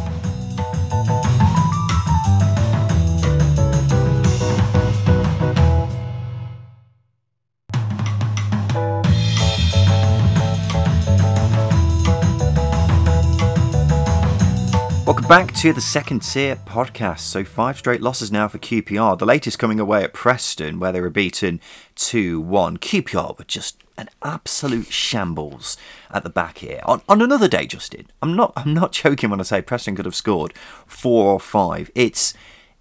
Welcome 15.06 15.28
back 15.28 15.54
to 15.56 15.74
the 15.74 15.82
second 15.82 16.22
tier 16.22 16.56
podcast. 16.56 17.20
So, 17.20 17.44
five 17.44 17.78
straight 17.78 18.02
losses 18.02 18.32
now 18.32 18.48
for 18.48 18.58
QPR. 18.58 19.20
The 19.20 19.26
latest 19.26 19.60
coming 19.60 19.78
away 19.78 20.02
at 20.02 20.14
Preston, 20.14 20.80
where 20.80 20.94
they 20.94 21.02
were 21.02 21.10
beaten 21.10 21.60
2 21.96 22.40
1. 22.40 22.78
QPR 22.78 23.38
were 23.38 23.44
just 23.44 23.84
an 23.98 24.08
absolute 24.24 24.94
shambles 24.94 25.76
at 26.10 26.24
the 26.24 26.30
back 26.30 26.60
here. 26.60 26.80
On, 26.86 27.02
on 27.10 27.22
another 27.22 27.50
day, 27.50 27.66
Justin, 27.68 28.08
I'm 28.22 28.34
not, 28.34 28.54
I'm 28.56 28.74
not 28.74 28.92
joking 28.94 29.30
when 29.30 29.42
I 29.42 29.44
say 29.44 29.62
Preston 29.62 29.98
could 29.98 30.06
have 30.06 30.16
scored 30.16 30.54
four 30.88 31.34
or 31.34 31.40
five. 31.40 31.92
It's 31.96 32.34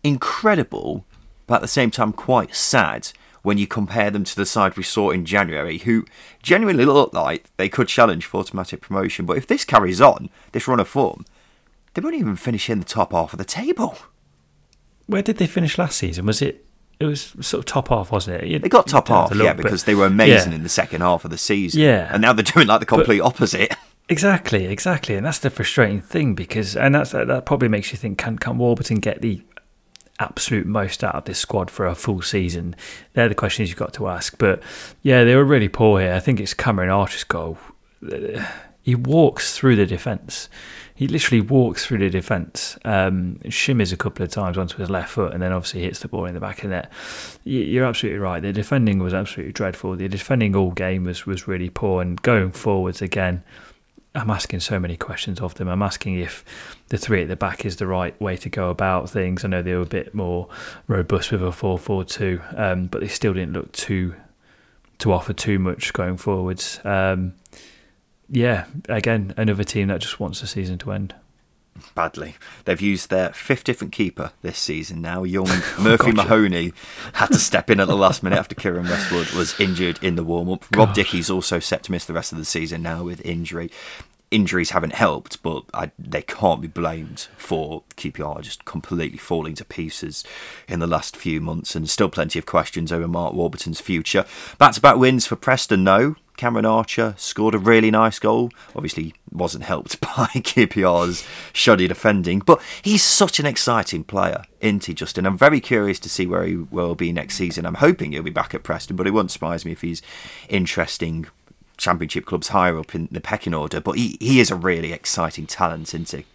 incredible, 0.05 1.05
but 1.49 1.57
at 1.57 1.63
the 1.63 1.69
same 1.69 1.91
time, 1.91 2.13
quite 2.13 2.55
sad 2.55 3.09
when 3.43 3.59
you 3.59 3.67
compare 3.67 4.13
them 4.13 4.23
to 4.23 4.37
the 4.37 4.47
side 4.47 4.77
we 4.77 4.85
saw 4.85 5.11
in 5.11 5.25
January, 5.25 5.79
who 5.79 6.07
genuinely 6.41 6.85
looked 6.85 7.15
like 7.15 7.51
they 7.57 7.69
could 7.69 7.89
challenge 7.89 8.27
for 8.27 8.39
automatic 8.39 8.81
promotion. 8.81 9.27
But 9.27 9.39
if 9.39 9.49
this 9.49 9.65
carries 9.65 10.01
on, 10.01 10.31
this 10.53 10.69
run 10.69 10.79
of 10.79 10.87
form, 10.87 11.25
they 11.95 12.01
won't 12.01 12.15
even 12.15 12.37
finish 12.37 12.69
in 12.71 12.79
the 12.79 12.85
top 12.85 13.13
half 13.13 13.33
of 13.33 13.39
the 13.39 13.45
table. 13.45 13.97
Where 15.07 15.23
did 15.23 15.37
they 15.39 15.47
finish 15.47 15.79
last 15.79 15.99
season? 15.99 16.27
Was 16.27 16.41
it? 16.43 16.65
It 17.01 17.07
was 17.07 17.35
sort 17.41 17.55
of 17.61 17.65
top 17.67 17.89
half, 17.89 18.13
wasn't 18.13 18.43
it? 18.43 18.49
You- 18.49 18.59
They 18.61 18.69
got 18.69 18.87
top 18.87 19.09
half, 19.09 19.35
yeah, 19.35 19.53
but- 19.55 19.63
because 19.65 19.85
they 19.85 19.95
were 19.95 20.07
amazing 20.07 20.53
Yeah. 20.53 20.57
in 20.57 20.63
the 20.63 20.69
second 20.69 21.01
half 21.01 21.25
of 21.25 21.31
the 21.33 21.39
season. 21.39 21.81
Yeah. 21.81 22.09
And 22.13 22.23
now 22.23 22.33
they're 22.33 22.45
doing 22.45 22.69
like 22.69 22.81
the 22.81 22.87
complete 22.87 23.21
opposite. 23.21 23.75
Exactly, 24.09 24.67
exactly, 24.67 25.15
and 25.17 25.25
that's 25.27 25.39
the 25.39 25.49
frustrating 25.51 26.01
thing 26.01 26.35
because, 26.35 26.77
and 26.77 26.95
that's 26.95 27.11
that 27.13 27.47
probably 27.47 27.69
makes 27.69 27.93
you 27.93 27.97
think: 27.99 28.19
Can 28.19 28.39
can 28.39 28.59
Warburton 28.59 28.99
get 28.99 29.23
the 29.23 29.43
absolute 30.19 30.67
most 30.67 31.03
out 31.03 31.15
of 31.15 31.25
this 31.25 31.39
squad 31.39 31.71
for 31.71 31.87
a 31.87 31.95
full 31.95 32.21
season? 32.23 32.77
They're 33.15 33.29
the 33.29 33.35
questions 33.35 33.69
you've 33.69 33.79
got 33.79 33.95
to 33.95 34.09
ask. 34.09 34.37
But 34.39 34.63
yeah, 35.03 35.25
they 35.25 35.35
were 35.35 35.45
really 35.45 35.69
poor 35.69 36.01
here. 36.01 36.13
I 36.15 36.21
think 36.21 36.41
it's 36.41 36.53
Cameron 36.55 36.91
Archer's 36.91 37.25
goal. 37.25 37.59
He 38.83 38.95
walks 38.95 39.57
through 39.57 39.77
the 39.77 39.87
defence. 39.87 40.49
He 40.95 41.09
literally 41.09 41.41
walks 41.41 41.87
through 41.87 41.99
the 41.99 42.11
defence, 42.11 42.79
um, 42.85 43.41
shimmers 43.49 43.93
a 43.93 43.97
couple 43.97 44.25
of 44.25 44.31
times 44.31 44.59
onto 44.59 44.77
his 44.77 44.91
left 44.91 45.11
foot, 45.11 45.33
and 45.33 45.43
then 45.43 45.53
obviously 45.53 45.83
hits 45.83 46.01
the 46.01 46.09
ball 46.09 46.27
in 46.27 46.35
the 46.35 46.41
back 46.41 46.59
of 46.59 46.71
the 46.71 46.77
net. 46.77 46.93
You're 47.45 47.87
absolutely 47.87 48.19
right. 48.19 48.41
The 48.41 48.53
defending 48.53 48.99
was 48.99 49.15
absolutely 49.15 49.53
dreadful. 49.53 49.97
The 49.97 50.09
defending 50.09 50.55
all 50.55 50.71
game 50.71 51.05
was, 51.05 51.27
was 51.27 51.49
really 51.49 51.71
poor, 51.71 52.03
and 52.03 52.21
going 52.23 52.53
forwards 52.53 53.01
again, 53.01 53.43
I'm 54.15 54.31
asking 54.31 54.61
so 54.61 54.79
many 54.79 54.97
questions 54.97 55.41
of 55.41 55.55
them. 55.55 55.69
I'm 55.69 55.83
asking 55.83 56.19
if 56.19 56.45
the 56.89 56.99
three 56.99 57.23
at 57.23 57.29
the 57.29 57.37
back 57.37 57.65
is 57.65 57.77
the 57.77 57.87
right 57.87 58.19
way 58.21 58.37
to 58.37 58.51
go 58.51 58.69
about 58.69 59.09
things. 59.09 59.45
I 59.45 59.49
know 59.49 59.63
they 59.63 59.75
were 59.75 59.83
a 59.83 59.87
bit 59.87 60.15
more 60.15 60.49
robust 60.87 61.33
with 61.33 61.43
a 61.43 61.51
4 61.51 61.79
4 61.79 62.05
2, 62.05 62.41
um, 62.57 62.87
but 62.87 63.01
they 63.01 63.09
still 63.09 63.33
didn't 63.33 63.55
look 63.55 63.73
too 63.73 64.15
to 64.99 65.13
offer 65.13 65.33
too 65.33 65.59
much 65.59 65.93
going 65.95 66.19
forwards. 66.19 66.79
Um, 66.85 67.35
yeah, 68.33 68.65
again, 68.89 69.35
another 69.37 69.63
team 69.63 69.89
that 69.89 70.01
just 70.01 70.19
wants 70.19 70.41
the 70.41 70.47
season 70.47 70.79
to 70.79 70.91
end 70.91 71.15
badly. 71.95 72.37
They've 72.65 72.81
used 72.81 73.11
their 73.11 73.33
fifth 73.33 73.65
different 73.65 73.93
keeper 73.93 74.33
this 74.43 74.59
season 74.59 75.01
now. 75.01 75.23
Young 75.25 75.47
oh, 75.49 75.77
Murphy 75.81 76.13
Mahoney 76.13 76.73
had 77.15 77.29
to 77.29 77.39
step 77.39 77.71
in 77.71 77.81
at 77.81 77.89
the 77.89 77.97
last 77.97 78.23
minute 78.23 78.39
after 78.39 78.55
Keiren 78.55 78.89
Westwood 78.89 79.31
was 79.31 79.59
injured 79.61 79.99
in 80.03 80.17
the 80.17 80.25
warm 80.25 80.51
up. 80.51 80.65
Rob 80.75 80.95
Dickie's 80.95 81.31
also 81.31 81.59
set 81.59 81.83
to 81.85 81.93
miss 81.93 82.05
the 82.05 82.15
rest 82.15 82.33
of 82.33 82.39
the 82.39 82.45
season 82.45 82.83
now 82.83 83.05
with 83.05 83.25
injury. 83.25 83.71
Injuries 84.31 84.71
haven't 84.71 84.95
helped, 84.95 85.43
but 85.43 85.65
I, 85.75 85.91
they 85.99 86.23
can't 86.23 86.63
be 86.63 86.69
blamed 86.69 87.29
for 87.37 87.83
QPR 87.99 88.41
just 88.41 88.65
completely 88.65 89.19
falling 89.19 89.55
to 89.57 89.65
pieces 89.65 90.25
in 90.67 90.81
the 90.81 90.87
last 90.87 91.17
few 91.19 91.39
months, 91.43 91.77
and 91.77 91.89
still 91.89 92.09
plenty 92.09 92.39
of 92.39 92.47
questions 92.47 92.91
over 92.91 93.07
Mark 93.07 93.35
Warburton's 93.35 93.83
future. 93.83 94.25
Back 94.57 94.73
to 94.73 94.81
back 94.81 94.97
wins 94.97 95.27
for 95.27 95.37
Preston, 95.37 95.85
no. 95.85 96.17
Cameron 96.37 96.67
Archer 96.67 97.15
scored 97.17 97.55
a 97.55 97.59
really 97.59 97.91
nice 97.91 98.19
goal. 98.19 98.51
Obviously, 98.75 99.15
wasn't 99.31 99.65
helped 99.65 100.01
by 100.01 100.29
QPR's 100.35 101.27
shoddy 101.53 101.89
defending, 101.89 102.41
but 102.41 102.61
he's 102.83 103.03
such 103.03 103.39
an 103.39 103.47
exciting 103.47 104.05
player, 104.05 104.43
isn't 104.61 104.85
he, 104.85 104.95
Justin? 104.95 105.27
I'm 105.27 105.39
very 105.39 105.61
curious 105.61 105.99
to 106.01 106.09
see 106.09 106.27
where 106.27 106.45
he 106.45 106.57
will 106.57 106.95
be 106.95 107.13
next 107.13 107.37
season. 107.37 107.67
I'm 107.67 107.75
hoping 107.75 108.13
he'll 108.13 108.23
be 108.23 108.31
back 108.31 108.55
at 108.55 108.63
Preston, 108.63 108.97
but 108.97 109.07
it 109.07 109.13
won't 109.13 109.31
surprise 109.31 109.65
me 109.65 109.73
if 109.73 109.83
he's 109.83 110.03
interesting 110.49 111.27
championship 111.77 112.27
clubs 112.27 112.49
higher 112.49 112.79
up 112.79 112.95
in 112.95 113.09
the 113.11 113.21
pecking 113.21 113.55
order. 113.55 113.81
But 113.81 113.97
he, 113.99 114.17
he 114.21 114.41
is 114.41 114.51
a 114.51 114.57
really 114.57 114.93
exciting 114.93 115.47
talent, 115.47 115.95
isn't 115.95 116.11
he? 116.11 116.27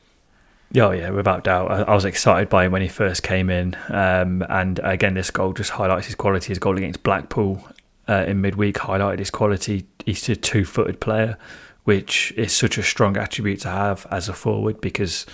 Oh 0.79 0.91
yeah, 0.91 1.11
without 1.11 1.45
doubt. 1.45 1.71
I, 1.71 1.81
I 1.83 1.95
was 1.95 2.03
excited 2.03 2.49
by 2.49 2.65
him 2.65 2.73
when 2.73 2.81
he 2.81 2.89
first 2.89 3.23
came 3.23 3.49
in, 3.49 3.77
um, 3.87 4.45
and 4.49 4.79
again, 4.83 5.13
this 5.13 5.31
goal 5.31 5.53
just 5.53 5.71
highlights 5.71 6.07
his 6.07 6.15
quality. 6.15 6.47
His 6.47 6.59
goal 6.59 6.77
against 6.77 7.03
Blackpool 7.03 7.65
uh, 8.07 8.25
in 8.27 8.41
midweek 8.41 8.75
highlighted 8.75 9.19
his 9.19 9.31
quality. 9.31 9.85
He's 10.05 10.27
a 10.29 10.35
two-footed 10.35 10.99
player, 10.99 11.37
which 11.83 12.31
is 12.33 12.53
such 12.53 12.77
a 12.77 12.83
strong 12.83 13.17
attribute 13.17 13.61
to 13.61 13.69
have 13.69 14.07
as 14.11 14.29
a 14.29 14.33
forward 14.33 14.81
because 14.81 15.25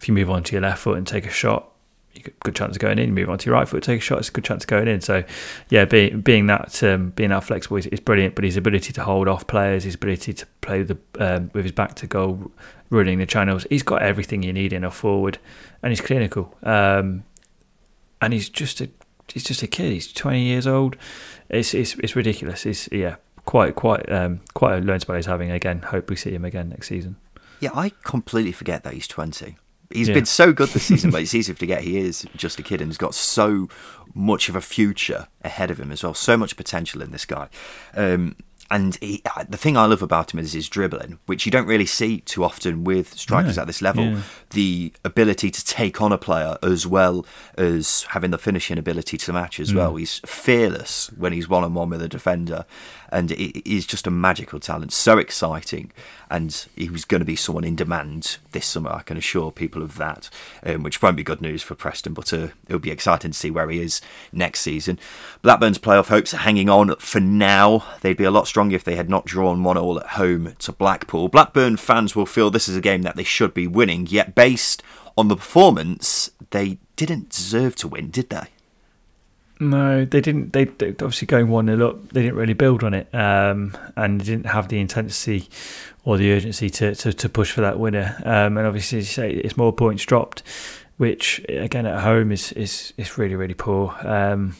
if 0.00 0.08
you 0.08 0.14
move 0.14 0.30
on 0.30 0.42
to 0.44 0.52
your 0.52 0.62
left 0.62 0.82
foot 0.82 0.96
and 0.96 1.06
take 1.06 1.26
a 1.26 1.30
shot, 1.30 1.72
you 2.14 2.22
got 2.22 2.32
a 2.32 2.44
good 2.44 2.54
chance 2.54 2.76
of 2.76 2.80
going 2.80 2.98
in. 2.98 3.08
You 3.08 3.14
move 3.14 3.30
on 3.30 3.38
to 3.38 3.46
your 3.46 3.54
right 3.54 3.68
foot, 3.68 3.82
take 3.82 4.00
a 4.00 4.02
shot, 4.02 4.18
it's 4.18 4.28
a 4.28 4.32
good 4.32 4.44
chance 4.44 4.64
of 4.64 4.68
going 4.68 4.88
in. 4.88 5.00
So, 5.00 5.24
yeah, 5.68 5.84
being 5.84 6.20
being 6.20 6.46
that 6.46 6.82
um, 6.82 7.10
being 7.10 7.30
that 7.30 7.44
flexible 7.44 7.76
is, 7.76 7.86
is, 7.86 8.00
brilliant. 8.00 8.34
But 8.34 8.44
his 8.44 8.56
ability 8.56 8.92
to 8.94 9.04
hold 9.04 9.28
off 9.28 9.46
players, 9.46 9.84
his 9.84 9.94
ability 9.94 10.32
to 10.34 10.46
play 10.60 10.82
the 10.82 10.98
um, 11.18 11.50
with 11.54 11.64
his 11.64 11.72
back 11.72 11.94
to 11.96 12.06
goal, 12.06 12.50
running 12.90 13.18
the 13.18 13.26
channels, 13.26 13.66
he's 13.70 13.82
got 13.82 14.02
everything 14.02 14.42
you 14.42 14.52
need 14.52 14.72
in 14.72 14.84
a 14.84 14.90
forward, 14.90 15.38
and 15.82 15.90
he's 15.90 16.00
clinical. 16.00 16.56
Um, 16.62 17.24
and 18.20 18.32
he's 18.32 18.48
just 18.48 18.80
a 18.80 18.88
he's 19.32 19.44
just 19.44 19.62
a 19.62 19.66
kid. 19.66 19.92
He's 19.92 20.12
twenty 20.12 20.42
years 20.42 20.66
old 20.66 20.96
it's 21.48 21.74
it's, 21.74 21.94
it's 21.94 22.16
ridiculous. 22.16 22.66
It's 22.66 22.88
yeah, 22.92 23.16
quite 23.44 23.74
quite 23.74 24.10
um, 24.10 24.40
quite 24.54 24.78
a 24.78 24.80
learn 24.80 25.00
spell 25.00 25.16
he's 25.16 25.26
having 25.26 25.50
again. 25.50 25.80
Hope 25.82 26.10
we 26.10 26.16
see 26.16 26.34
him 26.34 26.44
again 26.44 26.68
next 26.68 26.88
season. 26.88 27.16
Yeah, 27.60 27.70
I 27.74 27.92
completely 28.04 28.52
forget 28.52 28.84
that 28.84 28.94
he's 28.94 29.08
twenty. 29.08 29.56
He's 29.90 30.08
yeah. 30.08 30.14
been 30.14 30.26
so 30.26 30.52
good 30.52 30.68
this 30.68 30.84
season, 30.84 31.10
but 31.10 31.22
it's 31.22 31.34
easy 31.34 31.52
to 31.54 31.58
forget 31.58 31.82
he 31.82 31.96
is 31.96 32.26
just 32.36 32.58
a 32.58 32.62
kid 32.62 32.82
and 32.82 32.90
he's 32.90 32.98
got 32.98 33.14
so 33.14 33.68
much 34.14 34.50
of 34.50 34.56
a 34.56 34.60
future 34.60 35.28
ahead 35.42 35.70
of 35.70 35.80
him 35.80 35.90
as 35.90 36.02
well. 36.02 36.12
So 36.12 36.36
much 36.36 36.56
potential 36.56 37.00
in 37.00 37.10
this 37.10 37.24
guy. 37.24 37.48
Um, 37.94 38.36
and 38.70 38.96
he, 39.00 39.22
the 39.48 39.56
thing 39.56 39.76
I 39.76 39.86
love 39.86 40.02
about 40.02 40.34
him 40.34 40.40
is 40.40 40.52
his 40.52 40.68
dribbling, 40.68 41.18
which 41.26 41.46
you 41.46 41.52
don't 41.52 41.66
really 41.66 41.86
see 41.86 42.20
too 42.20 42.44
often 42.44 42.84
with 42.84 43.14
strikers 43.14 43.56
at 43.56 43.66
this 43.66 43.80
level. 43.80 44.04
Yeah. 44.04 44.20
The 44.50 44.92
ability 45.04 45.50
to 45.50 45.64
take 45.64 46.02
on 46.02 46.12
a 46.12 46.18
player 46.18 46.58
as 46.62 46.86
well 46.86 47.24
as 47.56 48.02
having 48.10 48.30
the 48.30 48.38
finishing 48.38 48.78
ability 48.78 49.16
to 49.18 49.32
match 49.32 49.58
as 49.58 49.72
mm. 49.72 49.76
well. 49.76 49.96
He's 49.96 50.20
fearless 50.26 51.10
when 51.16 51.32
he's 51.32 51.48
one 51.48 51.64
on 51.64 51.72
one 51.74 51.90
with 51.90 52.02
a 52.02 52.08
defender, 52.08 52.66
and 53.10 53.30
it 53.30 53.68
is 53.68 53.86
just 53.86 54.06
a 54.06 54.10
magical 54.10 54.60
talent. 54.60 54.92
So 54.92 55.18
exciting, 55.18 55.90
and 56.30 56.66
he 56.76 56.88
was 56.90 57.04
going 57.04 57.20
to 57.20 57.24
be 57.24 57.36
someone 57.36 57.64
in 57.64 57.76
demand 57.76 58.38
this 58.52 58.66
summer. 58.66 58.90
I 58.90 59.02
can 59.02 59.16
assure 59.16 59.50
people 59.50 59.82
of 59.82 59.96
that, 59.96 60.28
um, 60.64 60.82
which 60.82 61.00
won't 61.00 61.16
be 61.16 61.22
good 61.22 61.40
news 61.40 61.62
for 61.62 61.74
Preston, 61.74 62.14
but 62.14 62.32
uh, 62.32 62.48
it'll 62.66 62.78
be 62.78 62.90
exciting 62.90 63.32
to 63.32 63.38
see 63.38 63.50
where 63.50 63.70
he 63.70 63.80
is 63.80 64.00
next 64.32 64.60
season. 64.60 64.98
Blackburn's 65.42 65.78
playoff 65.78 66.08
hopes 66.08 66.34
are 66.34 66.38
hanging 66.38 66.68
on 66.68 66.96
for 66.96 67.20
now. 67.20 67.84
They'd 68.00 68.16
be 68.16 68.24
a 68.24 68.30
lot 68.30 68.46
stronger 68.46 68.76
if 68.76 68.84
they 68.84 68.96
had 68.96 69.08
not 69.08 69.26
drawn 69.26 69.62
one 69.62 69.78
all 69.78 69.98
at 69.98 70.06
home 70.06 70.54
to 70.58 70.72
Blackpool. 70.72 71.28
Blackburn 71.28 71.76
fans 71.76 72.14
will 72.14 72.26
feel 72.26 72.50
this 72.50 72.68
is 72.68 72.76
a 72.76 72.80
game 72.80 73.02
that 73.02 73.16
they 73.16 73.24
should 73.24 73.54
be 73.54 73.66
winning, 73.66 74.06
yet 74.06 74.34
based 74.34 74.82
on 75.16 75.28
the 75.28 75.36
performance, 75.36 76.30
they 76.50 76.78
didn't 76.94 77.30
deserve 77.30 77.74
to 77.76 77.88
win, 77.88 78.10
did 78.10 78.30
they? 78.30 78.48
No, 79.60 80.04
they 80.04 80.20
didn't. 80.20 80.52
They, 80.52 80.64
they 80.64 80.90
obviously 80.90 81.26
going 81.26 81.48
one 81.48 81.66
nil 81.66 81.82
up. 81.82 82.10
They 82.10 82.22
didn't 82.22 82.36
really 82.36 82.52
build 82.52 82.84
on 82.84 82.94
it, 82.94 83.12
um, 83.12 83.76
and 83.96 84.24
didn't 84.24 84.46
have 84.46 84.68
the 84.68 84.78
intensity 84.78 85.48
or 86.04 86.16
the 86.16 86.32
urgency 86.32 86.70
to, 86.70 86.94
to, 86.94 87.12
to 87.12 87.28
push 87.28 87.50
for 87.50 87.60
that 87.62 87.78
winner. 87.78 88.20
Um, 88.24 88.56
and 88.56 88.66
obviously, 88.66 88.98
as 88.98 89.08
you 89.08 89.12
say, 89.12 89.32
it's 89.32 89.56
more 89.56 89.72
points 89.72 90.04
dropped, 90.04 90.42
which 90.96 91.44
again 91.48 91.86
at 91.86 92.00
home 92.02 92.30
is 92.30 92.52
is, 92.52 92.92
is 92.96 93.18
really 93.18 93.34
really 93.34 93.54
poor. 93.54 93.96
Um, 94.00 94.54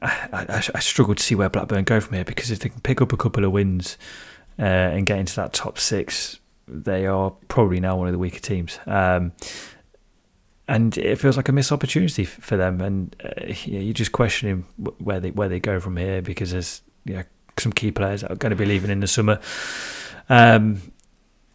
I, 0.00 0.28
I, 0.32 0.62
I, 0.74 0.80
struggle 0.80 1.14
to 1.14 1.22
see 1.22 1.34
where 1.34 1.48
Blackburn 1.48 1.84
go 1.84 2.00
from 2.00 2.14
here 2.14 2.24
because 2.24 2.50
if 2.50 2.58
they 2.58 2.68
can 2.68 2.80
pick 2.80 3.00
up 3.00 3.12
a 3.12 3.16
couple 3.16 3.44
of 3.44 3.52
wins 3.52 3.96
uh, 4.58 4.62
and 4.62 5.06
get 5.06 5.18
into 5.18 5.36
that 5.36 5.52
top 5.52 5.78
six, 5.78 6.40
they 6.68 7.06
are 7.06 7.30
probably 7.48 7.80
now 7.80 7.96
one 7.96 8.08
of 8.08 8.12
the 8.12 8.18
weaker 8.18 8.40
teams. 8.40 8.78
Um, 8.86 9.32
and 10.66 10.96
it 10.96 11.16
feels 11.16 11.36
like 11.36 11.48
a 11.48 11.52
missed 11.52 11.72
opportunity 11.72 12.24
for 12.24 12.56
them. 12.56 12.80
And 12.80 13.14
uh, 13.22 13.46
yeah, 13.64 13.80
you're 13.80 13.92
just 13.92 14.12
questioning 14.12 14.64
where 14.98 15.20
they 15.20 15.30
where 15.30 15.48
they 15.48 15.60
go 15.60 15.80
from 15.80 15.96
here 15.96 16.22
because 16.22 16.52
there's 16.52 16.82
you 17.04 17.14
know, 17.14 17.24
some 17.58 17.72
key 17.72 17.90
players 17.90 18.22
that 18.22 18.30
are 18.30 18.36
going 18.36 18.50
to 18.50 18.56
be 18.56 18.64
leaving 18.64 18.90
in 18.90 19.00
the 19.00 19.06
summer. 19.06 19.40
Um, 20.28 20.80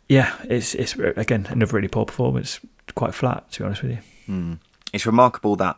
yeah, 0.07 0.35
it's 0.43 0.75
it's 0.75 0.95
again 0.95 1.47
another 1.49 1.75
really 1.75 1.87
poor 1.87 2.05
performance. 2.05 2.59
Quite 2.95 3.13
flat, 3.13 3.51
to 3.51 3.59
be 3.59 3.65
honest 3.65 3.83
with 3.83 3.91
you. 3.91 3.99
Mm. 4.27 4.59
It's 4.91 5.05
remarkable 5.05 5.55
that 5.57 5.77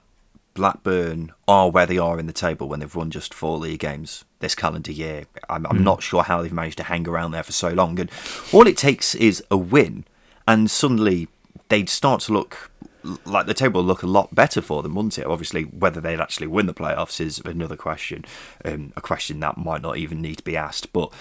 Blackburn 0.53 1.33
are 1.47 1.69
where 1.69 1.85
they 1.85 1.97
are 1.97 2.19
in 2.19 2.27
the 2.27 2.33
table 2.33 2.67
when 2.67 2.79
they've 2.79 2.95
won 2.95 3.11
just 3.11 3.33
four 3.33 3.57
league 3.57 3.79
games 3.79 4.23
this 4.39 4.55
calendar 4.55 4.91
year. 4.91 5.25
I'm, 5.49 5.65
I'm 5.67 5.79
mm. 5.79 5.83
not 5.83 6.01
sure 6.01 6.23
how 6.23 6.41
they've 6.41 6.51
managed 6.51 6.77
to 6.77 6.83
hang 6.83 7.07
around 7.07 7.31
there 7.31 7.43
for 7.43 7.51
so 7.51 7.69
long. 7.69 7.99
And 7.99 8.09
all 8.53 8.67
it 8.67 8.77
takes 8.77 9.13
is 9.15 9.43
a 9.51 9.57
win, 9.57 10.05
and 10.47 10.71
suddenly 10.71 11.27
they'd 11.67 11.89
start 11.89 12.21
to 12.21 12.33
look 12.33 12.70
like 13.25 13.47
the 13.47 13.53
table 13.53 13.81
will 13.81 13.87
look 13.87 14.03
a 14.03 14.07
lot 14.07 14.33
better 14.33 14.61
for 14.61 14.83
them, 14.83 14.95
wouldn't 14.95 15.17
it? 15.17 15.25
Obviously, 15.25 15.63
whether 15.63 16.01
they'd 16.01 16.19
actually 16.19 16.47
win 16.47 16.65
the 16.65 16.73
playoffs 16.73 17.19
is 17.19 17.39
another 17.45 17.75
question, 17.75 18.25
um, 18.65 18.93
a 18.95 19.01
question 19.01 19.39
that 19.39 19.57
might 19.57 19.81
not 19.81 19.97
even 19.97 20.21
need 20.21 20.37
to 20.37 20.43
be 20.43 20.57
asked. 20.57 20.93
But 20.93 21.11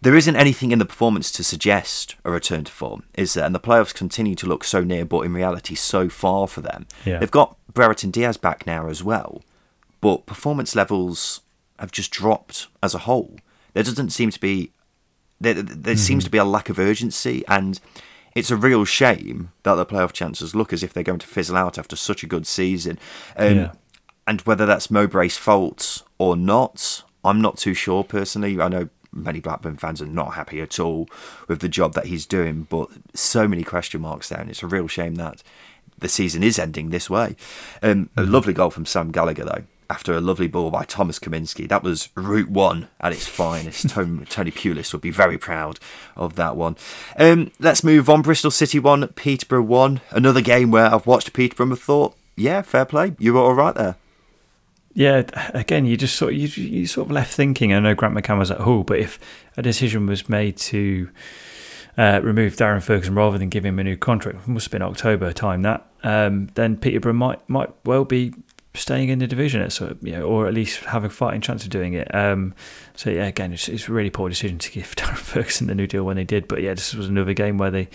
there 0.00 0.14
isn't 0.14 0.36
anything 0.36 0.70
in 0.70 0.78
the 0.78 0.84
performance 0.84 1.32
to 1.32 1.44
suggest 1.44 2.14
a 2.24 2.30
return 2.30 2.64
to 2.64 2.72
form, 2.72 3.04
is 3.14 3.34
there? 3.34 3.44
And 3.44 3.54
the 3.54 3.60
playoffs 3.60 3.94
continue 3.94 4.34
to 4.36 4.46
look 4.46 4.64
so 4.64 4.84
near, 4.84 5.04
but 5.04 5.20
in 5.20 5.32
reality, 5.32 5.74
so 5.74 6.08
far 6.08 6.46
for 6.46 6.60
them. 6.60 6.86
Yeah. 7.04 7.18
They've 7.18 7.30
got 7.30 7.56
Brereton 7.72 8.10
Diaz 8.10 8.36
back 8.36 8.66
now 8.66 8.88
as 8.88 9.02
well, 9.02 9.42
but 10.00 10.26
performance 10.26 10.76
levels 10.76 11.40
have 11.78 11.90
just 11.90 12.10
dropped 12.10 12.68
as 12.82 12.94
a 12.94 12.98
whole. 12.98 13.36
There 13.72 13.82
doesn't 13.82 14.10
seem 14.10 14.30
to 14.30 14.40
be 14.40 14.70
there, 15.40 15.54
there 15.54 15.64
mm-hmm. 15.64 15.96
seems 15.96 16.24
to 16.24 16.30
be 16.30 16.38
a 16.38 16.44
lack 16.44 16.68
of 16.68 16.78
urgency 16.78 17.44
and 17.48 17.80
it's 18.34 18.50
a 18.50 18.56
real 18.56 18.84
shame 18.84 19.50
that 19.62 19.74
the 19.74 19.86
playoff 19.86 20.12
chances 20.12 20.54
look 20.54 20.72
as 20.72 20.82
if 20.82 20.92
they're 20.92 21.02
going 21.02 21.18
to 21.20 21.26
fizzle 21.26 21.56
out 21.56 21.78
after 21.78 21.96
such 21.96 22.22
a 22.22 22.26
good 22.26 22.46
season. 22.46 22.98
Um, 23.36 23.56
yeah. 23.56 23.72
And 24.26 24.40
whether 24.42 24.66
that's 24.66 24.88
Mowbray's 24.88 25.36
fault 25.36 26.02
or 26.18 26.36
not, 26.36 27.02
I'm 27.24 27.40
not 27.40 27.58
too 27.58 27.74
sure 27.74 28.04
personally. 28.04 28.60
I 28.60 28.68
know 28.68 28.88
many 29.12 29.40
Blackburn 29.40 29.76
fans 29.76 30.02
are 30.02 30.06
not 30.06 30.34
happy 30.34 30.60
at 30.60 30.80
all 30.80 31.08
with 31.46 31.60
the 31.60 31.68
job 31.68 31.94
that 31.94 32.06
he's 32.06 32.26
doing, 32.26 32.66
but 32.68 32.88
so 33.14 33.46
many 33.46 33.62
question 33.62 34.00
marks 34.00 34.28
there, 34.28 34.40
and 34.40 34.50
it's 34.50 34.62
a 34.62 34.66
real 34.66 34.88
shame 34.88 35.14
that 35.16 35.42
the 35.98 36.08
season 36.08 36.42
is 36.42 36.58
ending 36.58 36.90
this 36.90 37.08
way. 37.08 37.36
Um, 37.82 38.10
a 38.16 38.22
mm-hmm. 38.22 38.32
lovely 38.32 38.52
goal 38.52 38.70
from 38.70 38.86
Sam 38.86 39.12
Gallagher, 39.12 39.44
though 39.44 39.64
after 39.94 40.12
a 40.12 40.20
lovely 40.20 40.48
ball 40.48 40.72
by 40.72 40.82
Thomas 40.82 41.20
Kaminski. 41.20 41.68
That 41.68 41.84
was 41.84 42.08
Route 42.16 42.50
One 42.50 42.88
at 43.00 43.12
its 43.12 43.28
finest. 43.40 43.90
Tony, 43.90 44.24
Tony 44.24 44.50
Pulis 44.50 44.92
would 44.92 45.02
be 45.02 45.12
very 45.12 45.38
proud 45.38 45.78
of 46.16 46.34
that 46.34 46.56
one. 46.56 46.76
Um, 47.16 47.52
let's 47.60 47.84
move 47.84 48.10
on. 48.10 48.22
Bristol 48.22 48.50
City 48.50 48.80
one, 48.80 49.06
Peterborough 49.08 49.62
one. 49.62 50.00
Another 50.10 50.40
game 50.40 50.72
where 50.72 50.92
I've 50.92 51.06
watched 51.06 51.32
Peterborough 51.32 51.68
and 51.68 51.78
thought, 51.78 52.16
yeah, 52.34 52.62
fair 52.62 52.84
play. 52.84 53.14
You 53.20 53.34
were 53.34 53.40
all 53.40 53.54
right 53.54 53.74
there. 53.76 53.94
Yeah, 54.94 55.22
again, 55.54 55.86
you 55.86 55.96
just 55.96 56.16
sort 56.16 56.32
of, 56.32 56.38
you, 56.40 56.48
you 56.64 56.86
sort 56.88 57.06
of 57.06 57.12
left 57.12 57.32
thinking. 57.32 57.72
I 57.72 57.78
know 57.78 57.94
Grant 57.94 58.16
McCann 58.16 58.40
was 58.40 58.50
at 58.50 58.60
Hull, 58.60 58.82
but 58.82 58.98
if 58.98 59.20
a 59.56 59.62
decision 59.62 60.06
was 60.06 60.28
made 60.28 60.56
to 60.56 61.08
uh, 61.96 62.18
remove 62.20 62.56
Darren 62.56 62.82
Ferguson 62.82 63.14
rather 63.14 63.38
than 63.38 63.48
give 63.48 63.64
him 63.64 63.78
a 63.78 63.84
new 63.84 63.96
contract, 63.96 64.38
it 64.38 64.48
must 64.48 64.66
have 64.66 64.72
been 64.72 64.82
October 64.82 65.32
time 65.32 65.62
that, 65.62 65.86
um, 66.02 66.48
then 66.54 66.76
Peterborough 66.76 67.12
might 67.12 67.48
might 67.48 67.70
well 67.84 68.04
be 68.04 68.34
staying 68.74 69.08
in 69.08 69.20
the 69.20 69.26
division, 69.26 69.68
you 70.02 70.12
know, 70.12 70.22
or 70.22 70.46
at 70.46 70.54
least 70.54 70.80
have 70.84 71.04
a 71.04 71.10
fighting 71.10 71.40
chance 71.40 71.64
of 71.64 71.70
doing 71.70 71.94
it. 71.94 72.12
Um, 72.14 72.54
so 72.96 73.10
yeah, 73.10 73.26
again, 73.26 73.52
it's, 73.52 73.68
it's 73.68 73.88
a 73.88 73.92
really 73.92 74.10
poor 74.10 74.28
decision 74.28 74.58
to 74.58 74.70
give 74.70 74.94
Darren 74.96 75.16
Ferguson 75.16 75.68
the 75.68 75.74
new 75.74 75.86
deal 75.86 76.04
when 76.04 76.16
they 76.16 76.24
did. 76.24 76.48
But 76.48 76.62
yeah, 76.62 76.74
this 76.74 76.94
was 76.94 77.08
another 77.08 77.34
game 77.34 77.58
where 77.58 77.70
they 77.70 77.88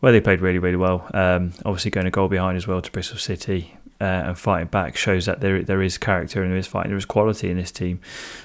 where 0.00 0.12
they 0.12 0.20
played 0.20 0.40
really 0.40 0.58
really 0.58 0.76
well. 0.76 1.08
Um, 1.14 1.52
obviously 1.64 1.90
going 1.90 2.06
a 2.06 2.10
goal 2.10 2.28
behind 2.28 2.56
as 2.56 2.66
well 2.66 2.82
to 2.82 2.90
Bristol 2.90 3.18
City. 3.18 3.76
uh, 4.00 4.04
and 4.04 4.38
fighting 4.38 4.68
back 4.68 4.96
shows 4.96 5.26
that 5.26 5.40
there 5.40 5.62
there 5.62 5.82
is 5.82 5.96
character 5.98 6.42
and 6.42 6.50
there 6.50 6.58
is 6.58 6.66
fighting, 6.66 6.90
there 6.90 6.98
is 6.98 7.06
quality 7.06 7.50
in 7.50 7.56
this 7.56 7.70
team. 7.70 8.00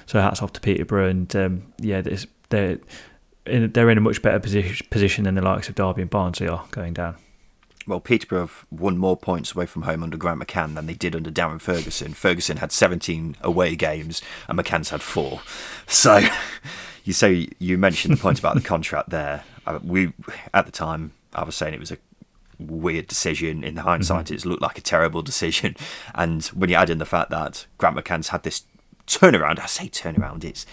So 0.06 0.20
hats 0.20 0.42
off 0.42 0.52
to 0.54 0.60
Peterborough, 0.60 1.08
and 1.08 1.36
um, 1.36 1.72
yeah, 1.78 2.02
they're 2.48 2.78
in, 3.46 3.72
they're 3.72 3.90
in 3.90 3.98
a 3.98 4.00
much 4.00 4.22
better 4.22 4.38
position 4.38 4.86
position 4.90 5.24
than 5.24 5.34
the 5.34 5.42
likes 5.42 5.68
of 5.68 5.74
Derby 5.74 6.02
and 6.02 6.10
Barnsley 6.10 6.48
are 6.48 6.64
going 6.70 6.94
down. 6.94 7.16
Well, 7.86 8.00
Peterborough 8.00 8.40
have 8.40 8.66
won 8.70 8.96
more 8.98 9.16
points 9.16 9.54
away 9.54 9.66
from 9.66 9.82
home 9.82 10.02
under 10.02 10.16
Grant 10.16 10.40
McCann 10.40 10.74
than 10.74 10.86
they 10.86 10.94
did 10.94 11.16
under 11.16 11.30
Darren 11.30 11.60
Ferguson. 11.60 12.14
Ferguson 12.14 12.58
had 12.58 12.72
17 12.72 13.36
away 13.40 13.76
games 13.76 14.22
and 14.48 14.58
McCann's 14.58 14.90
had 14.90 15.02
four. 15.02 15.40
So 15.88 16.24
you 17.04 17.12
say 17.12 17.48
you 17.58 17.76
mentioned 17.76 18.14
the 18.14 18.20
point 18.20 18.38
about 18.38 18.54
the 18.54 18.60
contract 18.74 19.10
there. 19.10 19.44
Uh, 19.66 19.78
we 19.82 20.12
at 20.54 20.64
the 20.66 20.72
time 20.72 21.12
I 21.34 21.44
was 21.44 21.56
saying 21.56 21.74
it 21.74 21.80
was 21.80 21.92
a 21.92 21.98
weird 22.58 23.08
decision. 23.08 23.64
In 23.64 23.76
hindsight, 23.76 24.26
mm-hmm. 24.26 24.34
it's 24.34 24.46
looked 24.46 24.62
like 24.62 24.78
a 24.78 24.82
terrible 24.82 25.22
decision. 25.22 25.76
And 26.14 26.44
when 26.46 26.70
you 26.70 26.76
add 26.76 26.90
in 26.90 26.98
the 26.98 27.04
fact 27.04 27.30
that 27.30 27.66
Grant 27.78 27.96
McCann's 27.96 28.28
had 28.28 28.42
this 28.42 28.64
turnaround, 29.06 29.58
I 29.58 29.66
say 29.66 29.88
turnaround, 29.88 30.44
it's 30.44 30.64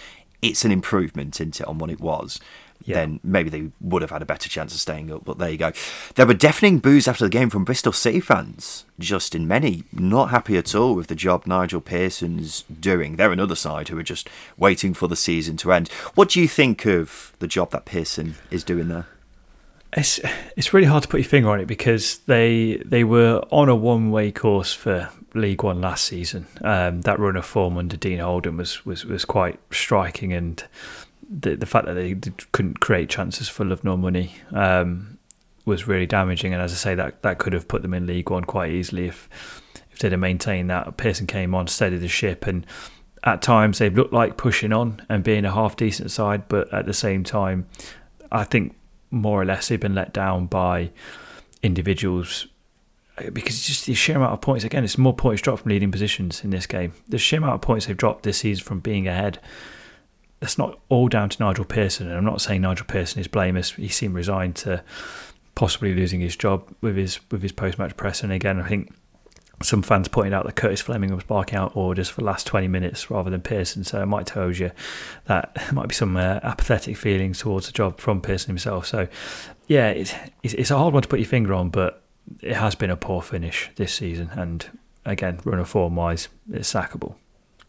it's 0.42 0.64
an 0.64 0.72
improvement 0.72 1.42
into 1.42 1.66
on 1.66 1.80
what 1.80 1.90
it 1.90 2.00
was. 2.00 2.40
Yeah. 2.86 2.96
Then 2.96 3.20
maybe 3.24 3.50
they 3.50 3.72
would 3.82 4.02
have 4.02 4.12
had 4.12 4.22
a 4.22 4.26
better 4.26 4.48
chance 4.48 4.74
of 4.74 4.80
staying 4.80 5.12
up. 5.12 5.26
But 5.26 5.38
there 5.38 5.50
you 5.50 5.58
go. 5.58 5.72
There 6.16 6.26
were 6.26 6.34
deafening 6.34 6.80
boos 6.80 7.08
after 7.08 7.26
the 7.26 7.30
game 7.30 7.50
from 7.50 7.66
Bristol 7.66 7.92
City 7.92 8.20
fans. 8.20 8.86
Justin, 8.98 9.48
many 9.48 9.84
not 9.92 10.30
happy 10.30 10.58
at 10.58 10.74
all 10.74 10.96
with 10.96 11.08
the 11.08 11.16
job 11.16 11.46
Nigel 11.46 11.82
Pearson's 11.82 12.64
doing. 12.64 13.16
They're 13.16 13.32
another 13.32 13.56
side 13.56 13.90
who 13.90 13.98
are 13.98 14.04
just 14.04 14.30
waiting 14.58 14.94
for 14.94 15.08
the 15.08 15.16
season 15.16 15.58
to 15.58 15.72
end. 15.72 15.90
What 16.16 16.30
do 16.30 16.40
you 16.40 16.48
think 16.48 16.86
of 16.86 17.34
the 17.40 17.48
job 17.48 17.72
that 17.72 17.86
Pearson 17.86 18.36
is 18.50 18.64
doing 18.64 18.88
there? 18.88 19.08
It's 19.94 20.20
it's 20.56 20.74
really 20.74 20.86
hard 20.86 21.04
to 21.04 21.10
put 21.10 21.20
your 21.20 21.30
finger 21.30 21.50
on 21.50 21.60
it 21.60 21.66
because 21.66 22.20
they 22.20 22.82
they 22.86 23.04
were 23.04 23.44
on 23.52 23.70
a 23.70 23.76
one 23.76 24.12
way 24.12 24.32
course 24.32 24.72
for 24.72 25.10
League 25.34 25.64
One 25.64 25.82
last 25.82 26.06
season. 26.06 26.46
Um, 26.62 27.02
that 27.02 27.20
run 27.20 27.36
of 27.36 27.46
form 27.46 27.78
under 27.78 27.98
Dean 27.98 28.20
Holden 28.20 28.58
was 28.58 28.86
was, 28.86 29.04
was 29.06 29.26
quite 29.26 29.60
striking, 29.72 30.32
and 30.32 30.64
the 31.30 31.56
the 31.56 31.66
fact 31.66 31.86
that 31.86 31.94
they 31.94 32.16
couldn't 32.52 32.80
create 32.80 33.10
chances 33.10 33.48
for 33.48 33.64
love 33.64 33.84
nor 33.84 33.98
money 33.98 34.34
um, 34.52 35.18
was 35.66 35.88
really 35.88 36.08
damaging. 36.08 36.54
And 36.54 36.62
as 36.62 36.72
I 36.72 36.76
say, 36.76 36.96
that 36.96 37.22
that 37.22 37.38
could 37.38 37.54
have 37.54 37.68
put 37.68 37.82
them 37.82 37.94
in 37.94 38.08
League 38.08 38.30
One 38.30 38.44
quite 38.44 38.72
easily 38.72 39.08
if 39.08 39.30
if 39.92 40.00
they'd 40.00 40.12
have 40.12 40.20
maintained 40.20 40.70
that. 40.70 40.98
Pearson 40.98 41.28
came 41.28 41.54
on, 41.54 41.68
steadied 41.68 42.02
the 42.02 42.08
ship, 42.08 42.48
and 42.48 42.66
at 43.24 43.42
times 43.42 43.78
they've 43.78 43.96
looked 43.96 44.14
like 44.14 44.38
pushing 44.38 44.74
on 44.74 45.06
and 45.10 45.24
being 45.24 45.46
a 45.46 45.52
half 45.52 45.76
decent 45.76 46.12
side, 46.12 46.44
but 46.48 46.74
at 46.74 46.86
the 46.86 46.94
same 46.94 47.24
time, 47.24 47.68
I 48.32 48.44
think 48.44 48.76
more 49.12 49.42
or 49.42 49.46
less 49.46 49.68
they've 49.68 49.80
been 49.80 49.96
let 49.96 50.14
down 50.14 50.46
by 50.46 50.92
individuals 51.62 52.48
uh, 53.18 53.30
because 53.32 53.56
it's 53.56 53.68
just 53.68 53.86
the 53.86 53.94
sheer 53.94 54.16
amount 54.16 54.34
of 54.34 54.42
points. 54.42 54.64
Again, 54.64 54.84
it's 54.84 54.98
more 54.98 55.14
points 55.16 55.42
dropped 55.42 55.64
from 55.64 55.70
leading 55.70 55.92
positions 55.92 56.44
in 56.44 56.52
this 56.52 56.66
game. 56.66 56.94
The 57.08 57.18
sheer 57.18 57.40
amount 57.40 57.56
of 57.56 57.62
points 57.62 57.86
they've 57.86 57.98
dropped 57.98 58.24
this 58.24 58.38
season 58.40 58.64
from 58.64 58.80
being 58.80 59.08
ahead. 59.08 59.40
That's 60.40 60.58
not 60.58 60.80
all 60.90 61.10
down 61.10 61.30
to 61.30 61.44
Nigel 61.44 61.66
Pearson, 61.66 62.08
and 62.08 62.18
I'm 62.18 62.26
not 62.26 62.42
saying 62.42 62.62
Nigel 62.62 62.86
Pearson 62.86 63.20
is 63.20 63.28
blameless. 63.28 63.72
He 63.72 63.90
seemed 63.90 64.16
resigned 64.16 64.56
to 64.58 64.84
possibly 65.56 65.94
losing 65.94 66.22
his 66.22 66.38
job 66.38 66.64
with 66.80 66.96
his 66.96 67.20
with 67.30 67.42
his 67.42 67.52
post 67.52 67.78
match 67.78 67.98
press. 67.98 68.24
And 68.24 68.32
again, 68.32 68.62
I 68.62 68.68
think 68.68 68.94
some 69.62 69.82
fans 69.82 70.08
pointed 70.08 70.34
out 70.34 70.46
that 70.46 70.56
Curtis 70.56 70.82
Fleming 70.82 71.14
was 71.14 71.24
barking 71.24 71.58
out 71.58 71.76
orders 71.76 72.10
for 72.10 72.22
the 72.22 72.26
last 72.26 72.48
20 72.48 72.68
minutes 72.68 73.12
rather 73.12 73.30
than 73.30 73.42
Pearson. 73.42 73.84
So 73.84 74.02
it 74.02 74.06
might 74.06 74.26
tell 74.26 74.52
you 74.52 74.72
that 75.26 75.54
there 75.56 75.74
might 75.74 75.90
be 75.90 75.96
some 75.96 76.16
uh, 76.16 76.40
apathetic 76.44 76.96
feelings 76.98 77.40
towards 77.40 77.66
the 77.68 77.74
job 77.74 78.00
from 78.00 78.22
Pearson 78.22 78.50
himself. 78.50 78.86
So, 78.86 79.08
yeah, 79.68 79.90
it's, 79.90 80.14
it's 80.44 80.72
a 80.72 80.78
hard 80.78 80.94
one 80.94 81.04
to 81.04 81.10
put 81.10 81.20
your 81.20 81.28
finger 81.28 81.54
on, 81.54 81.70
but 81.70 82.04
it 82.42 82.56
has 82.56 82.76
been 82.76 82.90
a 82.90 82.96
poor 82.96 83.22
finish 83.22 83.70
this 83.76 83.94
season. 83.94 84.30
And 84.34 84.66
again, 85.06 85.40
run 85.44 85.60
of 85.60 85.68
form 85.68 85.96
wise, 85.96 86.30
it's 86.52 86.72
sackable. 86.72 87.16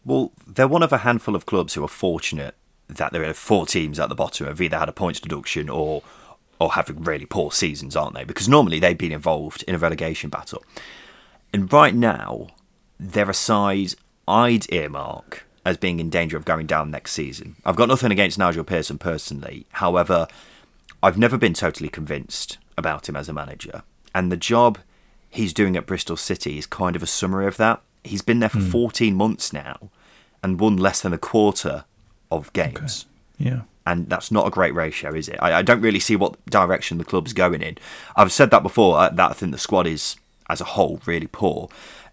Well, 0.05 0.31
they're 0.47 0.67
one 0.67 0.83
of 0.83 0.93
a 0.93 0.99
handful 0.99 1.35
of 1.35 1.45
clubs 1.45 1.73
who 1.73 1.83
are 1.83 1.89
fortunate 1.89 2.55
that 2.97 3.11
there 3.11 3.23
are 3.23 3.33
four 3.33 3.65
teams 3.65 3.99
at 3.99 4.09
the 4.09 4.15
bottom 4.15 4.47
have 4.47 4.61
either 4.61 4.77
had 4.77 4.89
a 4.89 4.93
points 4.93 5.19
deduction 5.19 5.69
or 5.69 6.03
or 6.59 6.73
having 6.73 7.01
really 7.01 7.25
poor 7.25 7.51
seasons, 7.51 7.95
aren't 7.95 8.13
they? 8.13 8.23
Because 8.23 8.47
normally 8.47 8.79
they've 8.79 8.97
been 8.97 9.11
involved 9.11 9.63
in 9.63 9.73
a 9.73 9.79
relegation 9.79 10.29
battle. 10.29 10.63
And 11.51 11.71
right 11.73 11.95
now, 11.95 12.49
they're 12.99 13.31
a 13.31 13.33
side 13.33 13.95
I'd 14.27 14.71
earmark 14.71 15.45
as 15.65 15.77
being 15.77 15.99
in 15.99 16.11
danger 16.11 16.37
of 16.37 16.45
going 16.45 16.67
down 16.67 16.91
next 16.91 17.13
season. 17.13 17.55
I've 17.65 17.75
got 17.75 17.87
nothing 17.87 18.11
against 18.11 18.37
Nigel 18.37 18.63
Pearson 18.63 18.99
personally. 18.99 19.65
However, 19.71 20.27
I've 21.01 21.17
never 21.17 21.37
been 21.37 21.55
totally 21.55 21.89
convinced 21.89 22.59
about 22.77 23.09
him 23.09 23.15
as 23.15 23.27
a 23.27 23.33
manager. 23.33 23.81
And 24.13 24.31
the 24.31 24.37
job 24.37 24.77
he's 25.29 25.53
doing 25.53 25.75
at 25.75 25.87
Bristol 25.87 26.17
City 26.17 26.57
is 26.57 26.67
kind 26.67 26.95
of 26.95 27.03
a 27.03 27.07
summary 27.07 27.47
of 27.47 27.57
that. 27.57 27.81
He's 28.03 28.21
been 28.21 28.39
there 28.39 28.49
for 28.49 28.59
mm. 28.59 28.71
14 28.71 29.15
months 29.15 29.51
now 29.51 29.89
and 30.43 30.59
won 30.59 30.77
less 30.77 31.01
than 31.01 31.13
a 31.13 31.17
quarter 31.17 31.85
of 32.31 32.51
games. 32.53 33.05
Okay. 33.39 33.49
Yeah. 33.49 33.61
And 33.85 34.09
that's 34.09 34.31
not 34.31 34.47
a 34.47 34.51
great 34.51 34.75
ratio, 34.75 35.13
is 35.13 35.27
it? 35.27 35.37
I, 35.41 35.55
I, 35.55 35.61
don't 35.63 35.81
really 35.81 35.99
see 35.99 36.15
what 36.15 36.43
direction 36.45 36.99
the 36.99 37.03
club's 37.03 37.33
going 37.33 37.63
in. 37.63 37.77
I've 38.15 38.31
said 38.31 38.51
that 38.51 38.61
before, 38.61 38.99
uh, 38.99 39.09
that 39.09 39.31
I 39.31 39.33
think 39.33 39.51
the 39.51 39.57
squad 39.57 39.87
is 39.87 40.17
as 40.49 40.61
a 40.61 40.65
whole 40.65 41.01
really 41.05 41.27
poor. 41.27 41.67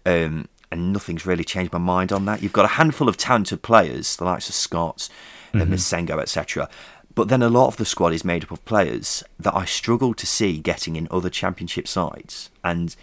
Um, 0.05 0.47
and 0.71 0.93
nothing's 0.93 1.25
really 1.25 1.43
changed 1.43 1.73
my 1.73 1.79
mind 1.79 2.11
on 2.11 2.25
that. 2.25 2.41
You've 2.41 2.53
got 2.53 2.65
a 2.65 2.69
handful 2.69 3.07
of 3.07 3.17
talented 3.17 3.61
players, 3.61 4.15
the 4.15 4.25
likes 4.25 4.49
of 4.49 4.55
Scott, 4.55 5.09
mm-hmm. 5.49 5.61
and 5.61 5.71
Massengo, 5.71 6.19
etc. 6.19 6.69
But 7.13 7.27
then 7.27 7.41
a 7.41 7.49
lot 7.49 7.67
of 7.67 7.77
the 7.77 7.85
squad 7.85 8.13
is 8.13 8.23
made 8.23 8.43
up 8.43 8.51
of 8.51 8.63
players 8.65 9.23
that 9.39 9.55
I 9.55 9.65
struggle 9.65 10.13
to 10.13 10.25
see 10.27 10.59
getting 10.59 10.95
in 10.95 11.07
other 11.11 11.29
championship 11.29 11.87
sides. 11.87 12.49
And 12.63 12.95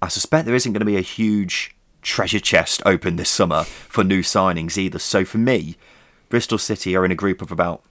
I 0.00 0.08
suspect 0.08 0.46
there 0.46 0.54
isn't 0.54 0.72
going 0.72 0.80
to 0.80 0.86
be 0.86 0.96
a 0.96 1.02
huge 1.02 1.74
treasure 2.02 2.40
chest 2.40 2.82
open 2.84 3.16
this 3.16 3.30
summer 3.30 3.64
for 3.64 4.04
new 4.04 4.22
signings 4.22 4.76
either. 4.76 4.98
So 4.98 5.24
for 5.24 5.38
me, 5.38 5.76
Bristol 6.32 6.56
City 6.56 6.96
are 6.96 7.04
in 7.04 7.10
a 7.10 7.14
group 7.14 7.42
of 7.42 7.52
about 7.52 7.82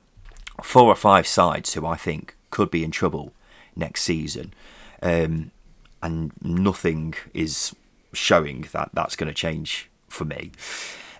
four 0.63 0.87
or 0.87 0.95
five 0.95 1.27
sides 1.27 1.75
who 1.75 1.85
I 1.85 1.95
think 1.95 2.35
could 2.49 2.71
be 2.71 2.83
in 2.83 2.89
trouble 2.89 3.33
next 3.75 4.01
season. 4.01 4.51
Um, 4.99 5.51
and 6.01 6.31
nothing 6.41 7.13
is 7.35 7.75
showing 8.13 8.65
that 8.71 8.89
that's 8.93 9.15
going 9.15 9.27
to 9.27 9.33
change 9.35 9.91
for 10.09 10.25
me. 10.25 10.53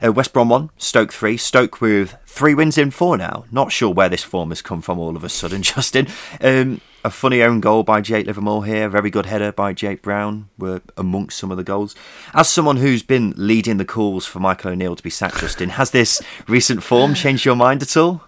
Uh, 0.03 0.11
West 0.11 0.33
Brom 0.33 0.49
1, 0.49 0.71
Stoke 0.77 1.13
3. 1.13 1.37
Stoke 1.37 1.79
with 1.79 2.17
three 2.25 2.55
wins 2.55 2.79
in 2.79 2.89
four 2.89 3.17
now. 3.17 3.45
Not 3.51 3.71
sure 3.71 3.93
where 3.93 4.09
this 4.09 4.23
form 4.23 4.49
has 4.49 4.63
come 4.63 4.81
from 4.81 4.97
all 4.97 5.15
of 5.15 5.23
a 5.23 5.29
sudden, 5.29 5.61
Justin. 5.61 6.07
Um, 6.41 6.81
a 7.03 7.09
funny 7.09 7.41
own 7.41 7.59
goal 7.59 7.83
by 7.83 8.01
Jake 8.01 8.27
Livermore 8.27 8.65
here. 8.65 8.87
Very 8.89 9.09
good 9.09 9.25
header 9.25 9.51
by 9.51 9.73
Jake 9.73 10.01
Brown 10.01 10.49
were 10.57 10.81
amongst 10.97 11.37
some 11.37 11.51
of 11.51 11.57
the 11.57 11.63
goals. 11.63 11.95
As 12.33 12.49
someone 12.49 12.77
who's 12.77 13.03
been 13.03 13.33
leading 13.37 13.77
the 13.77 13.85
calls 13.85 14.25
for 14.25 14.39
Michael 14.39 14.71
O'Neill 14.71 14.95
to 14.95 15.03
be 15.03 15.09
sacked, 15.09 15.39
Justin, 15.39 15.69
has 15.69 15.91
this 15.91 16.21
recent 16.47 16.83
form 16.83 17.13
changed 17.13 17.45
your 17.45 17.55
mind 17.55 17.81
at 17.81 17.97
all? 17.97 18.23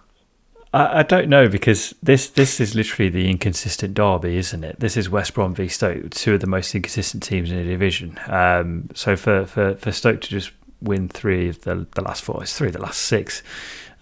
I, 0.72 1.00
I, 1.00 1.02
don't 1.04 1.28
know 1.28 1.48
because 1.48 1.94
this 2.02 2.28
this 2.28 2.60
is 2.60 2.74
literally 2.74 3.08
the 3.08 3.30
inconsistent 3.30 3.94
derby, 3.94 4.36
isn't 4.38 4.64
it? 4.64 4.80
This 4.80 4.96
is 4.96 5.08
West 5.08 5.34
Brom 5.34 5.54
v 5.54 5.68
Stoke, 5.68 6.10
two 6.10 6.34
of 6.34 6.40
the 6.40 6.48
most 6.48 6.74
inconsistent 6.74 7.22
teams 7.22 7.52
in 7.52 7.58
the 7.58 7.64
division. 7.64 8.18
Um, 8.26 8.90
so 8.92 9.14
for, 9.14 9.46
for, 9.46 9.76
for 9.76 9.92
Stoke 9.92 10.20
to 10.22 10.28
just 10.28 10.50
win 10.82 11.08
three 11.08 11.48
of 11.48 11.62
the, 11.62 11.86
the 11.94 12.02
last 12.02 12.24
four, 12.24 12.42
it's 12.42 12.58
three 12.58 12.66
of 12.66 12.72
the 12.72 12.82
last 12.82 13.00
six. 13.02 13.42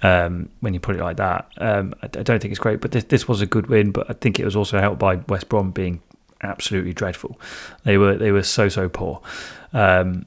Um, 0.02 0.48
when 0.60 0.74
you 0.74 0.80
put 0.80 0.96
it 0.96 1.00
like 1.00 1.18
that, 1.18 1.48
um, 1.58 1.94
I, 2.02 2.06
I, 2.06 2.08
don't 2.08 2.40
think 2.40 2.50
it's 2.50 2.58
great. 2.58 2.80
But 2.80 2.90
this, 2.90 3.04
this 3.04 3.28
was 3.28 3.40
a 3.40 3.46
good 3.46 3.68
win. 3.68 3.92
But 3.92 4.10
I 4.10 4.14
think 4.14 4.40
it 4.40 4.44
was 4.44 4.56
also 4.56 4.80
helped 4.80 4.98
by 4.98 5.16
West 5.28 5.48
Brom 5.48 5.70
being 5.70 6.02
absolutely 6.42 6.92
dreadful. 6.92 7.40
They 7.84 7.98
were 7.98 8.16
they 8.16 8.32
were 8.32 8.42
so 8.42 8.68
so 8.68 8.88
poor. 8.88 9.22
Um, 9.72 10.26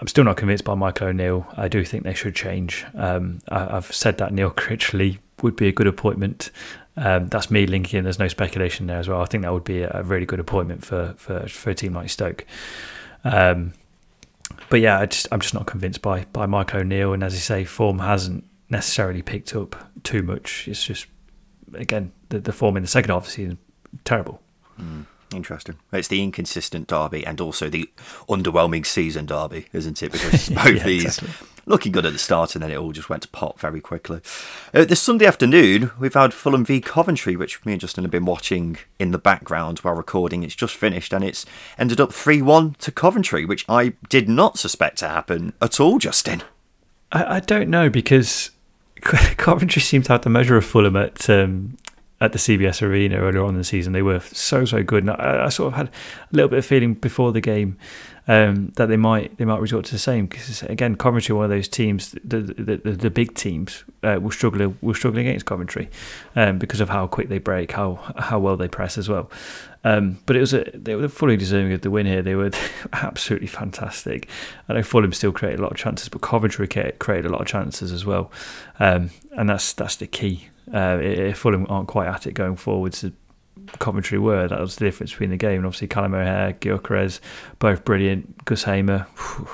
I'm 0.00 0.08
still 0.08 0.24
not 0.24 0.36
convinced 0.36 0.64
by 0.64 0.74
Michael 0.74 1.08
O'Neill. 1.08 1.46
I 1.56 1.68
do 1.68 1.84
think 1.84 2.02
they 2.02 2.14
should 2.14 2.34
change. 2.34 2.84
Um, 2.94 3.38
I, 3.48 3.66
have 3.66 3.92
said 3.92 4.18
that 4.18 4.32
Neil 4.32 4.50
Critchley 4.50 5.18
would 5.42 5.54
be 5.54 5.68
a 5.68 5.72
good 5.72 5.86
appointment. 5.86 6.50
Um, 6.96 7.28
that's 7.28 7.52
me 7.52 7.66
linking 7.66 7.98
in. 7.98 8.04
There's 8.04 8.18
no 8.18 8.26
speculation 8.26 8.88
there 8.88 8.98
as 8.98 9.08
well. 9.08 9.22
I 9.22 9.26
think 9.26 9.44
that 9.44 9.52
would 9.52 9.62
be 9.62 9.82
a 9.82 10.02
really 10.02 10.26
good 10.26 10.40
appointment 10.40 10.84
for 10.84 11.14
for, 11.18 11.46
for 11.48 11.70
a 11.70 11.74
team 11.74 11.94
like 11.94 12.10
Stoke. 12.10 12.44
Um, 13.24 13.74
but 14.68 14.80
yeah, 14.80 14.98
I 14.98 15.06
just 15.06 15.28
I'm 15.30 15.40
just 15.40 15.54
not 15.54 15.66
convinced 15.66 16.02
by 16.02 16.24
by 16.32 16.46
Mike 16.46 16.74
O'Neill. 16.74 17.12
And 17.12 17.22
as 17.22 17.34
you 17.34 17.40
say, 17.40 17.64
form 17.64 18.00
hasn't 18.00 18.44
necessarily 18.72 19.22
picked 19.22 19.54
up 19.54 19.76
too 20.02 20.22
much. 20.22 20.66
It's 20.66 20.84
just 20.84 21.06
again 21.74 22.12
the, 22.30 22.40
the 22.40 22.52
form 22.52 22.76
in 22.76 22.82
the 22.82 22.88
second 22.88 23.10
half 23.10 23.28
season 23.28 23.58
terrible. 24.04 24.42
Mm. 24.80 25.06
Interesting. 25.34 25.76
It's 25.92 26.08
the 26.08 26.22
inconsistent 26.22 26.88
derby 26.88 27.24
and 27.24 27.40
also 27.40 27.70
the 27.70 27.90
underwhelming 28.28 28.84
season 28.84 29.24
derby, 29.24 29.66
isn't 29.72 30.02
it? 30.02 30.12
Because 30.12 30.48
both 30.50 30.76
yeah, 30.76 30.84
these 30.84 31.04
exactly. 31.18 31.48
looking 31.64 31.92
good 31.92 32.04
at 32.04 32.12
the 32.12 32.18
start 32.18 32.54
and 32.54 32.62
then 32.62 32.70
it 32.70 32.76
all 32.76 32.92
just 32.92 33.08
went 33.08 33.22
to 33.22 33.28
pot 33.28 33.58
very 33.58 33.80
quickly. 33.80 34.20
Uh, 34.74 34.84
this 34.84 35.00
Sunday 35.00 35.24
afternoon, 35.24 35.90
we've 35.98 36.12
had 36.12 36.34
Fulham 36.34 36.66
v 36.66 36.82
Coventry, 36.82 37.34
which 37.34 37.64
me 37.64 37.72
and 37.72 37.80
Justin 37.80 38.04
have 38.04 38.10
been 38.10 38.26
watching 38.26 38.76
in 38.98 39.10
the 39.10 39.18
background 39.18 39.78
while 39.78 39.94
recording. 39.94 40.42
It's 40.42 40.54
just 40.54 40.74
finished 40.74 41.14
and 41.14 41.24
it's 41.24 41.46
ended 41.78 41.98
up 41.98 42.12
3 42.12 42.42
1 42.42 42.76
to 42.80 42.92
Coventry, 42.92 43.46
which 43.46 43.64
I 43.68 43.94
did 44.10 44.28
not 44.28 44.58
suspect 44.58 44.98
to 44.98 45.08
happen 45.08 45.54
at 45.62 45.80
all, 45.80 45.98
Justin. 45.98 46.42
I, 47.10 47.36
I 47.36 47.40
don't 47.40 47.70
know 47.70 47.88
because 47.88 48.50
Coventry 49.36 49.82
seemed 49.82 50.04
to 50.06 50.12
have 50.12 50.22
the 50.22 50.30
measure 50.30 50.56
of 50.56 50.64
Fulham 50.64 50.96
at 50.96 51.28
um, 51.28 51.76
at 52.20 52.32
the 52.32 52.38
CBS 52.38 52.82
Arena 52.82 53.16
earlier 53.16 53.42
on 53.42 53.50
in 53.50 53.58
the 53.58 53.64
season. 53.64 53.92
They 53.92 54.02
were 54.02 54.20
so 54.20 54.64
so 54.64 54.82
good, 54.82 55.02
and 55.02 55.10
I, 55.10 55.46
I, 55.46 55.48
sort 55.48 55.72
of 55.72 55.76
had 55.76 55.88
a 55.88 55.90
little 56.30 56.48
bit 56.48 56.60
of 56.60 56.66
feeling 56.66 56.94
before 56.94 57.32
the 57.32 57.40
game 57.40 57.76
um, 58.28 58.72
that 58.76 58.86
they 58.86 58.96
might 58.96 59.36
they 59.38 59.44
might 59.44 59.60
resort 59.60 59.84
to 59.86 59.92
the 59.92 59.98
same. 59.98 60.26
Because 60.26 60.62
again, 60.64 60.96
Coventry, 60.96 61.34
one 61.34 61.44
of 61.44 61.50
those 61.50 61.68
teams, 61.68 62.12
the 62.24 62.40
the, 62.40 62.76
the, 62.76 62.92
the 62.92 63.10
big 63.10 63.34
teams 63.34 63.84
uh, 64.02 64.18
will 64.20 64.30
struggle 64.30 64.74
will 64.80 64.94
struggle 64.94 65.20
against 65.20 65.46
Coventry 65.46 65.90
um, 66.36 66.58
because 66.58 66.80
of 66.80 66.88
how 66.88 67.06
quick 67.06 67.28
they 67.28 67.38
break, 67.38 67.72
how 67.72 67.94
how 68.16 68.38
well 68.38 68.56
they 68.56 68.68
press 68.68 68.96
as 68.96 69.08
well. 69.08 69.30
Um, 69.84 70.18
but 70.26 70.36
it 70.36 70.40
was 70.40 70.54
a, 70.54 70.64
they 70.74 70.94
were 70.94 71.08
fully 71.08 71.36
deserving 71.36 71.72
of 71.72 71.80
the 71.80 71.90
win 71.90 72.06
here. 72.06 72.22
They 72.22 72.36
were 72.36 72.52
absolutely 72.92 73.48
fantastic. 73.48 74.28
I 74.68 74.74
know 74.74 74.82
Fulham 74.82 75.12
still 75.12 75.32
created 75.32 75.58
a 75.58 75.62
lot 75.62 75.72
of 75.72 75.78
chances, 75.78 76.08
but 76.08 76.20
Coventry 76.20 76.68
created 76.68 77.26
a 77.26 77.30
lot 77.30 77.40
of 77.40 77.46
chances 77.48 77.90
as 77.90 78.04
well, 78.04 78.30
um, 78.78 79.10
and 79.32 79.48
that's 79.48 79.72
that's 79.72 79.96
the 79.96 80.06
key. 80.06 80.48
Uh, 80.72 80.98
if 81.02 81.38
Fulham 81.38 81.66
aren't 81.68 81.88
quite 81.88 82.06
at 82.06 82.26
it 82.26 82.34
going 82.34 82.56
forwards, 82.56 83.04
Coventry 83.78 84.18
were. 84.18 84.48
That 84.48 84.60
was 84.60 84.76
the 84.76 84.84
difference 84.84 85.12
between 85.12 85.30
the 85.30 85.36
game. 85.36 85.58
And 85.58 85.66
obviously, 85.66 85.88
Callum 85.88 86.14
O'Hare, 86.14 86.52
Gyökeres, 86.54 87.20
both 87.58 87.84
brilliant. 87.84 88.44
Gus 88.44 88.64
Hamer, 88.64 89.06
whew, 89.16 89.48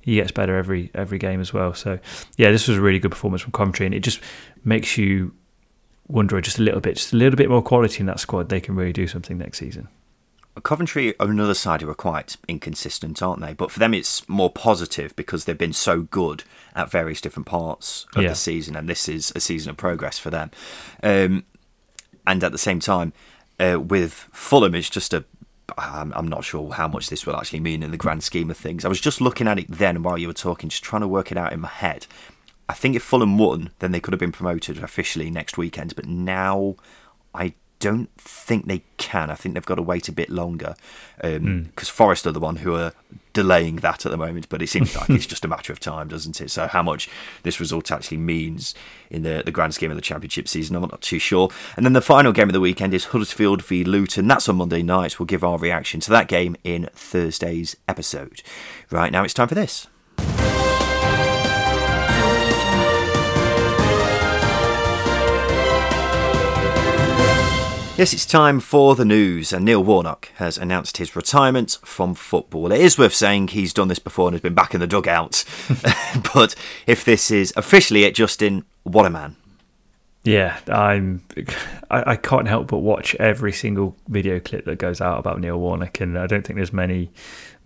he 0.00 0.16
gets 0.16 0.32
better 0.32 0.56
every 0.56 0.90
every 0.94 1.18
game 1.18 1.40
as 1.40 1.52
well. 1.52 1.74
So, 1.74 1.98
yeah, 2.36 2.50
this 2.50 2.68
was 2.68 2.78
a 2.78 2.80
really 2.80 2.98
good 2.98 3.10
performance 3.10 3.42
from 3.42 3.52
Coventry, 3.52 3.86
and 3.86 3.94
it 3.94 4.00
just 4.00 4.20
makes 4.64 4.96
you 4.98 5.32
wonder 6.08 6.40
just 6.40 6.58
a 6.58 6.62
little 6.62 6.80
bit, 6.80 6.96
just 6.96 7.12
a 7.12 7.16
little 7.16 7.36
bit 7.36 7.48
more 7.48 7.62
quality 7.62 8.00
in 8.00 8.06
that 8.06 8.20
squad. 8.20 8.48
They 8.48 8.60
can 8.60 8.74
really 8.74 8.92
do 8.92 9.06
something 9.06 9.38
next 9.38 9.58
season. 9.58 9.88
Coventry 10.62 11.18
are 11.20 11.28
another 11.28 11.54
side 11.54 11.80
who 11.80 11.88
are 11.88 11.94
quite 11.94 12.36
inconsistent, 12.48 13.22
aren't 13.22 13.40
they? 13.40 13.54
But 13.54 13.70
for 13.70 13.78
them, 13.78 13.94
it's 13.94 14.28
more 14.28 14.50
positive 14.50 15.14
because 15.16 15.44
they've 15.44 15.56
been 15.56 15.72
so 15.72 16.02
good 16.02 16.44
at 16.74 16.90
various 16.90 17.20
different 17.20 17.46
parts 17.46 18.06
of 18.14 18.22
yeah. 18.22 18.30
the 18.30 18.34
season, 18.34 18.76
and 18.76 18.88
this 18.88 19.08
is 19.08 19.32
a 19.36 19.40
season 19.40 19.70
of 19.70 19.76
progress 19.76 20.18
for 20.18 20.30
them. 20.30 20.50
Um, 21.02 21.44
and 22.26 22.42
at 22.44 22.52
the 22.52 22.58
same 22.58 22.80
time, 22.80 23.12
uh, 23.60 23.78
with 23.80 24.12
Fulham, 24.32 24.74
it's 24.74 24.90
just 24.90 25.12
a. 25.12 25.24
I'm, 25.78 26.12
I'm 26.14 26.26
not 26.26 26.44
sure 26.44 26.72
how 26.72 26.88
much 26.88 27.08
this 27.08 27.24
will 27.24 27.36
actually 27.36 27.60
mean 27.60 27.82
in 27.84 27.92
the 27.92 27.96
grand 27.96 28.24
scheme 28.24 28.50
of 28.50 28.56
things. 28.56 28.84
I 28.84 28.88
was 28.88 29.00
just 29.00 29.20
looking 29.20 29.46
at 29.46 29.58
it 29.58 29.68
then 29.68 30.02
while 30.02 30.18
you 30.18 30.26
were 30.26 30.32
talking, 30.34 30.68
just 30.68 30.82
trying 30.82 31.02
to 31.02 31.08
work 31.08 31.30
it 31.30 31.38
out 31.38 31.52
in 31.52 31.60
my 31.60 31.68
head. 31.68 32.06
I 32.68 32.74
think 32.74 32.96
if 32.96 33.02
Fulham 33.02 33.38
won, 33.38 33.70
then 33.78 33.92
they 33.92 34.00
could 34.00 34.12
have 34.12 34.20
been 34.20 34.32
promoted 34.32 34.78
officially 34.78 35.30
next 35.30 35.56
weekend. 35.56 35.94
But 35.94 36.06
now, 36.06 36.74
I 37.34 37.54
don't 37.80 38.10
think 38.16 38.66
they 38.66 38.82
can. 38.98 39.30
I 39.30 39.34
think 39.34 39.54
they've 39.54 39.66
got 39.66 39.76
to 39.76 39.82
wait 39.82 40.08
a 40.08 40.12
bit 40.12 40.30
longer 40.30 40.76
because 41.16 41.36
um, 41.36 41.72
mm. 41.74 41.90
Forest 41.90 42.26
are 42.26 42.32
the 42.32 42.38
one 42.38 42.56
who 42.56 42.74
are 42.74 42.92
delaying 43.32 43.76
that 43.76 44.04
at 44.04 44.10
the 44.10 44.16
moment. 44.16 44.48
But 44.48 44.62
it 44.62 44.68
seems 44.68 44.94
like 44.94 45.10
it's 45.10 45.26
just 45.26 45.44
a 45.44 45.48
matter 45.48 45.72
of 45.72 45.80
time, 45.80 46.08
doesn't 46.08 46.40
it? 46.40 46.50
So 46.50 46.66
how 46.66 46.82
much 46.82 47.08
this 47.42 47.58
result 47.58 47.90
actually 47.90 48.18
means 48.18 48.74
in 49.10 49.22
the, 49.22 49.42
the 49.44 49.50
grand 49.50 49.74
scheme 49.74 49.90
of 49.90 49.96
the 49.96 50.02
championship 50.02 50.46
season, 50.46 50.76
I'm 50.76 50.82
not 50.82 51.00
too 51.00 51.18
sure. 51.18 51.48
And 51.76 51.84
then 51.84 51.94
the 51.94 52.00
final 52.00 52.32
game 52.32 52.48
of 52.48 52.52
the 52.52 52.60
weekend 52.60 52.94
is 52.94 53.06
Huddersfield 53.06 53.64
v 53.64 53.82
Luton. 53.82 54.28
That's 54.28 54.48
on 54.48 54.56
Monday 54.56 54.82
night. 54.82 55.18
We'll 55.18 55.26
give 55.26 55.42
our 55.42 55.58
reaction 55.58 56.00
to 56.00 56.10
that 56.10 56.28
game 56.28 56.56
in 56.62 56.88
Thursday's 56.94 57.76
episode. 57.88 58.42
Right 58.90 59.10
now, 59.10 59.24
it's 59.24 59.34
time 59.34 59.48
for 59.48 59.54
this. 59.54 59.86
Yes, 68.00 68.14
it's 68.14 68.24
time 68.24 68.60
for 68.60 68.96
the 68.96 69.04
news, 69.04 69.52
and 69.52 69.62
Neil 69.62 69.84
Warnock 69.84 70.32
has 70.36 70.56
announced 70.56 70.96
his 70.96 71.14
retirement 71.14 71.76
from 71.84 72.14
football. 72.14 72.72
It 72.72 72.80
is 72.80 72.96
worth 72.96 73.12
saying 73.12 73.48
he's 73.48 73.74
done 73.74 73.88
this 73.88 73.98
before 73.98 74.28
and 74.28 74.32
has 74.32 74.40
been 74.40 74.54
back 74.54 74.72
in 74.72 74.80
the 74.80 74.86
dugout. 74.86 75.44
but 76.32 76.54
if 76.86 77.04
this 77.04 77.30
is 77.30 77.52
officially 77.58 78.04
it, 78.04 78.14
Justin, 78.14 78.64
what 78.84 79.04
a 79.04 79.10
man. 79.10 79.36
Yeah, 80.24 80.58
I'm. 80.66 81.22
I, 81.90 82.12
I, 82.12 82.16
can't 82.16 82.48
help 82.48 82.68
but 82.68 82.78
watch 82.78 83.14
every 83.16 83.52
single 83.52 83.94
video 84.08 84.40
clip 84.40 84.64
that 84.64 84.78
goes 84.78 85.02
out 85.02 85.18
about 85.18 85.38
Neil 85.38 85.60
Warnock, 85.60 86.00
and 86.00 86.18
I 86.18 86.26
don't 86.26 86.42
think 86.42 86.56
there's 86.56 86.72
many, 86.72 87.10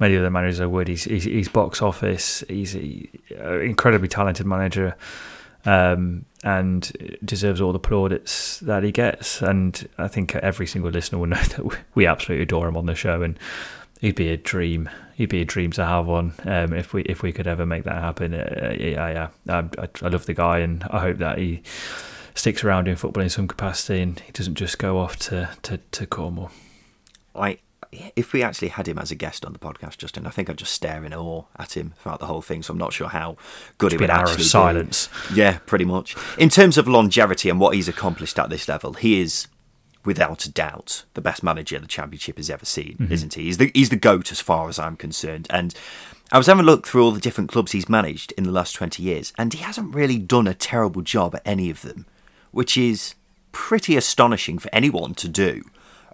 many 0.01 0.17
other 0.17 0.31
managers 0.31 0.61
I 0.61 0.67
would. 0.67 0.89
He's, 0.89 1.05
he's, 1.05 1.23
he's 1.23 1.49
box 1.49 1.81
office. 1.81 2.43
He's 2.49 2.75
an 2.75 3.07
uh, 3.41 3.61
incredibly 3.61 4.09
talented 4.09 4.47
manager 4.47 4.97
um, 5.65 6.25
and 6.43 7.19
deserves 7.25 7.61
all 7.61 7.73
the 7.73 7.79
plaudits 7.79 8.61
that 8.61 8.83
he 8.83 8.93
gets. 8.93 9.41
And 9.41 9.89
I 9.99 10.09
think 10.09 10.35
every 10.37 10.67
single 10.67 10.91
listener 10.91 11.19
will 11.19 11.27
know 11.29 11.43
that 11.43 11.79
we 11.95 12.07
absolutely 12.07 12.43
adore 12.43 12.69
him 12.69 12.77
on 12.77 12.87
the 12.87 12.95
show, 12.95 13.23
and 13.23 13.39
he'd 14.01 14.17
be 14.17 14.29
a 14.29 14.37
dream. 14.37 14.91
He'd 15.15 15.29
be 15.29 15.41
a 15.41 15.47
dream 15.47 15.71
to 15.73 15.85
have 15.85 16.07
one 16.07 16.35
um, 16.45 16.73
if 16.73 16.93
we 16.93 17.03
if 17.03 17.23
we 17.23 17.33
could 17.33 17.47
ever 17.47 17.67
make 17.67 17.85
that 17.85 18.01
happen. 18.01 18.35
Uh, 18.35 18.75
yeah, 18.79 19.29
yeah, 19.47 19.69
I, 19.79 19.89
I 20.03 20.09
love 20.09 20.27
the 20.27 20.35
guy, 20.35 20.59
and 20.59 20.85
I 20.91 21.01
hope 21.01 21.19
that 21.19 21.39
he 21.39 21.63
sticks 22.35 22.65
around 22.65 22.89
in 22.89 22.97
football 22.97 23.23
in 23.23 23.31
some 23.31 23.49
capacity, 23.49 24.01
and 24.01 24.19
he 24.21 24.33
doesn't 24.33 24.57
just 24.57 24.79
go 24.79 24.99
off 24.99 25.17
to 25.21 25.51
to, 25.63 25.79
to 25.79 26.07
Cornwall. 26.07 26.51
I 27.35 27.59
if 28.17 28.33
we 28.33 28.43
actually 28.43 28.69
had 28.69 28.89
him 28.89 28.99
as 28.99 29.11
a 29.11 29.15
guest 29.15 29.45
on 29.45 29.53
the 29.53 29.59
podcast, 29.59 29.99
Justin, 29.99 30.27
I 30.27 30.31
think 30.31 30.49
I'd 30.49 30.59
just 30.59 30.73
stare 30.73 31.05
in 31.05 31.15
awe 31.15 31.45
at 31.57 31.77
him 31.77 31.95
throughout 31.99 32.21
the 32.21 32.27
whole 32.27 32.43
thing. 32.43 32.63
So 32.63 32.73
I'm 32.73 32.79
not 32.79 32.93
sure 32.93 33.09
how 33.09 33.37
good 33.79 33.93
it 33.93 34.01
would 34.01 34.11
actually 34.11 34.39
be. 34.39 34.43
silence. 34.45 35.09
Yeah, 35.35 35.59
pretty 35.67 35.85
much. 35.85 36.17
In 36.39 36.49
terms 36.49 36.79
of 36.79 36.89
longevity 36.89 37.49
and 37.49 37.61
what 37.61 37.75
he's 37.75 37.89
accomplished 37.89 38.39
at 38.39 38.51
this 38.51 38.69
level, 38.69 38.95
he 38.95 39.21
is 39.21 39.49
without 40.05 40.45
a 40.45 40.51
doubt 40.51 41.05
the 41.15 41.21
best 41.21 41.43
manager 41.43 41.79
the 41.79 41.87
championship 41.87 42.37
has 42.37 42.51
ever 42.51 42.65
seen, 42.65 42.97
mm-hmm. 42.99 43.13
isn't 43.13 43.35
he? 43.35 43.45
He's 43.45 43.59
the 43.59 43.71
he's 43.75 43.91
the 43.91 43.97
goat 43.97 44.31
as 44.31 44.41
far 44.41 44.69
as 44.69 44.79
I'm 44.79 44.97
concerned. 44.97 45.47
And 45.51 45.75
I 46.33 46.39
was 46.39 46.47
having 46.47 46.63
a 46.63 46.67
look 46.67 46.87
through 46.87 47.05
all 47.05 47.13
the 47.13 47.21
different 47.21 47.51
clubs 47.51 47.73
he's 47.73 47.89
managed 47.89 48.33
in 48.33 48.45
the 48.45 48.53
last 48.53 48.75
20 48.75 49.03
years, 49.03 49.33
and 49.39 49.53
he 49.53 49.63
hasn't 49.63 49.95
really 49.95 50.19
done 50.19 50.47
a 50.47 50.55
terrible 50.55 51.03
job 51.03 51.35
at 51.35 51.43
any 51.45 51.71
of 51.71 51.83
them, 51.83 52.07
which 52.51 52.77
is 52.77 53.15
pretty 53.53 53.97
astonishing 53.97 54.59
for 54.59 54.69
anyone 54.73 55.15
to 55.15 55.29
do 55.29 55.63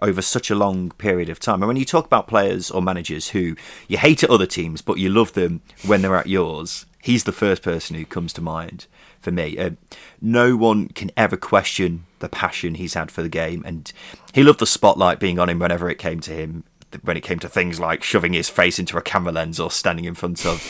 over 0.01 0.21
such 0.21 0.49
a 0.49 0.55
long 0.55 0.91
period 0.91 1.29
of 1.29 1.39
time. 1.39 1.61
And 1.61 1.67
when 1.67 1.77
you 1.77 1.85
talk 1.85 2.05
about 2.05 2.27
players 2.27 2.71
or 2.71 2.81
managers 2.81 3.29
who 3.29 3.55
you 3.87 3.97
hate 3.97 4.23
at 4.23 4.29
other 4.29 4.45
teams, 4.45 4.81
but 4.81 4.97
you 4.97 5.09
love 5.09 5.33
them 5.33 5.61
when 5.85 6.01
they're 6.01 6.15
at 6.15 6.27
yours, 6.27 6.85
he's 7.01 7.23
the 7.23 7.31
first 7.31 7.61
person 7.61 7.95
who 7.95 8.05
comes 8.05 8.33
to 8.33 8.41
mind 8.41 8.87
for 9.19 9.31
me. 9.31 9.57
Uh, 9.57 9.71
no 10.19 10.55
one 10.55 10.87
can 10.89 11.11
ever 11.15 11.37
question 11.37 12.05
the 12.19 12.29
passion 12.29 12.75
he's 12.75 12.95
had 12.95 13.11
for 13.11 13.21
the 13.21 13.29
game, 13.29 13.63
and 13.65 13.91
he 14.33 14.43
loved 14.43 14.59
the 14.59 14.65
spotlight 14.65 15.19
being 15.19 15.39
on 15.39 15.49
him 15.49 15.59
whenever 15.59 15.89
it 15.89 15.97
came 15.97 16.19
to 16.21 16.31
him 16.31 16.63
when 17.03 17.17
it 17.17 17.21
came 17.21 17.39
to 17.39 17.49
things 17.49 17.79
like 17.79 18.03
shoving 18.03 18.33
his 18.33 18.49
face 18.49 18.79
into 18.79 18.97
a 18.97 19.01
camera 19.01 19.31
lens 19.31 19.59
or 19.59 19.71
standing 19.71 20.05
in 20.05 20.15
front 20.15 20.45
of 20.45 20.61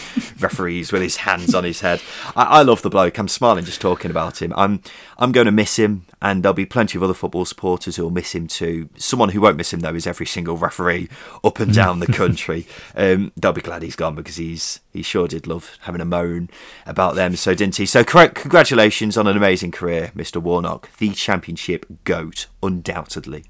referees 0.41 0.91
with 0.91 1.01
his 1.01 1.17
hands 1.17 1.53
on 1.53 1.63
his 1.63 1.82
head. 1.82 2.01
I, 2.36 2.43
I, 2.43 2.61
love 2.61 2.82
the 2.82 2.89
bloke. 2.89 3.17
I'm 3.17 3.28
smiling 3.28 3.65
just 3.65 3.82
talking 3.82 4.11
about 4.11 4.41
him. 4.41 4.53
I'm 4.55 4.82
I'm 5.17 5.32
going 5.32 5.45
to 5.45 5.51
miss 5.51 5.78
him, 5.78 6.05
and 6.22 6.43
there'll 6.43 6.53
be 6.53 6.65
plenty 6.65 6.97
of 6.97 7.03
other 7.03 7.13
football 7.13 7.45
supporters 7.45 7.95
who'll 7.95 8.09
miss 8.09 8.34
him 8.34 8.47
too. 8.47 8.89
Someone 8.97 9.30
who 9.30 9.41
won't 9.41 9.57
miss 9.57 9.74
him 9.74 9.82
though 9.82 9.95
is 9.95 10.07
every 10.07 10.26
single 10.26 10.57
referee 10.57 11.09
up 11.43 11.59
and 11.59 11.74
down 11.74 11.99
the 11.99 12.07
country. 12.07 12.67
Um, 12.93 13.32
they'll 13.38 13.53
be 13.53 13.61
glad 13.61 13.84
he's 13.84 13.95
gone 13.95 14.15
because 14.15 14.36
he's 14.36 14.80
he 14.91 15.01
sure 15.01 15.28
did 15.28 15.47
love 15.47 15.78
having 15.82 16.01
a 16.01 16.05
moan 16.05 16.49
about 16.86 17.15
them, 17.15 17.36
so 17.36 17.53
didn't 17.53 17.78
he? 17.78 17.86
So 17.86 18.03
congratulations 18.03 19.17
on 19.17 19.28
an 19.28 19.38
amazing 19.38 19.72
career, 19.72 20.11
Mr. 20.15 20.41
Warnock, 20.41 20.89
the 20.97 21.11
championship 21.11 21.86
goat, 22.03 22.47
undoubtedly. 22.61 23.45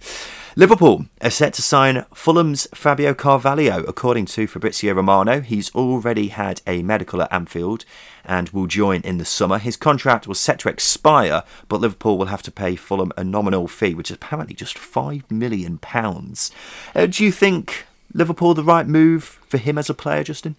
Liverpool 0.55 1.05
are 1.21 1.29
set 1.29 1.53
to 1.53 1.61
sign 1.61 2.05
Fulham's 2.13 2.60
Fabio 2.73 3.13
Carvalho. 3.13 3.83
According 3.83 4.25
to 4.27 4.47
Fabrizio 4.47 4.93
Romano, 4.93 5.41
he's 5.41 5.73
already 5.75 6.29
had 6.29 6.61
a 6.67 6.83
medical 6.83 7.21
at 7.21 7.31
Anfield 7.31 7.85
and 8.23 8.49
will 8.49 8.67
join 8.67 9.01
in 9.01 9.17
the 9.17 9.25
summer. 9.25 9.57
His 9.57 9.77
contract 9.77 10.27
was 10.27 10.39
set 10.39 10.59
to 10.59 10.69
expire, 10.69 11.43
but 11.67 11.81
Liverpool 11.81 12.17
will 12.17 12.27
have 12.27 12.41
to 12.43 12.51
pay 12.51 12.75
Fulham 12.75 13.11
a 13.17 13.23
nominal 13.23 13.67
fee, 13.67 13.93
which 13.93 14.11
is 14.11 14.15
apparently 14.15 14.55
just 14.55 14.77
£5 14.77 15.29
million. 15.31 15.79
Uh, 15.83 17.05
do 17.05 17.23
you 17.23 17.31
think 17.31 17.85
Liverpool 18.13 18.53
the 18.53 18.63
right 18.63 18.87
move 18.87 19.23
for 19.23 19.57
him 19.57 19.77
as 19.77 19.89
a 19.89 19.93
player, 19.93 20.23
Justin? 20.23 20.55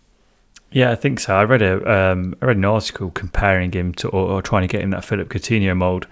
Yeah, 0.70 0.90
I 0.90 0.94
think 0.94 1.20
so. 1.20 1.36
I 1.36 1.44
read 1.44 1.62
a 1.62 1.90
um, 1.90 2.34
I 2.40 2.46
read 2.46 2.56
an 2.56 2.64
article 2.64 3.10
comparing 3.10 3.72
him 3.72 3.92
to 3.94 4.08
or, 4.08 4.30
or 4.30 4.42
trying 4.42 4.62
to 4.62 4.68
get 4.68 4.80
him 4.80 4.90
that 4.90 5.04
Philip 5.04 5.28
Coutinho 5.28 5.76
mold, 5.76 6.06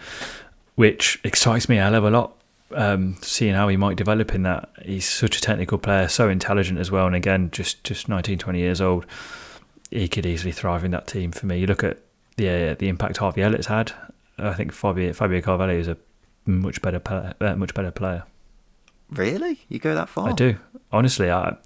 which 0.74 1.18
excites 1.24 1.68
me 1.68 1.78
a 1.78 1.82
hell 1.82 1.94
of 1.94 2.04
a 2.04 2.10
lot 2.10 2.36
um, 2.72 3.16
seeing 3.22 3.54
how 3.54 3.68
he 3.68 3.76
might 3.76 3.96
develop 3.96 4.34
in 4.34 4.42
that. 4.44 4.68
He's 4.82 5.08
such 5.08 5.38
a 5.38 5.40
technical 5.40 5.78
player, 5.78 6.08
so 6.08 6.28
intelligent 6.28 6.78
as 6.78 6.90
well, 6.90 7.06
and 7.06 7.14
again, 7.14 7.50
just 7.50 7.82
just 7.84 8.08
19, 8.08 8.38
20 8.38 8.58
years 8.58 8.80
old. 8.80 9.06
He 9.90 10.08
could 10.08 10.26
easily 10.26 10.52
thrive 10.52 10.84
in 10.84 10.92
that 10.92 11.06
team 11.06 11.32
for 11.32 11.46
me. 11.46 11.58
You 11.58 11.66
look 11.66 11.82
at 11.82 11.98
the 12.36 12.70
uh, 12.70 12.74
the 12.78 12.88
impact 12.88 13.18
Harvey 13.18 13.42
Elliott's 13.42 13.66
had. 13.66 13.92
I 14.38 14.54
think 14.54 14.72
Fabio 14.72 15.12
Fabio 15.12 15.40
Carvalho 15.40 15.74
is 15.74 15.88
a 15.88 15.96
much 16.46 16.80
better 16.82 16.98
player, 16.98 17.34
uh, 17.40 17.56
much 17.56 17.74
better 17.74 17.90
player. 17.90 18.24
Really, 19.10 19.60
you 19.68 19.78
go 19.78 19.94
that 19.94 20.08
far? 20.08 20.28
I 20.28 20.32
do. 20.32 20.56
Honestly, 20.92 21.30
I, 21.30 21.56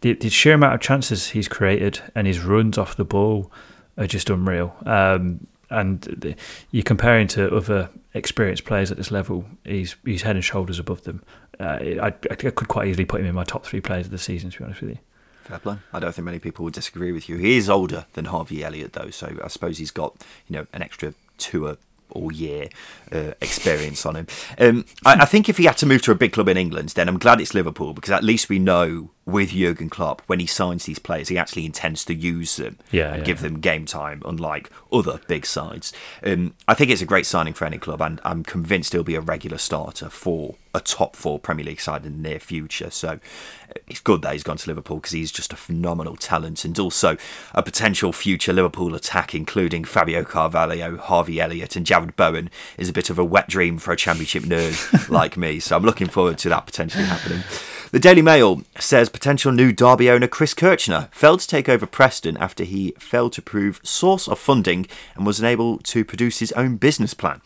the 0.00 0.14
the 0.14 0.28
sheer 0.28 0.54
amount 0.54 0.74
of 0.74 0.80
chances 0.80 1.28
he's 1.30 1.48
created 1.48 2.00
and 2.14 2.26
his 2.26 2.40
runs 2.40 2.76
off 2.76 2.96
the 2.96 3.04
ball 3.04 3.50
are 3.96 4.06
just 4.06 4.30
unreal. 4.30 4.74
Um, 4.84 5.46
and 5.70 6.00
the, 6.02 6.34
you're 6.70 6.82
comparing 6.82 7.26
to 7.28 7.54
other 7.54 7.90
experienced 8.14 8.64
players 8.64 8.90
at 8.90 8.96
this 8.96 9.10
level, 9.10 9.44
he's 9.64 9.96
he's 10.04 10.22
head 10.22 10.36
and 10.36 10.44
shoulders 10.44 10.78
above 10.78 11.04
them. 11.04 11.22
Uh, 11.60 11.78
I, 12.02 12.06
I 12.06 12.10
could 12.10 12.68
quite 12.68 12.88
easily 12.88 13.04
put 13.04 13.20
him 13.20 13.26
in 13.26 13.34
my 13.34 13.44
top 13.44 13.66
three 13.66 13.80
players 13.80 14.06
of 14.06 14.12
the 14.12 14.18
season, 14.18 14.50
to 14.50 14.58
be 14.58 14.64
honest 14.64 14.80
with 14.80 14.90
you. 14.90 14.98
Fair 15.44 15.58
play. 15.58 15.76
I 15.92 15.98
don't 15.98 16.14
think 16.14 16.26
many 16.26 16.38
people 16.38 16.64
would 16.64 16.74
disagree 16.74 17.10
with 17.10 17.28
you. 17.28 17.36
He 17.36 17.56
is 17.56 17.70
older 17.70 18.06
than 18.12 18.26
Harvey 18.26 18.62
Elliott, 18.62 18.92
though, 18.92 19.10
so 19.10 19.34
I 19.42 19.48
suppose 19.48 19.78
he's 19.78 19.90
got 19.90 20.14
you 20.46 20.56
know 20.56 20.66
an 20.72 20.82
extra 20.82 21.14
tour 21.38 21.76
all 22.10 22.32
year 22.32 22.68
uh, 23.12 23.32
experience 23.40 24.04
on 24.06 24.16
him. 24.16 24.26
Um, 24.58 24.84
I, 25.04 25.14
I, 25.22 25.24
think 25.24 25.48
if 25.48 25.58
he 25.58 25.64
had 25.64 25.76
to 25.78 25.86
move 25.86 26.02
to 26.02 26.12
a 26.12 26.14
big 26.14 26.32
club 26.32 26.48
in 26.48 26.56
England, 26.56 26.90
then 26.90 27.08
I'm 27.08 27.18
glad 27.18 27.40
it's 27.40 27.54
Liverpool 27.54 27.92
because 27.92 28.10
at 28.10 28.24
least 28.24 28.48
we 28.48 28.58
know 28.58 29.10
with 29.28 29.50
Jurgen 29.50 29.90
Klopp 29.90 30.22
when 30.26 30.40
he 30.40 30.46
signs 30.46 30.86
these 30.86 30.98
players. 30.98 31.28
He 31.28 31.36
actually 31.36 31.66
intends 31.66 32.02
to 32.06 32.14
use 32.14 32.56
them 32.56 32.78
Yeah, 32.90 33.12
and 33.12 33.18
yeah, 33.18 33.24
give 33.24 33.40
them 33.40 33.60
game 33.60 33.84
time, 33.84 34.22
unlike 34.24 34.70
other 34.90 35.20
big 35.28 35.44
sides. 35.44 35.92
Um, 36.24 36.54
I 36.66 36.72
think 36.72 36.90
it's 36.90 37.02
a 37.02 37.06
great 37.06 37.26
signing 37.26 37.52
for 37.52 37.66
any 37.66 37.76
club, 37.78 38.00
and 38.00 38.20
I'm 38.24 38.42
convinced 38.42 38.94
he'll 38.94 39.04
be 39.04 39.16
a 39.16 39.20
regular 39.20 39.58
starter 39.58 40.08
for 40.08 40.56
a 40.74 40.80
top 40.80 41.14
four 41.14 41.38
Premier 41.38 41.66
League 41.66 41.80
side 41.80 42.06
in 42.06 42.22
the 42.22 42.28
near 42.28 42.38
future. 42.38 42.90
So 42.90 43.08
uh, 43.08 43.74
it's 43.86 44.00
good 44.00 44.22
that 44.22 44.32
he's 44.32 44.42
gone 44.42 44.56
to 44.56 44.70
Liverpool 44.70 44.96
because 44.96 45.12
he's 45.12 45.32
just 45.32 45.52
a 45.52 45.56
phenomenal 45.56 46.16
talent 46.16 46.64
and 46.64 46.78
also 46.78 47.18
a 47.54 47.62
potential 47.62 48.12
future 48.14 48.54
Liverpool 48.54 48.94
attack, 48.94 49.34
including 49.34 49.84
Fabio 49.84 50.24
Carvalho, 50.24 50.96
Harvey 50.96 51.38
Elliott, 51.38 51.76
and 51.76 51.84
Jarrod 51.84 52.16
Bowen, 52.16 52.48
is 52.78 52.88
a 52.88 52.94
bit 52.94 53.10
of 53.10 53.18
a 53.18 53.24
wet 53.24 53.48
dream 53.48 53.76
for 53.76 53.92
a 53.92 53.96
Championship 53.96 54.44
nerd 54.44 55.08
like 55.10 55.36
me. 55.36 55.60
So 55.60 55.76
I'm 55.76 55.84
looking 55.84 56.08
forward 56.08 56.38
to 56.38 56.48
that 56.48 56.64
potentially 56.64 57.04
happening. 57.04 57.42
The 57.90 57.98
Daily 57.98 58.20
Mail 58.20 58.62
says 58.78 59.08
potential 59.18 59.50
new 59.50 59.72
Derby 59.72 60.08
owner 60.08 60.28
Chris 60.28 60.54
Kirchner 60.54 61.08
failed 61.10 61.40
to 61.40 61.48
take 61.48 61.68
over 61.68 61.86
Preston 61.86 62.36
after 62.36 62.62
he 62.62 62.94
failed 63.00 63.32
to 63.32 63.42
prove 63.42 63.80
source 63.82 64.28
of 64.28 64.38
funding 64.38 64.86
and 65.16 65.26
was 65.26 65.40
unable 65.40 65.78
to 65.78 66.04
produce 66.04 66.38
his 66.38 66.52
own 66.52 66.76
business 66.76 67.14
plan. 67.14 67.40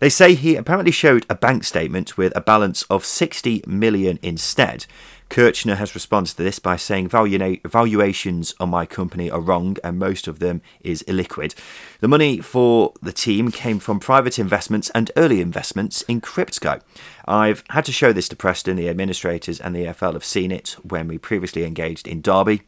They 0.00 0.08
say 0.08 0.34
he 0.34 0.56
apparently 0.56 0.92
showed 0.92 1.26
a 1.28 1.34
bank 1.34 1.64
statement 1.64 2.16
with 2.16 2.32
a 2.36 2.40
balance 2.40 2.84
of 2.84 3.04
60 3.04 3.64
million 3.66 4.18
instead. 4.22 4.86
Kirchner 5.28 5.74
has 5.74 5.94
responded 5.94 6.36
to 6.36 6.42
this 6.42 6.58
by 6.58 6.76
saying 6.76 7.08
valuations 7.08 8.54
on 8.58 8.70
my 8.70 8.86
company 8.86 9.30
are 9.30 9.40
wrong 9.40 9.76
and 9.84 9.98
most 9.98 10.26
of 10.26 10.38
them 10.38 10.62
is 10.80 11.02
illiquid. 11.02 11.54
The 12.00 12.08
money 12.08 12.40
for 12.40 12.94
the 13.02 13.12
team 13.12 13.50
came 13.50 13.78
from 13.78 14.00
private 14.00 14.38
investments 14.38 14.90
and 14.94 15.10
early 15.16 15.40
investments 15.40 16.02
in 16.02 16.22
crypto. 16.22 16.80
I've 17.26 17.62
had 17.70 17.84
to 17.86 17.92
show 17.92 18.12
this 18.12 18.28
to 18.30 18.36
Preston, 18.36 18.76
the 18.76 18.88
administrators 18.88 19.60
and 19.60 19.74
the 19.74 19.84
EFL 19.84 20.14
have 20.14 20.24
seen 20.24 20.50
it 20.50 20.76
when 20.82 21.08
we 21.08 21.18
previously 21.18 21.64
engaged 21.64 22.08
in 22.08 22.22
Derby. 22.22 22.62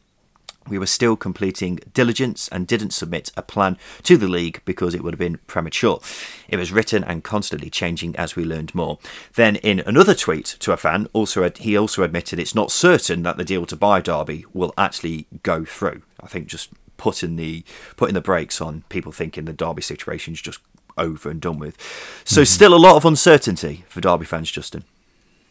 We 0.67 0.77
were 0.77 0.85
still 0.85 1.15
completing 1.15 1.79
diligence 1.93 2.47
and 2.49 2.67
didn't 2.67 2.91
submit 2.91 3.31
a 3.35 3.41
plan 3.41 3.77
to 4.03 4.15
the 4.15 4.27
league 4.27 4.61
because 4.63 4.93
it 4.93 5.03
would 5.03 5.13
have 5.13 5.19
been 5.19 5.39
premature. 5.47 5.99
It 6.47 6.57
was 6.57 6.71
written 6.71 7.03
and 7.03 7.23
constantly 7.23 7.69
changing 7.69 8.15
as 8.15 8.35
we 8.35 8.45
learned 8.45 8.75
more. 8.75 8.99
Then, 9.33 9.55
in 9.57 9.79
another 9.79 10.13
tweet 10.13 10.45
to 10.59 10.71
a 10.71 10.77
fan, 10.77 11.07
also 11.13 11.49
he 11.57 11.77
also 11.77 12.03
admitted 12.03 12.39
it's 12.39 12.55
not 12.55 12.71
certain 12.71 13.23
that 13.23 13.37
the 13.37 13.43
deal 13.43 13.65
to 13.65 13.75
buy 13.75 14.01
Derby 14.01 14.45
will 14.53 14.73
actually 14.77 15.25
go 15.43 15.65
through. 15.65 16.03
I 16.21 16.27
think 16.27 16.47
just 16.47 16.69
putting 16.97 17.35
the 17.35 17.63
putting 17.97 18.13
the 18.13 18.21
brakes 18.21 18.61
on 18.61 18.83
people 18.89 19.11
thinking 19.11 19.45
the 19.45 19.53
Derby 19.53 19.81
situation 19.81 20.33
is 20.33 20.41
just 20.41 20.59
over 20.97 21.29
and 21.31 21.41
done 21.41 21.57
with. 21.57 21.75
So, 22.23 22.43
still 22.43 22.75
a 22.75 22.77
lot 22.77 22.95
of 22.95 23.05
uncertainty 23.05 23.83
for 23.87 23.99
Derby 23.99 24.25
fans, 24.25 24.51
Justin. 24.51 24.83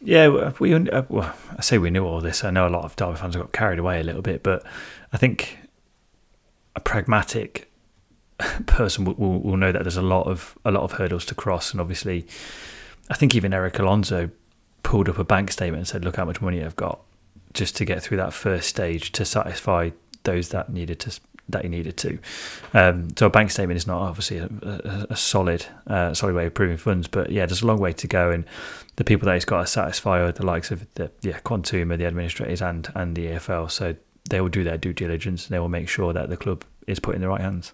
Yeah, 0.03 0.51
we. 0.59 0.73
Uh, 0.73 1.03
well, 1.09 1.35
I 1.55 1.61
say 1.61 1.77
we 1.77 1.91
knew 1.91 2.05
all 2.05 2.21
this. 2.21 2.43
I 2.43 2.49
know 2.49 2.67
a 2.67 2.69
lot 2.69 2.85
of 2.85 2.95
Derby 2.95 3.17
fans 3.17 3.35
got 3.35 3.51
carried 3.51 3.77
away 3.77 3.99
a 3.99 4.03
little 4.03 4.23
bit, 4.23 4.41
but 4.41 4.63
I 5.13 5.17
think 5.17 5.57
a 6.75 6.79
pragmatic 6.79 7.71
person 8.65 9.05
will, 9.05 9.15
will, 9.15 9.39
will 9.41 9.57
know 9.57 9.71
that 9.71 9.83
there's 9.83 9.97
a 9.97 10.01
lot 10.01 10.27
of 10.27 10.57
a 10.65 10.71
lot 10.71 10.83
of 10.83 10.93
hurdles 10.93 11.25
to 11.25 11.35
cross, 11.35 11.71
and 11.71 11.81
obviously, 11.81 12.25
I 13.09 13.15
think 13.15 13.35
even 13.35 13.53
Erik 13.53 13.79
Alonso 13.79 14.29
pulled 14.83 15.09
up 15.09 15.17
a 15.17 15.23
bank 15.23 15.51
statement 15.51 15.79
and 15.79 15.87
said, 15.87 16.03
"Look 16.03 16.15
how 16.15 16.25
much 16.25 16.41
money 16.41 16.63
I've 16.63 16.75
got," 16.75 16.99
just 17.53 17.75
to 17.77 17.85
get 17.85 18.01
through 18.01 18.17
that 18.17 18.33
first 18.33 18.69
stage 18.69 19.11
to 19.13 19.25
satisfy 19.25 19.91
those 20.23 20.49
that 20.49 20.71
needed 20.71 20.99
to 21.01 21.19
that 21.49 21.63
he 21.63 21.69
needed 21.69 21.97
to. 21.97 22.17
Um, 22.73 23.09
so 23.17 23.25
a 23.25 23.29
bank 23.29 23.51
statement 23.51 23.77
is 23.77 23.87
not 23.87 24.01
obviously 24.01 24.37
a, 24.37 24.49
a, 24.61 25.07
a 25.11 25.15
solid 25.15 25.65
uh, 25.87 26.13
solid 26.13 26.35
way 26.35 26.45
of 26.45 26.53
proving 26.53 26.77
funds, 26.77 27.07
but 27.07 27.31
yeah, 27.31 27.45
there's 27.45 27.61
a 27.61 27.67
long 27.67 27.79
way 27.79 27.93
to 27.93 28.07
go, 28.07 28.31
and 28.31 28.45
the 28.95 29.03
people 29.03 29.25
that 29.27 29.33
he's 29.33 29.45
got 29.45 29.61
to 29.61 29.67
satisfy 29.67 30.19
are 30.19 30.31
the 30.31 30.45
likes 30.45 30.71
of 30.71 30.91
the 30.95 31.11
yeah 31.21 31.39
Quantuma, 31.39 31.97
the 31.97 32.05
administrators, 32.05 32.61
and 32.61 32.89
and 32.95 33.15
the 33.15 33.27
EFL. 33.27 33.69
So 33.69 33.95
they 34.29 34.41
will 34.41 34.49
do 34.49 34.63
their 34.63 34.77
due 34.77 34.93
diligence 34.93 35.45
and 35.45 35.53
they 35.53 35.59
will 35.59 35.69
make 35.69 35.89
sure 35.89 36.13
that 36.13 36.29
the 36.29 36.37
club 36.37 36.63
is 36.87 36.99
put 36.99 37.15
in 37.15 37.21
the 37.21 37.27
right 37.27 37.41
hands. 37.41 37.73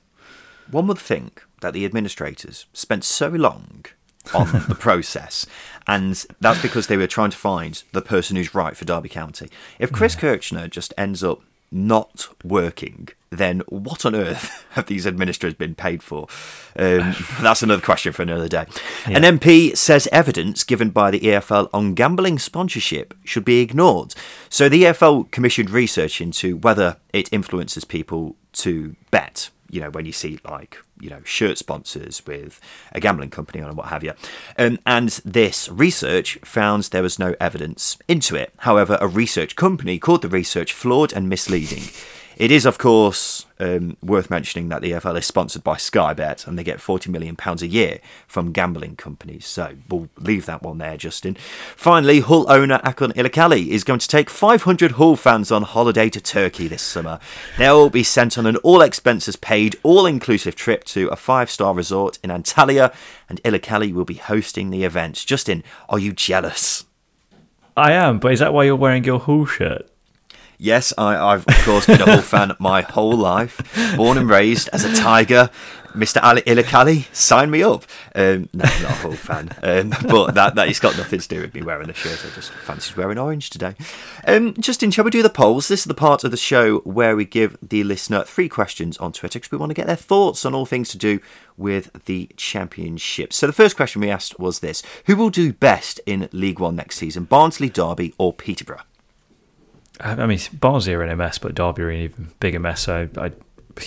One 0.70 0.88
would 0.88 0.98
think 0.98 1.44
that 1.62 1.74
the 1.74 1.86
administrators 1.86 2.66
spent 2.74 3.04
so 3.04 3.30
long 3.30 3.86
on 4.34 4.66
the 4.68 4.76
process, 4.80 5.46
and 5.88 6.26
that's 6.42 6.62
because 6.62 6.88
they 6.88 6.98
were 6.98 7.08
trying 7.08 7.30
to 7.32 7.38
find 7.38 7.82
the 7.94 8.02
person 8.02 8.36
who's 8.36 8.54
right 8.54 8.76
for 8.76 8.86
Derby 8.86 9.10
County. 9.10 9.50
If 9.80 9.92
Chris 9.92 10.16
Kirchner 10.16 10.68
just 10.68 10.94
ends 10.98 11.24
up 11.24 11.42
not 11.72 12.30
working, 12.44 13.10
then 13.30 13.60
what 13.68 14.06
on 14.06 14.16
earth 14.16 14.66
have 14.72 14.86
these 14.86 15.06
administrators 15.06 15.58
been 15.58 15.76
paid 15.76 16.02
for? 16.02 16.28
Um, 16.76 17.16
that's 17.42 17.64
another 17.64 17.82
question 17.82 18.14
for 18.14 18.22
another 18.22 18.48
day. 18.48 18.66
An 19.06 19.24
MP 19.24 19.76
says 19.76 20.08
evidence 20.12 20.64
given 20.64 20.90
by 20.90 21.12
the 21.12 21.20
EFL 21.20 21.70
on 21.74 21.94
gambling 21.94 22.40
sponsorship 22.40 23.14
should 23.24 23.46
be 23.46 23.60
ignored. 23.60 24.16
So 24.50 24.70
the 24.70 24.84
EFL 24.84 25.30
commissioned 25.32 25.70
research 25.70 26.22
into 26.22 26.58
whether 26.58 26.98
it 27.14 27.32
influences 27.32 27.86
people 27.86 28.36
to 28.54 28.96
bet. 29.12 29.50
You 29.70 29.82
know, 29.82 29.90
when 29.90 30.06
you 30.06 30.14
see 30.14 30.40
like 30.46 30.78
you 31.00 31.10
know 31.10 31.22
shirt 31.24 31.58
sponsors 31.58 32.26
with 32.26 32.60
a 32.92 33.00
gambling 33.00 33.30
company 33.30 33.62
on 33.62 33.70
and 33.70 33.78
what 33.78 33.88
have 33.88 34.04
you, 34.04 34.14
um, 34.58 34.78
and 34.86 35.10
this 35.26 35.68
research 35.70 36.38
found 36.44 36.84
there 36.86 37.04
was 37.04 37.20
no 37.20 37.36
evidence 37.40 37.98
into 38.08 38.36
it. 38.36 38.54
However, 38.60 38.98
a 39.02 39.08
research 39.08 39.56
company 39.56 40.00
called 40.00 40.22
the 40.22 40.30
research 40.30 40.74
flawed 40.74 41.14
and 41.14 41.28
misleading. 41.28 41.84
It 42.38 42.52
is, 42.52 42.66
of 42.68 42.78
course, 42.78 43.47
um, 43.60 43.98
worth 44.02 44.30
mentioning 44.30 44.70
that 44.70 44.82
the 44.82 44.92
EFL 44.92 45.18
is 45.18 45.26
sponsored 45.26 45.64
by 45.64 45.78
Sky 45.78 46.14
Bet 46.14 46.48
and 46.48 46.58
they 46.58 46.64
get 46.64 46.80
£40 46.80 47.08
million 47.08 47.36
a 47.40 47.66
year 47.66 48.00
from 48.28 48.52
gambling 48.52 48.96
companies. 48.96 49.46
So 49.46 49.76
we'll 49.90 50.10
leave 50.18 50.46
that 50.46 50.64
one 50.64 50.78
there, 50.78 50.98
Justin. 50.98 51.36
Finally, 51.76 52.22
Hull 52.22 52.52
owner 52.52 52.80
Acun 52.80 53.14
Ilicali 53.14 53.68
is 53.68 53.84
going 53.84 54.00
to 54.00 54.08
take 54.08 54.30
500 54.30 54.94
Hull 54.94 55.16
fans 55.16 55.52
on 55.52 55.64
holiday 55.64 56.10
to 56.10 56.22
Turkey 56.22 56.68
this 56.68 56.82
summer. 56.82 57.20
They'll 57.58 57.90
be 57.90 58.04
sent 58.04 58.38
on 58.38 58.46
an 58.46 58.58
all 58.58 58.82
expenses 58.82 59.36
paid, 59.36 59.76
all 59.84 60.06
inclusive 60.06 60.56
trip 60.56 60.84
to 60.86 61.08
a 61.10 61.16
five 61.16 61.50
star 61.50 61.74
resort 61.74 62.20
in 62.24 62.30
Antalya, 62.30 62.94
and 63.30 63.42
Ilicali 63.44 63.94
will 63.94 64.06
be 64.06 64.16
hosting 64.16 64.70
the 64.70 64.84
event. 64.84 65.24
Justin, 65.26 65.64
are 65.90 66.00
you 66.00 66.14
jealous? 66.14 66.86
I 67.76 67.92
am, 67.92 68.20
but 68.20 68.32
is 68.32 68.40
that 68.40 68.54
why 68.54 68.64
you're 68.64 68.76
wearing 68.76 69.04
your 69.04 69.20
Hull 69.20 69.46
shirt? 69.46 69.90
Yes, 70.58 70.92
I, 70.98 71.16
I've 71.16 71.46
of 71.48 71.56
course 71.64 71.86
been 71.86 72.02
a 72.02 72.06
Hull 72.06 72.22
fan 72.22 72.56
my 72.60 72.82
whole 72.82 73.16
life. 73.16 73.62
Born 73.96 74.18
and 74.18 74.30
raised 74.30 74.70
as 74.74 74.84
a 74.84 74.96
Tiger. 74.96 75.50
Mr. 75.94 76.22
Ali 76.22 76.42
Ilicali, 76.44 77.14
sign 77.14 77.50
me 77.50 77.64
up. 77.64 77.84
Um, 78.14 78.50
no, 78.54 78.64
not 78.64 78.84
a 78.84 78.94
Hull 78.94 79.12
fan, 79.14 79.50
um, 79.64 79.90
but 80.08 80.36
that 80.36 80.56
that 80.56 80.68
it's 80.68 80.80
got 80.80 80.98
nothing 80.98 81.20
to 81.20 81.28
do 81.28 81.42
with 81.42 81.54
me 81.56 81.62
wearing 81.64 81.88
the 81.88 81.94
shirt. 81.94 82.24
I 82.24 82.34
just 82.36 82.52
fancied 82.52 82.96
wearing 82.98 83.18
orange 83.18 83.50
today. 83.50 83.76
Um, 84.28 84.54
Justin, 84.60 84.92
shall 84.92 85.06
we 85.06 85.12
do 85.12 85.24
the 85.24 85.30
polls? 85.30 85.68
This 85.68 85.82
is 85.82 85.86
the 85.86 85.94
part 85.94 86.24
of 86.24 86.32
the 86.32 86.38
show 86.38 86.80
where 86.80 87.16
we 87.16 87.26
give 87.26 87.58
the 87.62 87.84
listener 87.84 88.24
three 88.24 88.50
questions 88.50 88.98
on 88.98 89.12
Twitter 89.12 89.40
because 89.40 89.52
we 89.52 89.58
want 89.58 89.72
to 89.72 89.76
get 89.76 89.88
their 89.88 89.96
thoughts 89.96 90.46
on 90.46 90.54
all 90.54 90.66
things 90.66 90.90
to 90.90 90.98
do 90.98 91.20
with 91.56 91.92
the 92.06 92.30
championship. 92.36 93.34
So 93.34 93.48
the 93.48 93.54
first 93.54 93.76
question 93.76 94.02
we 94.02 94.10
asked 94.10 94.40
was 94.40 94.60
this: 94.60 94.84
Who 95.06 95.16
will 95.16 95.30
do 95.32 95.54
best 95.54 96.00
in 96.06 96.30
League 96.32 96.60
One 96.60 96.76
next 96.76 96.98
season? 96.98 97.24
Barnsley, 97.24 97.70
Derby, 97.70 98.14
or 98.18 98.34
Peterborough? 98.34 98.82
I 100.00 100.26
mean, 100.26 100.40
Barnsley 100.54 100.94
are 100.94 101.04
in 101.04 101.10
a 101.10 101.16
mess, 101.16 101.38
but 101.38 101.56
Derby 101.56 101.84
are 101.84 101.92
in 101.92 101.98
an 102.00 102.04
even 102.04 102.30
bigger 102.40 102.60
mess. 102.60 102.82
So 102.82 103.10
I, 103.18 103.32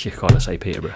you 0.00 0.10
gotta 0.10 0.40
say 0.40 0.58
Peterborough. 0.58 0.94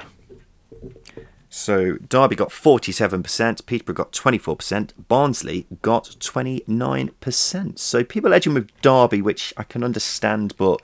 So 1.57 1.99
Derby 2.09 2.35
got 2.35 2.49
47%, 2.49 3.65
Peterborough 3.67 3.95
got 3.95 4.11
24%, 4.11 4.91
Barnsley 5.07 5.67
got 5.83 6.17
29%. 6.19 7.79
So 7.79 8.03
people 8.03 8.33
are 8.33 8.35
edging 8.35 8.55
with 8.55 8.71
Derby, 8.83 9.23
which 9.23 9.55
I 9.57 9.63
can 9.63 9.85
understand, 9.85 10.57
but 10.57 10.83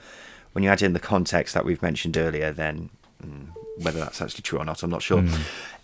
when 0.52 0.62
you 0.62 0.70
add 0.70 0.80
in 0.80 0.92
the 0.92 1.00
context 1.00 1.54
that 1.54 1.64
we've 1.64 1.82
mentioned 1.82 2.16
earlier, 2.16 2.52
then 2.52 2.90
mm, 3.20 3.48
whether 3.82 3.98
that's 3.98 4.22
actually 4.22 4.42
true 4.42 4.60
or 4.60 4.64
not, 4.64 4.84
I'm 4.84 4.90
not 4.90 5.02
sure. 5.02 5.24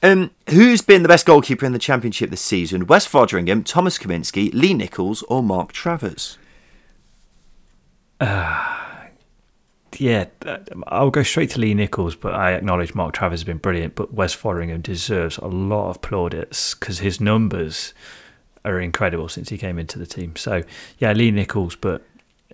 Um, 0.05 0.31
who's 0.51 0.83
been 0.83 1.03
the 1.03 1.09
best 1.09 1.27
goalkeeper 1.27 1.67
in 1.67 1.73
the 1.73 1.81
Championship 1.81 2.31
this 2.31 2.41
season? 2.41 2.87
Wes 2.87 3.09
Foderingham, 3.09 3.65
Thomas 3.65 3.99
Kaminski, 3.99 4.55
Lee 4.55 4.73
Nicholls, 4.73 5.23
or 5.25 5.43
Mark 5.43 5.73
Travers? 5.73 6.39
Yeah, 9.99 10.27
uh, 10.45 10.59
I'll 10.89 11.11
go 11.11 11.23
straight 11.23 11.51
to 11.51 11.61
Lee 11.61 11.75
Nicholls, 11.75 12.17
but 12.17 12.35
I 12.35 12.53
acknowledge 12.53 12.95
Mark 12.95 13.15
Travers 13.15 13.41
has 13.41 13.45
been 13.45 13.59
brilliant. 13.59 13.95
But 13.95 14.13
Wes 14.13 14.37
Foderingham 14.37 14.83
deserves 14.83 15.39
a 15.39 15.47
lot 15.47 15.91
of 15.91 16.03
plaudits 16.03 16.75
because 16.75 16.99
his 16.99 17.21
numbers 17.21 17.95
are 18.65 18.81
incredible 18.81 19.29
since 19.29 19.49
he 19.49 19.59
came 19.59 19.79
into 19.79 19.99
the 19.99 20.07
team. 20.07 20.37
So 20.37 20.63
yeah, 20.99 21.13
Lee 21.13 21.31
Nicholls, 21.31 21.77
but 21.77 22.03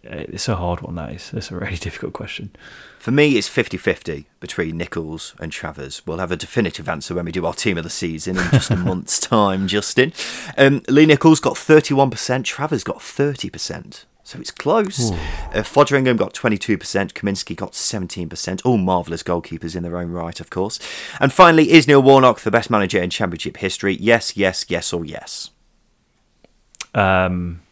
uh, 0.04 0.28
it's 0.28 0.48
a 0.48 0.56
hard 0.56 0.82
one. 0.82 0.94
That 0.94 1.12
is, 1.12 1.32
it's 1.32 1.50
a 1.50 1.56
really 1.56 1.76
difficult 1.78 2.12
question. 2.12 2.50
For 2.98 3.10
me, 3.10 3.36
it's 3.36 3.48
50 3.48 3.76
50 3.76 4.26
between 4.38 4.76
Nicholls 4.76 5.34
and 5.40 5.50
Travers. 5.50 6.06
We'll 6.06 6.18
have 6.18 6.30
a 6.30 6.36
definitive 6.36 6.88
answer 6.88 7.14
when 7.14 7.24
we 7.24 7.32
do 7.32 7.46
our 7.46 7.54
team 7.54 7.78
of 7.78 7.84
the 7.84 7.90
season 7.90 8.36
in 8.36 8.50
just 8.50 8.70
a 8.70 8.76
month's 8.76 9.18
time, 9.18 9.66
Justin. 9.66 10.12
Um, 10.56 10.82
Lee 10.88 11.06
Nicholls 11.06 11.40
got 11.40 11.54
31%, 11.54 12.44
Travers 12.44 12.84
got 12.84 12.98
30%. 12.98 14.04
So 14.24 14.38
it's 14.38 14.50
close. 14.50 15.10
Uh, 15.10 15.62
Foderingham 15.62 16.16
got 16.16 16.32
22%, 16.32 16.78
Kaminski 17.12 17.56
got 17.56 17.72
17%. 17.72 18.62
All 18.64 18.78
marvellous 18.78 19.22
goalkeepers 19.22 19.74
in 19.74 19.82
their 19.82 19.96
own 19.96 20.10
right, 20.10 20.38
of 20.40 20.48
course. 20.48 20.78
And 21.18 21.32
finally, 21.32 21.72
is 21.72 21.88
Neil 21.88 22.02
Warnock 22.02 22.40
the 22.40 22.50
best 22.50 22.70
manager 22.70 23.02
in 23.02 23.10
Championship 23.10 23.56
history? 23.56 23.94
Yes, 23.94 24.36
yes, 24.36 24.66
yes, 24.68 24.92
or 24.92 25.04
yes. 25.04 25.50
Um, 26.94 27.62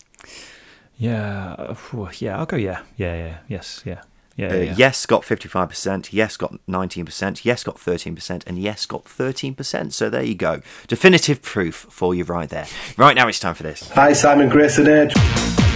Yeah, 0.98 1.54
uh, 1.58 2.10
yeah, 2.18 2.38
I'll 2.38 2.46
go. 2.46 2.56
Yeah, 2.56 2.82
yeah, 2.96 3.14
yeah, 3.14 3.38
yes, 3.48 3.82
yeah, 3.86 4.02
yeah. 4.36 4.48
Uh, 4.48 4.54
yeah, 4.54 4.62
yeah. 4.62 4.74
Yes 4.76 5.06
got 5.06 5.22
55%, 5.22 6.12
yes 6.12 6.36
got 6.36 6.54
19%, 6.68 7.44
yes 7.44 7.64
got 7.64 7.76
13%, 7.76 8.42
and 8.46 8.58
yes 8.58 8.84
got 8.86 9.04
13%. 9.04 9.92
So 9.92 10.10
there 10.10 10.22
you 10.22 10.34
go. 10.34 10.60
Definitive 10.88 11.40
proof 11.42 11.86
for 11.88 12.14
you 12.14 12.24
right 12.24 12.50
there. 12.50 12.66
Right 12.98 13.16
now 13.16 13.28
it's 13.28 13.40
time 13.40 13.54
for 13.54 13.62
this. 13.62 13.88
Hi, 13.90 14.12
Simon 14.12 14.48
Grayson 14.50 14.84
here. 14.84 15.69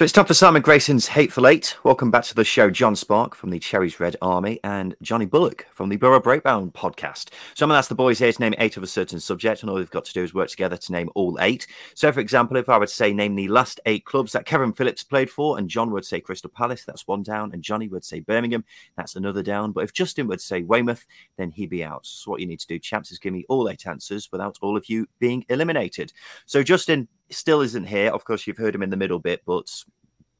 So 0.00 0.04
it's 0.04 0.14
time 0.14 0.24
for 0.24 0.32
Simon 0.32 0.62
Grayson's 0.62 1.08
Hateful 1.08 1.46
Eight. 1.46 1.76
Welcome 1.84 2.10
back 2.10 2.24
to 2.24 2.34
the 2.34 2.42
show, 2.42 2.70
John 2.70 2.96
Spark 2.96 3.34
from 3.34 3.50
the 3.50 3.58
Cherries 3.58 4.00
Red 4.00 4.16
Army 4.22 4.58
and 4.64 4.96
Johnny 5.02 5.26
Bullock 5.26 5.66
from 5.70 5.90
the 5.90 5.98
Boro 5.98 6.18
Breakdown 6.18 6.70
podcast. 6.70 7.28
So 7.54 7.66
I'm 7.66 7.68
going 7.68 7.74
to 7.74 7.80
ask 7.80 7.90
the 7.90 7.94
boys 7.94 8.18
here 8.18 8.32
to 8.32 8.40
name 8.40 8.54
eight 8.56 8.78
of 8.78 8.82
a 8.82 8.86
certain 8.86 9.20
subject, 9.20 9.60
and 9.60 9.68
all 9.68 9.76
they've 9.76 9.90
got 9.90 10.06
to 10.06 10.14
do 10.14 10.22
is 10.22 10.32
work 10.32 10.48
together 10.48 10.78
to 10.78 10.92
name 10.92 11.10
all 11.14 11.36
eight. 11.42 11.66
So, 11.94 12.10
for 12.12 12.20
example, 12.20 12.56
if 12.56 12.70
I 12.70 12.78
were 12.78 12.86
to 12.86 12.90
say 12.90 13.12
name 13.12 13.34
the 13.34 13.48
last 13.48 13.78
eight 13.84 14.06
clubs 14.06 14.32
that 14.32 14.46
Kevin 14.46 14.72
Phillips 14.72 15.04
played 15.04 15.28
for, 15.28 15.58
and 15.58 15.68
John 15.68 15.90
would 15.90 16.06
say 16.06 16.18
Crystal 16.18 16.48
Palace, 16.48 16.86
that's 16.86 17.06
one 17.06 17.22
down, 17.22 17.52
and 17.52 17.62
Johnny 17.62 17.88
would 17.88 18.06
say 18.06 18.20
Birmingham, 18.20 18.64
that's 18.96 19.16
another 19.16 19.42
down. 19.42 19.72
But 19.72 19.84
if 19.84 19.92
Justin 19.92 20.28
would 20.28 20.40
say 20.40 20.62
Weymouth, 20.62 21.04
then 21.36 21.50
he'd 21.50 21.68
be 21.68 21.84
out. 21.84 22.06
So 22.06 22.30
what 22.30 22.40
you 22.40 22.46
need 22.46 22.60
to 22.60 22.66
do, 22.66 22.78
chaps, 22.78 23.12
is 23.12 23.18
give 23.18 23.34
me 23.34 23.44
all 23.50 23.68
eight 23.68 23.86
answers 23.86 24.32
without 24.32 24.56
all 24.62 24.78
of 24.78 24.88
you 24.88 25.08
being 25.18 25.44
eliminated. 25.50 26.14
So 26.46 26.62
Justin 26.62 27.06
still 27.30 27.60
isn't 27.60 27.84
here. 27.84 28.10
Of 28.10 28.24
course, 28.24 28.46
you've 28.46 28.58
heard 28.58 28.74
him 28.74 28.82
in 28.82 28.90
the 28.90 28.96
middle 28.96 29.18
bit, 29.18 29.42
but 29.46 29.84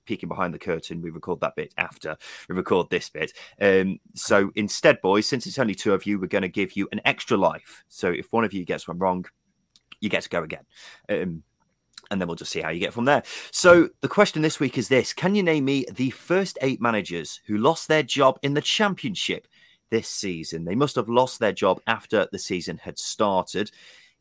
peeking 0.07 0.29
behind 0.29 0.53
the 0.53 0.59
curtain. 0.59 1.01
We 1.01 1.11
record 1.11 1.41
that 1.41 1.55
bit 1.57 1.73
after 1.77 2.17
we 2.49 2.57
record 2.57 2.91
this 2.91 3.09
bit. 3.09 3.33
Um, 3.61 4.01
so 4.15 4.51
instead, 4.57 5.01
boys, 5.01 5.27
since 5.27 5.47
it's 5.47 5.59
only 5.59 5.75
two 5.75 5.95
of 5.95 6.05
you, 6.05 6.19
we're 6.19 6.27
going 6.27 6.43
to 6.43 6.49
give 6.49 6.77
you 6.77 6.89
an 6.91 7.01
extra 7.05 7.37
life. 7.37 7.85
So 7.89 8.11
if 8.11 8.33
one 8.33 8.45
of 8.45 8.53
you 8.53 8.65
gets 8.65 8.89
one 8.89 8.99
wrong, 8.99 9.25
you 10.01 10.09
get 10.09 10.25
to 10.25 10.29
go 10.29 10.43
again. 10.43 10.65
Um, 11.09 11.45
and 12.11 12.21
then 12.21 12.27
we'll 12.27 12.35
just 12.35 12.51
see 12.51 12.61
how 12.61 12.71
you 12.71 12.81
get 12.81 12.93
from 12.93 13.05
there. 13.05 13.23
So 13.53 13.89
the 14.01 14.09
question 14.09 14.43
this 14.43 14.59
week 14.59 14.77
is 14.77 14.89
this 14.89 15.13
Can 15.13 15.35
you 15.35 15.43
name 15.43 15.65
me 15.65 15.87
the 15.93 16.11
first 16.11 16.59
eight 16.61 16.81
managers 16.81 17.41
who 17.47 17.57
lost 17.57 17.87
their 17.87 18.03
job 18.03 18.39
in 18.43 18.55
the 18.55 18.61
championship 18.61 19.47
this 19.91 20.09
season? 20.09 20.65
They 20.65 20.75
must 20.75 20.97
have 20.97 21.09
lost 21.09 21.39
their 21.39 21.53
job 21.53 21.81
after 21.87 22.27
the 22.33 22.39
season 22.39 22.79
had 22.79 22.99
started. 22.99 23.71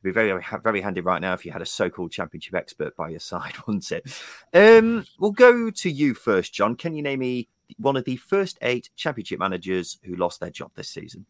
It'd 0.01 0.15
be 0.15 0.17
very, 0.17 0.41
very 0.63 0.81
handy 0.81 1.01
right 1.01 1.21
now 1.21 1.33
if 1.33 1.45
you 1.45 1.51
had 1.51 1.61
a 1.61 1.65
so-called 1.65 2.11
championship 2.11 2.55
expert 2.55 2.95
by 2.95 3.09
your 3.09 3.19
side, 3.19 3.55
wouldn't 3.67 3.91
it? 3.91 4.21
Um, 4.53 5.05
we'll 5.19 5.31
go 5.31 5.69
to 5.69 5.91
you 5.91 6.13
first, 6.13 6.53
John. 6.53 6.75
Can 6.75 6.95
you 6.95 7.03
name 7.03 7.19
me 7.19 7.49
one 7.77 7.97
of 7.97 8.05
the 8.05 8.15
first 8.15 8.57
eight 8.61 8.89
championship 8.95 9.39
managers 9.39 9.99
who 10.03 10.15
lost 10.15 10.39
their 10.39 10.51
job 10.51 10.71
this 10.75 10.89
season? 10.89 11.25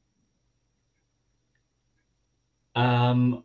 Um, 2.75 3.43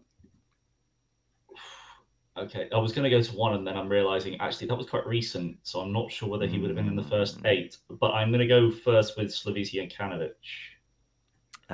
okay, 2.36 2.68
I 2.72 2.76
was 2.76 2.92
going 2.92 3.04
to 3.04 3.10
go 3.10 3.22
to 3.22 3.32
one, 3.36 3.54
and 3.54 3.66
then 3.66 3.78
I'm 3.78 3.88
realizing 3.88 4.38
actually 4.40 4.66
that 4.68 4.76
was 4.76 4.86
quite 4.86 5.06
recent, 5.06 5.56
so 5.62 5.80
I'm 5.80 5.92
not 5.92 6.12
sure 6.12 6.28
whether 6.28 6.46
he 6.46 6.58
would 6.58 6.68
have 6.68 6.76
been 6.76 6.88
in 6.88 6.96
the 6.96 7.02
first 7.02 7.38
eight. 7.46 7.78
But 7.88 8.12
I'm 8.12 8.28
going 8.28 8.40
to 8.40 8.46
go 8.46 8.70
first 8.70 9.16
with 9.16 9.28
Slavisa 9.28 9.90
Jokanovic. 9.90 10.32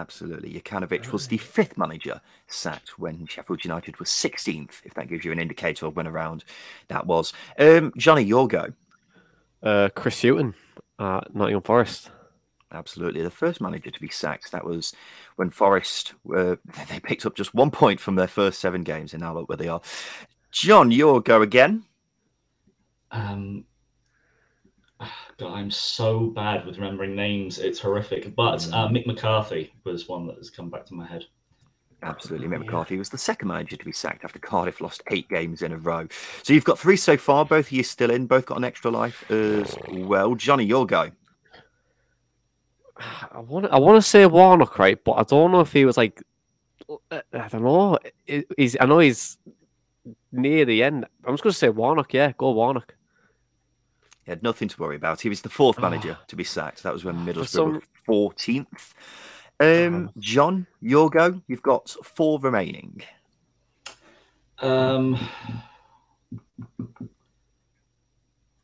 Absolutely. 0.01 0.55
Jokanovic 0.55 1.13
was 1.13 1.29
the 1.29 1.37
fifth 1.37 1.77
manager 1.77 2.23
sacked 2.47 2.99
when 2.99 3.27
Sheffield 3.27 3.63
United 3.63 3.99
was 3.99 4.09
16th, 4.09 4.81
if 4.83 4.95
that 4.95 5.09
gives 5.09 5.27
you 5.27 5.31
an 5.33 5.39
indicator 5.39 5.85
of 5.85 5.95
when 5.95 6.07
around 6.07 6.43
that 6.89 7.07
was. 7.07 7.35
Um, 7.59 7.93
Johnny, 7.99 8.23
your 8.23 8.49
go. 8.49 8.73
Uh, 9.63 9.91
Chris 9.95 10.23
Hughton 10.23 10.55
at 10.99 11.35
Nottingham 11.35 11.61
Forest. 11.61 12.11
Absolutely. 12.73 13.21
The 13.21 13.31
first 13.31 13.61
manager 13.61 13.91
to 13.91 14.01
be 14.01 14.09
sacked, 14.09 14.53
that 14.53 14.65
was 14.65 14.95
when 15.37 15.51
Forest 15.51 16.15
were, 16.25 16.59
they 16.89 16.99
picked 17.01 17.27
up 17.27 17.37
just 17.37 17.53
one 17.55 17.71
point 17.71 18.01
from 18.01 18.15
their 18.15 18.27
first 18.27 18.59
seven 18.59 18.83
games, 18.83 19.13
and 19.13 19.21
now 19.21 19.35
look 19.35 19.51
where 19.51 19.59
they 19.59 19.69
are. 19.69 19.83
John, 20.51 20.91
your 20.91 21.21
go 21.21 21.43
again. 21.43 21.85
Um, 23.11 23.67
God, 25.39 25.53
I'm 25.55 25.71
so 25.71 26.27
bad 26.29 26.67
with 26.67 26.79
remembering 26.79 27.15
names. 27.15 27.59
It's 27.59 27.79
horrific. 27.79 28.35
But 28.35 28.67
uh, 28.73 28.89
Mick 28.89 29.07
McCarthy 29.07 29.73
was 29.85 30.09
one 30.09 30.27
that 30.27 30.37
has 30.37 30.51
come 30.51 30.71
back 30.71 30.87
to 30.87 30.95
my 30.95 31.07
head. 31.07 31.25
Absolutely. 32.03 32.49
Mick 32.49 32.61
McCarthy 32.61 32.97
was 32.97 33.11
the 33.11 33.19
second 33.19 33.49
manager 33.49 33.77
to 33.77 33.85
be 33.85 33.93
sacked 33.93 34.25
after 34.25 34.39
Cardiff 34.39 34.81
lost 34.81 35.03
eight 35.11 35.29
games 35.29 35.63
in 35.63 35.73
a 35.73 35.77
row. 35.77 36.07
So 36.43 36.53
you've 36.53 36.65
got 36.65 36.79
three 36.79 36.97
so 36.97 37.17
far. 37.17 37.45
Both 37.45 37.67
of 37.67 37.73
you 37.73 37.83
still 37.83 38.11
in. 38.11 38.27
Both 38.27 38.47
got 38.47 38.59
an 38.59 38.65
extra 38.65 38.91
life 38.91 39.31
as 39.31 39.77
well. 39.89 40.35
Johnny, 40.35 40.65
your 40.65 40.87
go. 40.87 41.11
I 43.33 43.41
want 43.41 43.67
I 43.67 43.79
want 43.79 44.03
to 44.03 44.09
say 44.09 44.25
Warnock, 44.27 44.79
right? 44.79 45.03
But 45.03 45.13
I 45.13 45.23
don't 45.25 45.53
know 45.53 45.61
if 45.61 45.73
he 45.73 45.85
was 45.85 45.97
like 45.97 46.23
I 47.11 47.49
don't 47.49 47.63
know. 47.63 47.99
He's 48.57 48.77
I 48.81 48.87
know 48.87 48.99
he's 48.99 49.37
near 50.33 50.65
the 50.65 50.83
end. 50.83 51.07
I'm 51.25 51.35
just 51.35 51.43
going 51.43 51.53
to 51.53 51.59
say 51.59 51.69
Warnock. 51.69 52.15
Yeah, 52.15 52.33
go 52.37 52.53
Warnock. 52.53 52.95
He 54.31 54.33
had 54.33 54.45
nothing 54.45 54.69
to 54.69 54.81
worry 54.81 54.95
about. 54.95 55.21
He 55.21 55.29
was 55.29 55.43
the 55.43 55.49
fourth 55.49 55.81
manager 55.81 56.17
to 56.29 56.37
be 56.37 56.45
sacked. 56.45 56.85
That 56.85 56.93
was 56.93 57.05
when 57.05 57.17
Middlesbrough 57.27 57.49
some... 57.49 57.83
were 58.07 58.31
14th. 58.31 58.95
Um, 59.59 60.13
John, 60.21 60.69
your 60.81 61.11
go. 61.11 61.43
You've 61.49 61.65
got 61.65 61.91
four 61.91 62.39
remaining. 62.39 63.03
Um, 64.61 65.19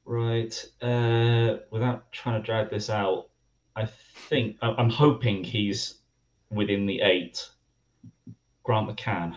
right. 0.05 0.65
Uh, 0.81 1.57
without 1.73 2.13
trying 2.13 2.41
to 2.41 2.47
drag 2.47 2.71
this 2.71 2.89
out, 2.89 3.27
I 3.75 3.87
think 3.87 4.59
I'm 4.63 4.89
hoping 4.89 5.43
he's 5.43 5.95
within 6.49 6.87
the 6.87 7.01
eight. 7.01 7.45
Grant 8.63 8.89
McCann. 8.89 9.37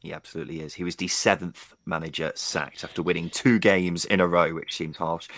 He 0.00 0.12
absolutely 0.12 0.60
is. 0.60 0.74
He 0.74 0.84
was 0.84 0.96
the 0.96 1.08
seventh 1.08 1.74
manager 1.84 2.32
sacked 2.36 2.84
after 2.84 3.02
winning 3.02 3.30
two 3.30 3.58
games 3.58 4.04
in 4.04 4.20
a 4.20 4.28
row, 4.28 4.54
which 4.54 4.76
seems 4.76 4.96
harsh. 4.96 5.28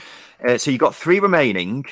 Uh, 0.46 0.58
so 0.58 0.70
you've 0.70 0.80
got 0.80 0.94
three 0.94 1.18
remaining. 1.18 1.86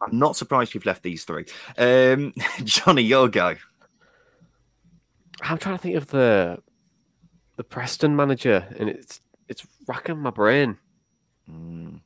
I'm 0.00 0.18
not 0.18 0.36
surprised 0.36 0.74
you've 0.74 0.86
left 0.86 1.02
these 1.02 1.24
three. 1.24 1.44
Um, 1.76 2.32
Johnny, 2.64 3.02
your 3.02 3.28
go. 3.28 3.56
I'm 5.42 5.58
trying 5.58 5.76
to 5.76 5.82
think 5.82 5.96
of 5.96 6.08
the 6.08 6.58
the 7.56 7.64
Preston 7.64 8.16
manager, 8.16 8.66
and 8.78 8.88
it's 8.88 9.20
it's 9.48 9.66
racking 9.86 10.18
my 10.18 10.30
brain. 10.30 10.78
Mm. 11.50 12.00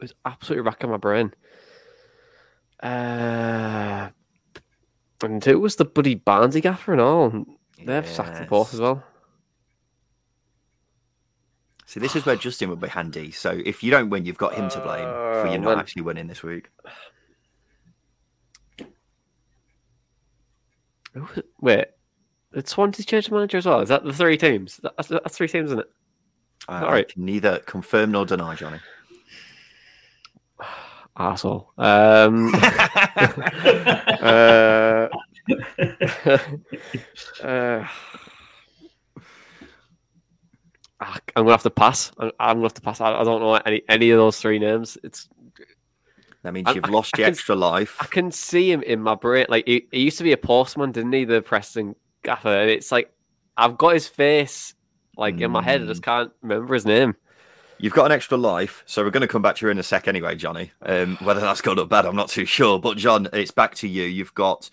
It's 0.00 0.14
absolutely 0.24 0.66
racking 0.66 0.90
my 0.90 0.98
brain. 0.98 1.32
Uh, 2.80 4.10
and 5.22 5.46
it 5.46 5.56
was 5.56 5.76
the 5.76 5.84
buddy 5.84 6.14
Barnsley 6.14 6.60
gaffer 6.60 6.92
and 6.92 7.00
all. 7.00 7.44
They've 7.84 8.08
sacked 8.08 8.38
the 8.38 8.46
both 8.46 8.74
as 8.74 8.80
well. 8.80 9.02
See, 11.86 12.00
this 12.00 12.16
is 12.16 12.24
where 12.26 12.36
Justin 12.36 12.70
would 12.70 12.80
be 12.80 12.88
handy. 12.88 13.30
So 13.30 13.60
if 13.64 13.82
you 13.82 13.90
don't 13.90 14.10
win, 14.10 14.24
you've 14.24 14.38
got 14.38 14.54
him 14.54 14.68
to 14.70 14.80
blame 14.80 15.08
for 15.42 15.48
you 15.50 15.58
not 15.58 15.78
actually 15.78 16.02
winning 16.02 16.26
this 16.26 16.42
week. 16.42 16.70
Wait, 21.60 21.86
did 22.52 22.68
Swansea 22.68 23.04
change 23.04 23.30
manager 23.30 23.58
as 23.58 23.66
well? 23.66 23.80
Is 23.80 23.88
that 23.90 24.04
the 24.04 24.12
three 24.12 24.36
teams? 24.36 24.80
That's, 24.82 25.08
that's 25.08 25.36
three 25.36 25.48
teams, 25.48 25.66
isn't 25.66 25.80
it? 25.80 25.90
All 26.68 26.82
right. 26.82 27.12
Neither 27.16 27.58
confirm 27.60 28.10
nor 28.12 28.26
deny, 28.26 28.54
Johnny. 28.54 28.80
Asshole. 31.16 31.70
Um, 31.78 32.52
uh, 34.20 35.08
uh, 37.42 37.86
I'm 41.00 41.20
gonna 41.34 41.50
have 41.50 41.62
to 41.62 41.70
pass. 41.70 42.12
I'm, 42.18 42.32
I'm, 42.38 42.56
gonna 42.56 42.66
have 42.66 42.74
to 42.74 42.80
pass. 42.80 43.00
I, 43.00 43.14
I, 43.14 43.24
don't 43.24 43.40
know 43.40 43.54
any 43.54 43.82
any 43.88 44.10
of 44.10 44.18
those 44.18 44.40
three 44.40 44.58
names. 44.58 44.96
It's 45.02 45.28
that 46.42 46.52
means 46.52 46.68
you've 46.74 46.84
I, 46.84 46.88
lost 46.88 47.16
your 47.18 47.26
extra 47.26 47.54
life. 47.54 47.96
I 48.00 48.06
can 48.06 48.30
see 48.30 48.70
him 48.70 48.82
in 48.82 49.00
my 49.00 49.14
brain. 49.14 49.46
Like 49.48 49.66
he, 49.66 49.86
he, 49.90 50.00
used 50.02 50.18
to 50.18 50.24
be 50.24 50.32
a 50.32 50.36
postman, 50.36 50.92
didn't 50.92 51.12
he? 51.12 51.24
The 51.24 51.42
Preston 51.42 51.96
gaffer, 52.22 52.48
and 52.48 52.70
it's 52.70 52.92
like 52.92 53.12
I've 53.56 53.76
got 53.76 53.94
his 53.94 54.08
face 54.08 54.74
like 55.16 55.36
mm. 55.36 55.42
in 55.42 55.50
my 55.50 55.62
head. 55.62 55.82
I 55.82 55.86
just 55.86 56.00
hmm. 56.00 56.10
can't 56.10 56.32
remember 56.42 56.74
his 56.74 56.86
name. 56.86 57.16
You've 57.78 57.92
got 57.92 58.06
an 58.06 58.12
extra 58.12 58.38
life, 58.38 58.82
so 58.86 59.02
we're 59.02 59.10
going 59.10 59.22
to 59.22 59.28
come 59.28 59.42
back 59.42 59.56
to 59.56 59.66
you 59.66 59.70
in 59.70 59.78
a 59.78 59.82
sec 59.82 60.06
anyway, 60.06 60.36
Johnny. 60.36 60.70
Um, 60.82 61.16
whether 61.16 61.40
that's 61.40 61.60
good 61.60 61.78
or 61.78 61.86
bad, 61.86 62.06
I'm 62.06 62.14
not 62.14 62.28
too 62.28 62.44
sure. 62.44 62.78
But 62.78 62.96
John, 62.96 63.28
it's 63.32 63.50
back 63.50 63.74
to 63.76 63.88
you. 63.88 64.04
You've 64.04 64.32
got 64.34 64.70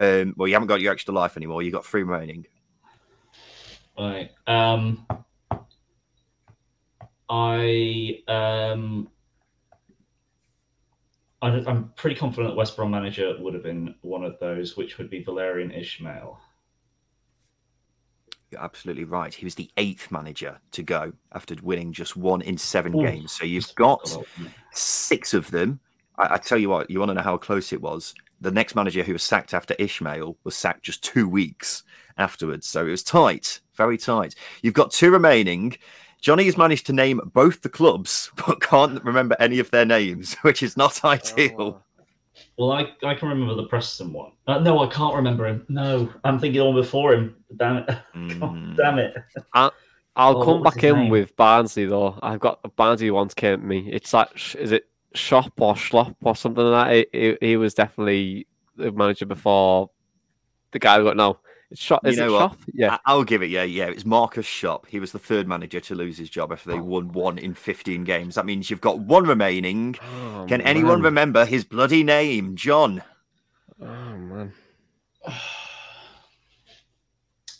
um, 0.00 0.34
well, 0.36 0.48
you 0.48 0.54
haven't 0.54 0.68
got 0.68 0.80
your 0.80 0.92
extra 0.92 1.14
life 1.14 1.36
anymore. 1.36 1.62
You've 1.62 1.74
got 1.74 1.84
three 1.84 2.02
remaining. 2.02 2.46
Right. 3.98 4.30
Um, 4.46 5.06
I 7.28 8.22
um, 8.26 9.08
I, 11.42 11.48
am 11.70 11.92
pretty 11.96 12.16
confident 12.16 12.52
that 12.52 12.56
West 12.56 12.76
Brom 12.76 12.90
manager 12.90 13.36
would 13.38 13.54
have 13.54 13.62
been 13.62 13.94
one 14.00 14.24
of 14.24 14.38
those, 14.40 14.76
which 14.76 14.98
would 14.98 15.10
be 15.10 15.24
Valérien 15.24 15.76
Ismaël. 15.78 16.36
You're 18.50 18.60
absolutely 18.60 19.04
right. 19.04 19.32
He 19.32 19.44
was 19.44 19.54
the 19.54 19.70
eighth 19.76 20.10
manager 20.10 20.58
to 20.72 20.82
go 20.82 21.12
after 21.32 21.54
winning 21.62 21.92
just 21.92 22.16
one 22.16 22.42
in 22.42 22.58
seven 22.58 22.96
Ooh. 22.96 23.06
games. 23.06 23.32
So 23.32 23.44
you've 23.44 23.72
got 23.76 24.16
six 24.72 25.34
of 25.34 25.50
them. 25.50 25.78
I, 26.18 26.34
I, 26.34 26.38
tell 26.38 26.58
you 26.58 26.68
what, 26.68 26.90
you 26.90 26.98
want 26.98 27.10
to 27.10 27.14
know 27.14 27.22
how 27.22 27.36
close 27.36 27.72
it 27.72 27.80
was? 27.80 28.12
The 28.40 28.50
next 28.50 28.74
manager 28.74 29.02
who 29.02 29.12
was 29.12 29.22
sacked 29.22 29.52
after 29.54 29.74
Ismaël 29.74 30.36
was 30.44 30.56
sacked 30.56 30.84
just 30.84 31.04
two 31.04 31.28
weeks 31.28 31.82
afterwards. 32.16 32.66
So 32.66 32.86
it 32.86 32.90
was 32.90 33.02
tight, 33.02 33.60
very 33.74 33.98
tight. 33.98 34.34
You've 34.62 34.74
got 34.74 34.90
two 34.92 35.10
remaining. 35.10 35.76
Johnny 36.20 36.44
has 36.44 36.56
managed 36.56 36.86
to 36.86 36.92
name 36.92 37.20
both 37.32 37.62
the 37.62 37.68
clubs, 37.68 38.30
but 38.46 38.60
can't 38.60 39.02
remember 39.04 39.36
any 39.38 39.58
of 39.58 39.70
their 39.70 39.84
names, 39.86 40.34
which 40.42 40.62
is 40.62 40.76
not 40.76 41.04
ideal. 41.04 41.82
Well, 42.56 42.72
I, 42.72 42.90
I 43.04 43.14
can 43.14 43.28
remember 43.28 43.54
the 43.54 43.68
Preston 43.68 44.12
one. 44.12 44.32
Uh, 44.46 44.58
no, 44.60 44.78
I 44.78 44.86
can't 44.86 45.14
remember 45.14 45.46
him. 45.46 45.66
No, 45.68 46.08
I'm 46.24 46.38
thinking 46.38 46.60
on 46.62 46.74
before 46.74 47.12
him. 47.14 47.36
Damn 47.56 47.78
it. 47.78 47.90
Mm. 48.14 48.76
Damn 48.76 48.98
it. 48.98 49.14
I'll 49.54 49.72
Oh, 50.16 50.44
come 50.44 50.62
back 50.62 50.82
in 50.82 50.94
name? 50.96 51.08
with 51.10 51.34
Barnsley 51.36 51.86
though. 51.86 52.18
I've 52.22 52.40
got 52.40 52.60
Barnsley 52.76 53.10
once 53.10 53.32
came 53.32 53.60
to 53.60 53.66
me. 53.66 53.88
It's 53.92 54.12
like 54.12 54.28
is 54.56 54.72
it 54.72 54.86
Shop 55.14 55.52
or 55.58 55.74
Schlop 55.74 56.14
or 56.22 56.36
something 56.36 56.64
like 56.64 56.88
that? 56.88 57.08
He, 57.12 57.36
he, 57.40 57.48
he 57.48 57.56
was 57.56 57.74
definitely 57.74 58.46
the 58.76 58.92
manager 58.92 59.26
before 59.26 59.90
the 60.72 60.78
guy 60.78 60.98
we 60.98 61.04
got 61.04 61.16
now. 61.16 61.40
It's 61.70 61.80
Shop. 61.80 62.00
You 62.04 62.10
Is 62.10 62.18
it 62.18 62.22
know 62.22 62.32
what? 62.32 62.40
Shop? 62.40 62.58
Yeah. 62.72 62.94
I- 62.94 62.98
I'll 63.06 63.24
give 63.24 63.42
it, 63.42 63.50
yeah, 63.50 63.62
yeah. 63.62 63.86
It's 63.86 64.04
Markus 64.04 64.46
Schopp. 64.46 64.86
He 64.86 64.98
was 64.98 65.12
the 65.12 65.18
third 65.18 65.46
manager 65.46 65.80
to 65.80 65.94
lose 65.94 66.18
his 66.18 66.28
job 66.30 66.52
after 66.52 66.70
they 66.70 66.80
won 66.80 67.12
one 67.12 67.38
in 67.38 67.54
15 67.54 68.04
games. 68.04 68.34
That 68.34 68.46
means 68.46 68.70
you've 68.70 68.80
got 68.80 68.98
one 68.98 69.24
remaining. 69.24 69.96
Oh, 70.02 70.46
Can 70.48 70.60
anyone 70.62 71.02
remember 71.02 71.44
his 71.44 71.64
bloody 71.64 72.02
name? 72.02 72.56
John. 72.56 73.02
Oh 73.80 73.86
man. 74.16 74.52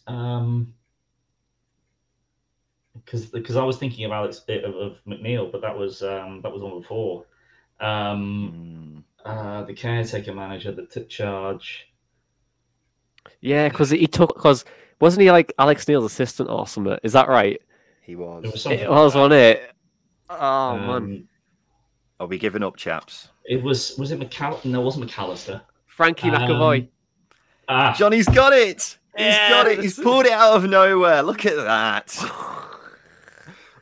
Um, 0.07 0.74
because 2.94 3.26
because 3.26 3.57
I 3.57 3.62
was 3.62 3.76
thinking 3.78 4.05
of 4.05 4.11
Alex 4.11 4.42
of, 4.48 4.74
of 4.74 4.96
McNeil, 5.07 5.53
but 5.53 5.61
that 5.62 5.76
was 5.76 6.03
um 6.03 6.40
that 6.42 6.53
was 6.53 6.62
on 6.62 6.80
before. 6.80 7.26
Um, 7.81 9.05
Mm. 9.24 9.28
uh, 9.61 9.62
the 9.64 9.74
caretaker 9.74 10.35
manager 10.35 10.72
that 10.72 10.91
took 10.91 11.09
charge. 11.09 11.87
Yeah, 13.41 13.68
because 13.68 13.91
he 13.91 14.07
took 14.07 14.35
because 14.35 14.64
wasn't 15.01 15.22
he 15.22 15.31
like 15.31 15.53
Alex 15.59 15.87
Neil's 15.89 16.05
assistant 16.05 16.49
or 16.51 16.66
something? 16.66 16.99
Is 17.03 17.12
that 17.12 17.28
right? 17.28 17.61
He 18.03 18.16
was. 18.16 18.45
It 18.45 18.53
was 18.53 18.62
something. 18.62 18.81
It 18.81 18.91
like 18.91 18.99
was 18.99 19.16
on 19.16 19.33
it. 19.33 19.70
Oh 20.28 20.76
man. 20.76 20.89
Um, 20.91 21.28
Are 22.18 22.26
we 22.26 22.39
giving 22.39 22.62
up, 22.62 22.76
chaps? 22.76 23.28
It 23.45 23.62
was 23.62 23.97
was 23.99 24.11
it 24.11 24.20
McCall? 24.20 24.62
No, 24.64 24.83
it 24.83 24.85
wasn't 24.85 25.11
McAllister. 25.11 25.61
Frankie 25.87 26.28
um, 26.31 26.43
McAvoy. 26.43 26.89
Ah, 27.68 27.95
Johnny's 27.97 28.28
got 28.28 28.53
it. 28.53 28.99
He's 29.16 29.37
got 29.37 29.66
it. 29.66 29.81
He's 29.81 29.99
pulled 29.99 30.26
it 30.26 30.33
out 30.33 30.57
of 30.57 30.68
nowhere. 30.68 31.22
Look 31.22 31.45
at 31.47 31.57
that. 31.57 32.57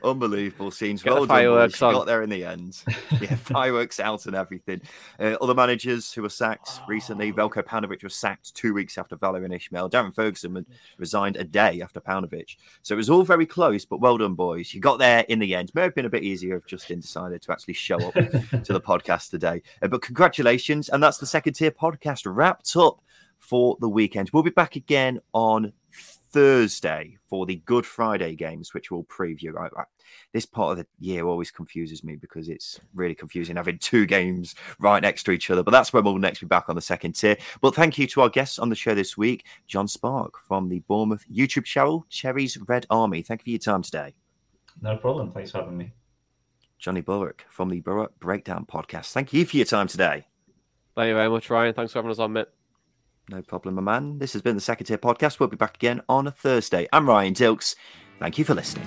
Unbelievable 0.03 0.71
scenes. 0.71 1.03
Get 1.03 1.13
Well 1.13 1.23
done, 1.27 1.29
fireworks 1.29 1.83
on. 1.83 1.93
got 1.95 2.07
there 2.07 2.23
in 2.23 2.31
the 2.31 2.45
end. 2.45 2.83
Yeah, 3.21 3.35
fireworks 3.35 3.99
out 3.99 4.27
and 4.27 4.37
everything. 4.37 4.81
Uh, 5.19 5.37
other 5.41 5.55
managers 5.55 6.13
who 6.13 6.23
were 6.23 6.29
sacked 6.29 6.71
recently. 6.87 7.33
Velko 7.33 7.65
Paunovic 7.65 8.05
was 8.05 8.15
sacked 8.15 8.55
two 8.55 8.73
weeks 8.73 8.97
after 8.97 9.17
Valérien 9.17 9.51
Ismaël. 9.53 9.91
Darren 9.91 10.15
Ferguson 10.15 10.55
had 10.55 10.67
resigned 10.99 11.37
a 11.37 11.43
day 11.43 11.81
after 11.83 12.01
Paunovic. 12.01 12.57
So 12.83 12.95
it 12.95 12.97
was 12.97 13.11
all 13.11 13.25
very 13.25 13.45
close, 13.47 13.85
but 13.85 14.01
well 14.01 14.17
done, 14.19 14.35
boys. 14.35 14.73
You 14.73 14.81
got 14.81 14.99
there 15.01 15.25
in 15.29 15.41
the 15.41 15.55
end. 15.55 15.73
May 15.75 15.83
have 15.83 15.97
been 15.97 16.05
a 16.05 16.11
bit 16.11 16.23
easier 16.23 16.55
if 16.57 16.67
Justin 16.67 17.01
decided 17.01 17.43
to 17.43 17.51
actually 17.53 17.75
show 17.75 17.97
up 18.01 18.15
to 18.15 18.73
the 18.73 18.81
podcast 18.81 19.31
today. 19.31 19.63
Uh, 19.83 19.89
but 19.89 20.03
congratulations. 20.03 20.89
And 20.91 21.03
that's 21.03 21.19
the 21.19 21.27
second 21.27 21.55
tier 21.55 21.73
podcast 21.73 22.23
wrapped 22.33 22.77
up 22.77 23.01
for 23.41 23.77
the 23.81 23.89
weekend. 23.89 24.31
We'll 24.33 24.43
be 24.45 24.51
back 24.51 24.77
again 24.77 25.21
on 25.33 25.73
Thursday 26.31 27.17
for 27.27 27.47
the 27.47 27.57
Good 27.57 27.87
Friday 27.87 28.35
games, 28.35 28.75
which 28.75 28.91
we'll 28.91 29.05
preview. 29.05 29.57
I, 29.59 29.67
I, 29.81 29.85
this 30.33 30.47
part 30.47 30.73
of 30.73 30.79
the 30.79 30.87
year 30.99 31.27
always 31.27 31.51
confuses 31.51 32.05
me 32.05 32.17
because 32.17 32.49
it's 32.49 32.81
really 32.95 33.15
confusing 33.15 33.57
having 33.57 33.79
two 33.79 34.07
games 34.07 34.55
right 34.79 35.03
next 35.03 35.25
to 35.25 35.31
each 35.33 35.51
other. 35.51 35.63
But 35.63 35.71
that's 35.71 35.93
when 35.93 36.05
we'll 36.05 36.19
next 36.19 36.41
be 36.41 36.47
back 36.47 36.69
on 36.69 36.75
the 36.75 36.83
second 36.83 37.13
tier. 37.15 37.37
But 37.61 37.75
thank 37.75 37.99
you 37.99 38.07
to 38.09 38.23
our 38.23 38.29
guests 38.29 38.59
on 38.59 38.69
the 38.69 38.75
show 38.75 38.95
this 38.95 39.17
week, 39.17 39.45
John 39.67 39.89
Spark 39.89 40.35
from 40.47 40.69
the 40.69 40.81
Bournemouth 40.81 41.25
YouTube 41.33 41.65
channel, 41.65 42.07
Cherry's 42.09 42.57
Red 42.69 42.87
Army. 42.91 43.23
Thank 43.23 43.41
you 43.41 43.45
for 43.45 43.51
your 43.51 43.59
time 43.59 43.83
today. 43.83 44.15
no 44.81 44.97
problem. 44.97 45.33
Thanks 45.33 45.51
for 45.51 45.59
having 45.59 45.77
me. 45.77 45.93
Johnny 46.79 47.01
Bullock 47.01 47.45
from 47.49 47.69
the 47.71 47.81
Boro 47.81 48.09
Breakdown 48.21 48.65
podcast. 48.65 49.13
Thank 49.13 49.33
you 49.33 49.45
for 49.45 49.57
your 49.57 49.67
time 49.67 49.89
today. 49.89 50.27
Thank 50.95 51.09
you 51.09 51.15
very 51.15 51.29
much, 51.29 51.51
Ryan. 51.51 51.75
Thanks 51.75 51.93
for 51.93 51.99
having 51.99 52.11
us 52.11 52.19
on, 52.19 52.33
mate. 52.33 52.47
No 53.31 53.43
problem, 53.43 53.75
my 53.75 53.83
man. 53.83 54.19
This 54.19 54.33
has 54.33 54.43
been 54.43 54.55
the 54.55 54.61
Second 54.61 54.87
Tier 54.87 54.99
Podcast. 54.99 55.39
We'll 55.39 55.51
be 55.51 55.57
back 55.57 55.77
again 55.77 56.01
on 56.09 56.27
a 56.27 56.31
Thursday. 56.31 56.89
I'm 56.93 57.09
Ryan 57.09 57.35
Dilks. 57.35 57.75
Thank 58.19 58.39
you 58.39 58.45
for 58.45 58.55
listening. 58.55 58.87